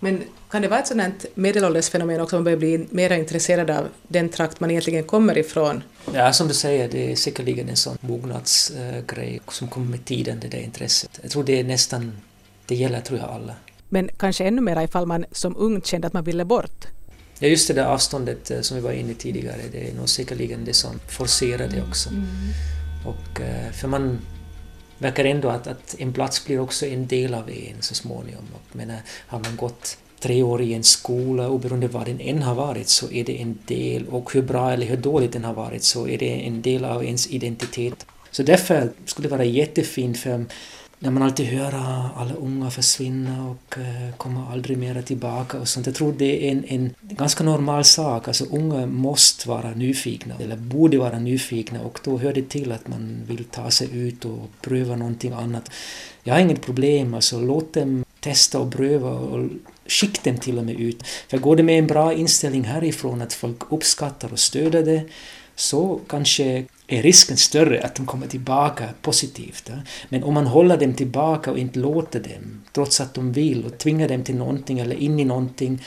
Men 0.00 0.22
kan 0.50 0.62
det 0.62 0.68
vara 0.68 0.80
ett 0.80 0.86
sådant 0.86 1.26
medelåldersfenomen 1.34 2.20
också, 2.20 2.36
man 2.36 2.44
börjar 2.44 2.58
bli 2.58 2.86
mer 2.90 3.12
intresserad 3.12 3.70
av 3.70 3.88
den 4.08 4.28
trakt 4.28 4.60
man 4.60 4.70
egentligen 4.70 5.04
kommer 5.04 5.38
ifrån? 5.38 5.82
Ja, 6.14 6.32
som 6.32 6.48
du 6.48 6.54
säger, 6.54 6.88
det 6.88 7.12
är 7.12 7.16
säkerligen 7.16 7.68
en 7.68 7.76
sån 7.76 7.98
mognadsgrej 8.00 9.40
som 9.48 9.68
kommer 9.68 9.86
med 9.86 10.04
tiden, 10.04 10.40
det 10.40 10.48
där 10.48 10.58
intresset. 10.58 11.18
Jag 11.22 11.30
tror 11.30 11.44
det 11.44 11.60
är 11.60 11.64
nästan, 11.64 12.18
det 12.66 12.74
gäller 12.74 13.00
tror 13.00 13.18
jag 13.18 13.28
alla. 13.28 13.54
Men 13.88 14.10
kanske 14.16 14.44
ännu 14.44 14.60
mer 14.60 14.82
ifall 14.82 15.06
man 15.06 15.24
som 15.32 15.56
ung 15.56 15.82
kände 15.82 16.06
att 16.06 16.12
man 16.12 16.24
ville 16.24 16.44
bort? 16.44 16.86
Ja, 17.38 17.48
just 17.48 17.68
det 17.68 17.74
där 17.74 17.84
avståndet 17.84 18.50
eh, 18.50 18.60
som 18.60 18.76
vi 18.76 18.82
var 18.82 18.92
inne 18.92 19.12
i 19.12 19.14
tidigare, 19.14 19.60
det 19.72 19.90
är 19.90 19.94
nog 19.94 20.08
säkerligen 20.08 20.64
det 20.64 20.74
som 20.74 21.00
forcerar 21.08 21.68
det 21.68 21.82
också. 21.82 22.08
Mm. 22.08 22.26
Och, 23.04 23.40
eh, 23.40 23.72
för 23.72 23.88
man 23.88 24.18
verkar 24.98 25.24
ändå 25.24 25.48
att, 25.48 25.66
att 25.66 25.94
en 25.98 26.12
plats 26.12 26.44
blir 26.44 26.60
också 26.60 26.86
en 26.86 27.06
del 27.06 27.34
av 27.34 27.50
en 27.50 27.82
så 27.82 27.94
småningom. 27.94 28.44
Och 28.54 28.76
menar, 28.76 28.96
har 29.26 29.40
man 29.40 29.56
gått 29.56 29.98
tre 30.20 30.42
år 30.42 30.62
i 30.62 30.74
en 30.74 30.84
skola, 30.84 31.48
oberoende 31.48 31.88
vad 31.88 32.06
den 32.06 32.20
än 32.20 32.42
har 32.42 32.54
varit, 32.54 32.88
så 32.88 33.12
är 33.12 33.24
det 33.24 33.42
en 33.42 33.58
del, 33.66 34.06
och 34.06 34.32
hur 34.32 34.42
bra 34.42 34.72
eller 34.72 34.86
hur 34.86 34.96
dåligt 34.96 35.32
den 35.32 35.44
har 35.44 35.54
varit, 35.54 35.82
så 35.82 36.08
är 36.08 36.18
det 36.18 36.46
en 36.46 36.62
del 36.62 36.84
av 36.84 37.04
ens 37.04 37.26
identitet. 37.26 38.06
Så 38.30 38.42
därför 38.42 38.92
skulle 39.04 39.28
det 39.28 39.32
vara 39.32 39.44
jättefint 39.44 40.18
för 40.18 40.44
när 40.98 41.10
man 41.10 41.22
alltid 41.22 41.46
hör 41.46 41.72
att 41.72 42.16
alla 42.16 42.34
unga 42.34 42.70
försvinna 42.70 43.48
och 43.50 43.78
eh, 43.78 44.14
kommer 44.16 44.52
aldrig 44.52 44.78
mera 44.78 45.02
tillbaka 45.02 45.58
och 45.60 45.68
sånt. 45.68 45.86
Jag 45.86 45.94
tror 45.94 46.12
det 46.12 46.48
är 46.48 46.52
en, 46.52 46.64
en 46.64 46.94
ganska 47.00 47.44
normal 47.44 47.84
sak. 47.84 48.28
Alltså 48.28 48.44
unga 48.44 48.86
måste 48.86 49.48
vara 49.48 49.70
nyfikna, 49.70 50.34
eller 50.40 50.56
borde 50.56 50.98
vara 50.98 51.18
nyfikna 51.18 51.80
och 51.80 52.00
då 52.04 52.18
hör 52.18 52.32
det 52.32 52.48
till 52.48 52.72
att 52.72 52.88
man 52.88 53.16
vill 53.26 53.44
ta 53.44 53.70
sig 53.70 53.88
ut 53.98 54.24
och 54.24 54.50
pröva 54.60 54.96
någonting 54.96 55.32
annat. 55.32 55.70
Jag 56.22 56.34
har 56.34 56.40
inget 56.40 56.62
problem, 56.62 57.14
alltså 57.14 57.40
låt 57.40 57.74
dem 57.74 58.04
testa 58.20 58.58
och 58.58 58.72
pröva 58.72 59.10
och 59.10 59.48
skicka 59.86 60.30
dem 60.30 60.38
till 60.40 60.58
och 60.58 60.64
med 60.64 60.80
ut. 60.80 61.02
För 61.28 61.38
går 61.38 61.56
det 61.56 61.62
med 61.62 61.78
en 61.78 61.86
bra 61.86 62.12
inställning 62.12 62.64
härifrån 62.64 63.22
att 63.22 63.32
folk 63.32 63.72
uppskattar 63.72 64.32
och 64.32 64.38
stöder 64.38 64.82
det 64.82 65.02
så 65.56 66.00
kanske 66.08 66.64
är 66.88 67.02
risken 67.02 67.36
större 67.36 67.82
att 67.82 67.94
de 67.94 68.06
kommer 68.06 68.26
tillbaka 68.26 68.88
positivt. 69.02 69.70
Men 70.08 70.24
om 70.24 70.34
man 70.34 70.46
håller 70.46 70.76
dem 70.76 70.94
tillbaka 70.94 71.50
och 71.50 71.58
inte 71.58 71.78
låter 71.78 72.20
dem, 72.20 72.64
trots 72.72 73.00
att 73.00 73.14
de 73.14 73.32
vill, 73.32 73.64
och 73.64 73.78
tvingar 73.78 74.08
dem 74.08 74.24
till 74.24 74.36
någonting 74.36 74.78
eller 74.78 74.96
in 74.96 75.20
i 75.20 75.24
någonting, 75.24 75.82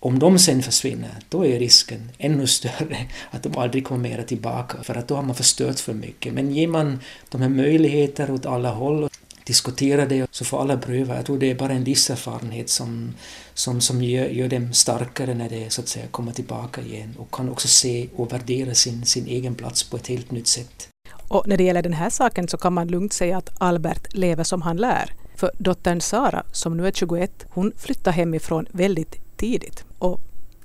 om 0.00 0.18
de 0.18 0.38
sen 0.38 0.62
försvinner, 0.62 1.10
då 1.28 1.46
är 1.46 1.58
risken 1.58 2.10
ännu 2.18 2.46
större 2.46 2.96
att 3.30 3.42
de 3.42 3.58
aldrig 3.58 3.86
kommer 3.86 4.08
mera 4.08 4.22
tillbaka, 4.22 4.82
för 4.82 4.94
att 4.94 5.08
då 5.08 5.14
har 5.14 5.22
man 5.22 5.34
förstört 5.34 5.80
för 5.80 5.94
mycket. 5.94 6.34
Men 6.34 6.54
ger 6.54 6.68
man 6.68 7.00
de 7.28 7.42
här 7.42 7.48
möjligheter 7.48 8.30
åt 8.30 8.46
alla 8.46 8.70
håll, 8.70 9.07
diskuterar 9.48 10.06
det, 10.06 10.26
så 10.30 10.44
får 10.44 10.60
alla 10.60 10.76
pröva. 10.76 11.16
Jag 11.16 11.26
tror 11.26 11.38
det 11.38 11.50
är 11.50 11.54
bara 11.54 11.72
en 11.72 11.84
livserfarenhet 11.84 12.70
som, 12.70 13.14
som, 13.54 13.80
som 13.80 14.02
gör, 14.02 14.26
gör 14.26 14.48
dem 14.48 14.72
starkare 14.72 15.34
när 15.34 15.48
det 15.48 15.72
så 15.72 15.80
att 15.80 15.88
säga 15.88 16.06
kommer 16.10 16.32
tillbaka 16.32 16.80
igen 16.80 17.14
och 17.18 17.34
kan 17.34 17.48
också 17.48 17.68
se 17.68 18.08
och 18.16 18.32
värdera 18.32 18.74
sin, 18.74 19.06
sin 19.06 19.26
egen 19.26 19.54
plats 19.54 19.90
på 19.90 19.96
ett 19.96 20.06
helt 20.06 20.30
nytt 20.30 20.46
sätt. 20.46 20.88
Och 21.28 21.48
när 21.48 21.56
det 21.56 21.64
gäller 21.64 21.82
den 21.82 21.92
här 21.92 22.10
saken 22.10 22.48
så 22.48 22.56
kan 22.56 22.72
man 22.72 22.88
lugnt 22.88 23.12
säga 23.12 23.38
att 23.38 23.50
Albert 23.58 24.14
lever 24.14 24.44
som 24.44 24.62
han 24.62 24.76
lär. 24.76 25.14
För 25.36 25.50
dottern 25.58 26.00
Sara, 26.00 26.42
som 26.52 26.76
nu 26.76 26.86
är 26.86 26.92
21, 26.92 27.46
hon 27.50 27.72
flyttade 27.76 28.16
hemifrån 28.16 28.66
väldigt 28.72 29.36
tidigt 29.36 29.84
och 29.98 30.20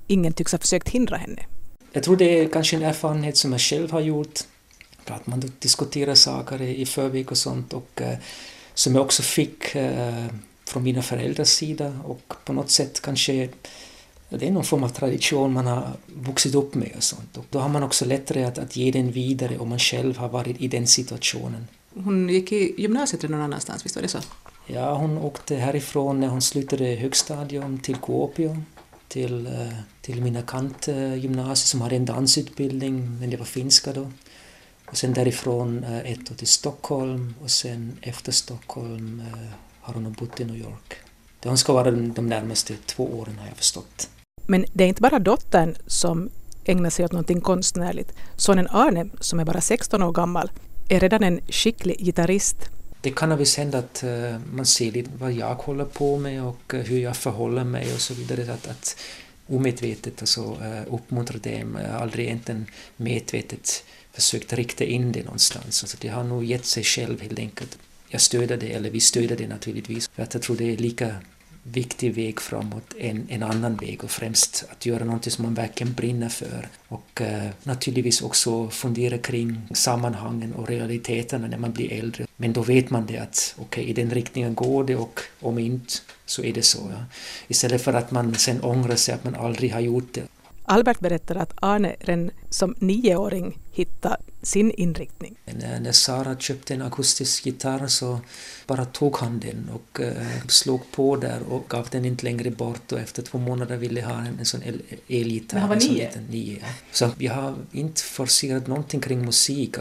ingen 0.07 0.33
tycks 0.33 0.51
ha 0.51 0.59
försökt 0.59 0.89
hindra 0.89 1.17
henne. 1.17 1.45
Jag 1.91 2.03
tror 2.03 2.17
det 2.17 2.39
är 2.39 2.49
kanske 2.49 2.75
en 2.75 2.83
erfarenhet 2.83 3.37
som 3.37 3.51
jag 3.51 3.61
själv 3.61 3.91
har 3.91 4.01
gjort. 4.01 4.39
Att 5.05 5.27
man 5.27 5.51
diskuterar 5.59 6.15
saker 6.15 6.61
i 6.61 6.85
förväg 6.85 7.31
och 7.31 7.37
sånt 7.37 7.73
och 7.73 8.01
eh, 8.01 8.17
som 8.73 8.95
jag 8.95 9.03
också 9.05 9.21
fick 9.21 9.75
eh, 9.75 10.25
från 10.65 10.83
mina 10.83 11.01
föräldrars 11.01 11.47
sida 11.47 11.99
och 12.03 12.33
på 12.45 12.53
något 12.53 12.69
sätt 12.69 13.01
kanske 13.01 13.49
det 14.29 14.47
är 14.47 14.51
någon 14.51 14.63
form 14.63 14.83
av 14.83 14.89
tradition 14.89 15.53
man 15.53 15.67
har 15.67 15.91
vuxit 16.07 16.55
upp 16.55 16.75
med 16.75 16.91
och 16.97 17.03
sånt. 17.03 17.37
Och 17.37 17.45
då 17.49 17.59
har 17.59 17.69
man 17.69 17.83
också 17.83 18.05
lättare 18.05 18.43
att, 18.43 18.57
att 18.57 18.75
ge 18.75 18.91
den 18.91 19.11
vidare 19.11 19.57
om 19.57 19.69
man 19.69 19.79
själv 19.79 20.17
har 20.17 20.29
varit 20.29 20.61
i 20.61 20.67
den 20.67 20.87
situationen. 20.87 21.67
Hon 21.95 22.29
gick 22.29 22.51
i 22.51 22.81
gymnasiet 22.81 23.29
någon 23.29 23.41
annanstans, 23.41 23.85
visst 23.85 23.95
var 23.95 24.01
det 24.01 24.07
så? 24.07 24.19
Ja, 24.67 24.95
hon 24.95 25.17
åkte 25.17 25.55
härifrån 25.55 26.19
när 26.19 26.27
hon 26.27 26.41
slutade 26.41 26.85
högstadium 26.85 27.79
till 27.79 27.95
Kuopio, 27.95 28.63
till, 29.07 29.45
eh, 29.45 29.77
till 30.01 30.21
Mina 30.21 30.41
Kant 30.41 30.87
gymnasium 31.17 31.55
som 31.55 31.81
hade 31.81 31.95
en 31.95 32.05
dansutbildning, 32.05 33.19
men 33.19 33.29
det 33.29 33.37
var 33.37 33.45
finska 33.45 33.93
då. 33.93 34.11
Och 34.93 34.97
sen 34.97 35.13
därifrån 35.13 35.83
eh, 35.83 36.11
ett 36.11 36.31
år 36.31 36.35
till 36.35 36.47
Stockholm 36.47 37.33
och 37.43 37.51
sen 37.51 37.97
efter 38.01 38.31
Stockholm 38.31 39.21
eh, 39.27 39.49
har 39.81 39.93
hon 39.93 40.13
bott 40.13 40.39
i 40.39 40.45
New 40.45 40.57
York. 40.57 40.93
Det 41.39 41.49
hon 41.49 41.57
ska 41.57 41.73
vara 41.73 41.91
de 41.91 42.27
närmaste 42.27 42.75
två 42.85 43.03
åren 43.03 43.37
har 43.39 43.47
jag 43.47 43.57
förstått. 43.57 44.09
Men 44.47 44.65
det 44.73 44.83
är 44.83 44.87
inte 44.87 45.01
bara 45.01 45.19
dottern 45.19 45.75
som 45.87 46.29
ägnar 46.65 46.89
sig 46.89 47.05
åt 47.05 47.11
någonting 47.11 47.41
konstnärligt. 47.41 48.13
Sonen 48.37 48.67
Arne, 48.67 49.09
som 49.19 49.39
är 49.39 49.45
bara 49.45 49.61
16 49.61 50.03
år 50.03 50.11
gammal, 50.11 50.51
är 50.89 50.99
redan 50.99 51.23
en 51.23 51.39
skicklig 51.47 51.97
gitarrist. 51.99 52.57
Det 53.01 53.11
kan 53.11 53.37
visst 53.37 53.57
hända 53.57 53.77
att 53.77 54.03
uh, 54.03 54.37
man 54.53 54.65
ser 54.65 54.91
lite 54.91 55.09
vad 55.19 55.31
jag 55.31 55.55
håller 55.55 55.85
på 55.85 56.17
med 56.17 56.43
och 56.43 56.73
hur 56.73 56.99
jag 56.99 57.17
förhåller 57.17 57.63
mig 57.63 57.93
och 57.93 58.01
så 58.01 58.13
vidare. 58.13 58.53
Att, 58.53 58.67
att 58.67 58.97
omedvetet 59.47 60.21
alltså, 60.21 60.57
uppmuntra 60.89 61.39
dem. 61.39 61.79
Aldrig 61.99 62.25
egentligen 62.25 62.65
medvetet 62.97 63.83
försökt 64.13 64.53
rikta 64.53 64.83
in 64.83 65.11
det 65.11 65.23
någonstans. 65.23 65.83
Alltså 65.83 65.97
det 66.01 66.07
har 66.07 66.23
nog 66.23 66.43
gett 66.43 66.65
sig 66.65 66.83
själv 66.83 67.21
helt 67.21 67.39
enkelt. 67.39 67.77
Jag 68.07 68.21
stöder 68.21 68.57
det, 68.57 68.73
eller 68.73 68.89
vi 68.89 68.99
stöder 68.99 69.35
det 69.35 69.47
naturligtvis, 69.47 70.09
för 70.09 70.23
att 70.23 70.33
jag 70.33 70.43
tror 70.43 70.55
det 70.55 70.73
är 70.73 70.77
lika 70.77 71.15
viktig 71.63 72.15
väg 72.15 72.39
framåt 72.41 72.93
än 72.99 73.27
en 73.29 73.43
annan 73.43 73.75
väg 73.75 74.03
och 74.03 74.11
främst 74.11 74.65
att 74.69 74.85
göra 74.85 75.03
någonting 75.05 75.31
som 75.31 75.43
man 75.43 75.53
verkligen 75.53 75.93
brinner 75.93 76.29
för 76.29 76.67
och 76.87 77.21
eh, 77.21 77.49
naturligtvis 77.63 78.21
också 78.21 78.69
fundera 78.69 79.17
kring 79.17 79.61
sammanhangen 79.73 80.53
och 80.53 80.69
realiteterna 80.69 81.47
när 81.47 81.57
man 81.57 81.73
blir 81.73 81.93
äldre. 81.93 82.25
Men 82.35 82.53
då 82.53 82.61
vet 82.61 82.89
man 82.89 83.05
det 83.05 83.17
att 83.17 83.55
okej, 83.57 83.81
okay, 83.81 83.91
i 83.91 83.93
den 83.93 84.11
riktningen 84.11 84.55
går 84.55 84.83
det 84.83 84.95
och 84.95 85.19
om 85.39 85.59
inte 85.59 85.93
så 86.25 86.43
är 86.43 86.53
det 86.53 86.61
så. 86.61 86.79
Ja. 86.91 87.05
Istället 87.47 87.81
för 87.81 87.93
att 87.93 88.11
man 88.11 88.35
sen 88.35 88.61
ångrar 88.61 88.95
sig 88.95 89.15
att 89.15 89.23
man 89.23 89.35
aldrig 89.35 89.73
har 89.73 89.79
gjort 89.79 90.13
det. 90.13 90.23
Albert 90.65 90.99
berättar 90.99 91.35
att 91.35 91.53
Arne 91.55 91.95
redan 91.99 92.31
som 92.49 92.75
nioåring 92.79 93.59
hittade 93.71 94.17
sin 94.41 94.71
inriktning. 94.71 95.35
När 95.81 95.91
Sara 95.91 96.35
köpte 96.35 96.73
en 96.73 96.81
akustisk 96.81 97.45
gitarr 97.45 97.87
så 97.87 98.19
bara 98.67 98.85
tog 98.85 99.17
han 99.17 99.39
den 99.39 99.69
och 99.73 99.99
uh, 99.99 100.47
slog 100.47 100.91
på 100.91 101.15
där 101.15 101.39
och 101.49 101.65
gav 101.69 101.87
den 101.91 102.05
inte 102.05 102.23
längre 102.23 102.51
bort 102.51 102.91
och 102.91 102.99
efter 102.99 103.21
två 103.21 103.37
månader 103.37 103.77
ville 103.77 104.01
ha 104.01 104.19
en, 104.19 104.39
en 104.39 104.45
sån 104.45 104.61
elgitarr. 105.07 105.53
Men 105.53 105.61
han 105.61 105.69
var 105.69 105.75
nio? 105.75 106.09
nio 106.29 106.59
ja. 106.61 106.67
Så 106.91 107.11
jag 107.17 107.33
har 107.33 107.55
inte 107.71 108.01
forcerat 108.01 108.67
någonting 108.67 109.01
kring 109.01 109.25
musik. 109.25 109.75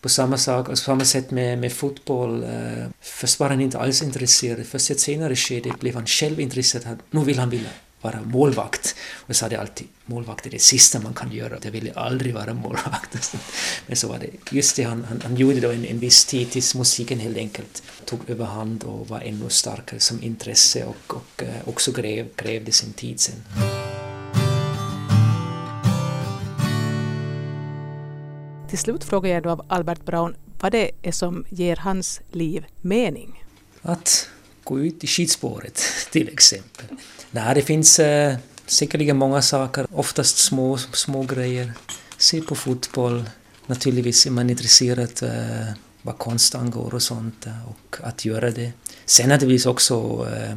På 0.00 0.08
samma, 0.08 0.38
sak, 0.38 0.66
på 0.66 0.76
samma 0.76 1.04
sätt 1.04 1.30
med, 1.30 1.58
med 1.58 1.72
fotboll. 1.72 2.44
Uh, 2.44 2.86
först 3.00 3.40
var 3.40 3.48
han 3.48 3.60
inte 3.60 3.78
alls 3.78 4.02
intresserad. 4.02 4.66
Först 4.66 4.90
i 4.90 4.92
ett 4.92 5.00
senare 5.00 5.36
skede 5.36 5.72
blev 5.80 5.94
han 5.94 6.06
själv 6.06 6.40
intresserad. 6.40 6.98
Nu 7.10 7.24
vill 7.24 7.38
han 7.38 7.50
vilja 7.50 7.70
vara 8.00 8.20
målvakt. 8.22 8.96
Och 9.14 9.30
jag 9.30 9.36
sa 9.36 9.48
det 9.48 9.56
alltid, 9.56 9.86
målvakt 10.06 10.46
är 10.46 10.50
det 10.50 10.58
sista 10.58 11.00
man 11.00 11.14
kan 11.14 11.32
göra, 11.32 11.58
jag 11.62 11.70
ville 11.70 11.92
aldrig 11.92 12.34
vara 12.34 12.54
målvakt. 12.54 13.36
Men 13.86 13.96
så 13.96 14.08
var 14.08 14.18
det. 14.18 14.30
Just 14.56 14.76
det, 14.76 14.82
han, 14.82 15.04
han, 15.04 15.20
han 15.24 15.36
gjorde 15.36 15.60
då 15.60 15.70
en, 15.70 15.84
en 15.84 15.98
viss 15.98 16.24
tid 16.24 16.50
tills 16.50 16.74
musiken 16.74 17.20
helt 17.20 17.36
enkelt 17.36 17.82
tog 18.04 18.30
överhand 18.30 18.84
och 18.84 19.08
var 19.08 19.20
ännu 19.20 19.48
starkare 19.48 20.00
som 20.00 20.22
intresse 20.22 20.84
och, 20.84 21.16
och 21.16 21.42
uh, 21.42 21.68
också 21.68 21.92
kräv, 21.92 22.28
krävde 22.34 22.72
sin 22.72 22.92
tid 22.92 23.20
sen. 23.20 23.44
Till 28.68 28.78
slut 28.78 29.04
frågar 29.04 29.30
jag 29.30 29.42
då 29.42 29.50
av 29.50 29.66
Albert 29.68 30.04
Braun 30.04 30.36
vad 30.60 30.72
det 30.72 30.90
är 31.02 31.12
som 31.12 31.44
ger 31.50 31.76
hans 31.76 32.20
liv 32.30 32.66
mening. 32.80 33.44
Att 33.82 34.28
gå 34.66 34.80
ut 34.80 35.04
i 35.04 35.06
skidspåret 35.06 35.82
till 36.12 36.28
exempel. 36.28 36.86
Nej, 37.30 37.54
det 37.54 37.62
finns 37.62 37.98
eh, 37.98 38.36
säkerligen 38.66 39.16
många 39.16 39.42
saker, 39.42 39.86
oftast 39.92 40.38
små, 40.38 40.78
små 40.78 41.22
grejer. 41.22 41.72
Se 42.18 42.40
på 42.40 42.54
fotboll, 42.54 43.30
naturligtvis 43.66 44.26
är 44.26 44.30
man 44.30 44.50
intresserad 44.50 45.22
eh, 45.22 45.74
vad 46.02 46.18
konst 46.18 46.54
angår 46.54 46.94
och 46.94 47.02
sånt 47.02 47.46
eh, 47.46 47.68
och 47.68 47.96
att 48.00 48.24
göra 48.24 48.50
det. 48.50 48.72
Sen 49.04 49.28
naturligtvis 49.28 49.66
också 49.66 50.26
eh, 50.34 50.56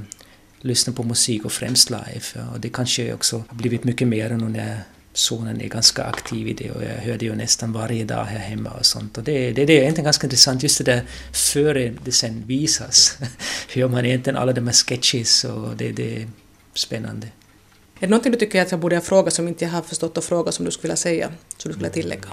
lyssna 0.62 0.94
på 0.94 1.04
musik 1.04 1.46
och 1.46 1.52
främst 1.52 1.90
live. 1.90 2.22
Ja, 2.36 2.42
och 2.54 2.60
det 2.60 2.70
kanske 2.70 3.14
också 3.14 3.44
har 3.48 3.56
blivit 3.56 3.84
mycket 3.84 4.08
mer 4.08 4.30
nu 4.30 4.50
när 4.50 4.84
sonen 5.20 5.62
är 5.62 5.68
ganska 5.68 6.04
aktiv 6.04 6.48
i 6.48 6.54
det 6.54 6.72
och 6.72 6.84
jag 6.84 6.90
hör 6.90 7.18
det 7.18 7.26
ju 7.26 7.36
nästan 7.36 7.74
varje 7.74 8.06
dag 8.06 8.24
här 8.24 8.40
hemma 8.40 8.70
och 8.70 8.86
sånt. 8.86 9.18
Och 9.18 9.24
det, 9.24 9.52
det, 9.52 9.66
det 9.66 9.74
är 9.74 9.82
egentligen 9.82 10.06
ganska 10.06 10.28
intressant 10.28 10.64
just 10.64 10.78
det 10.78 10.84
där 10.84 11.04
före 11.34 11.94
det 12.04 12.12
sen 12.12 12.44
visas. 12.48 13.18
Hur 13.74 13.88
man 13.88 14.06
egentligen 14.06 14.38
alla 14.38 14.54
de 14.54 14.68
här 14.68 14.74
sketches 14.74 15.44
och 15.44 15.78
det, 15.78 15.92
det 15.92 16.22
är 16.22 16.28
spännande. 16.74 17.28
Är 17.28 18.02
det 18.02 18.08
någonting 18.08 18.32
du 18.32 18.38
tycker 18.38 18.62
att 18.62 18.72
jag 18.72 18.80
borde 18.80 18.96
ha 18.96 19.02
frågat 19.02 19.34
som 19.34 19.48
inte 19.48 19.66
jag 19.66 19.72
har 19.72 19.82
förstått 19.82 20.18
och 20.18 20.24
fråga 20.24 20.52
som 20.52 20.66
du 20.66 20.72
skulle 20.72 20.82
vilja 20.82 20.96
säga, 20.96 21.32
som 21.58 21.70
du 21.70 21.74
skulle 21.74 21.90
tillägga? 21.90 22.30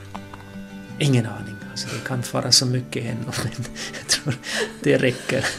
Ingen 0.99 1.27
aning. 1.27 1.55
Alltså, 1.71 1.89
det 1.89 2.09
kan 2.09 2.23
vara 2.33 2.53
så 2.53 2.67
mycket 2.67 3.05
ännu, 3.05 3.25
men 3.45 3.65
jag 3.99 4.09
tror 4.09 4.35
det 4.83 4.99
räcker. 4.99 5.47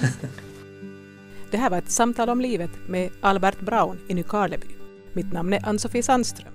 Det 1.51 1.57
här 1.57 1.69
var 1.69 1.77
ett 1.77 1.91
samtal 1.91 2.29
om 2.29 2.41
livet 2.41 2.71
med 2.87 3.09
Albert 3.21 3.59
Braun 3.59 3.99
i 4.07 4.13
Nykarleby. 4.13 4.67
Mitt 5.13 5.33
namn 5.33 5.53
är 5.53 5.67
Ann-Sofie 5.67 6.03
Sandström. 6.03 6.53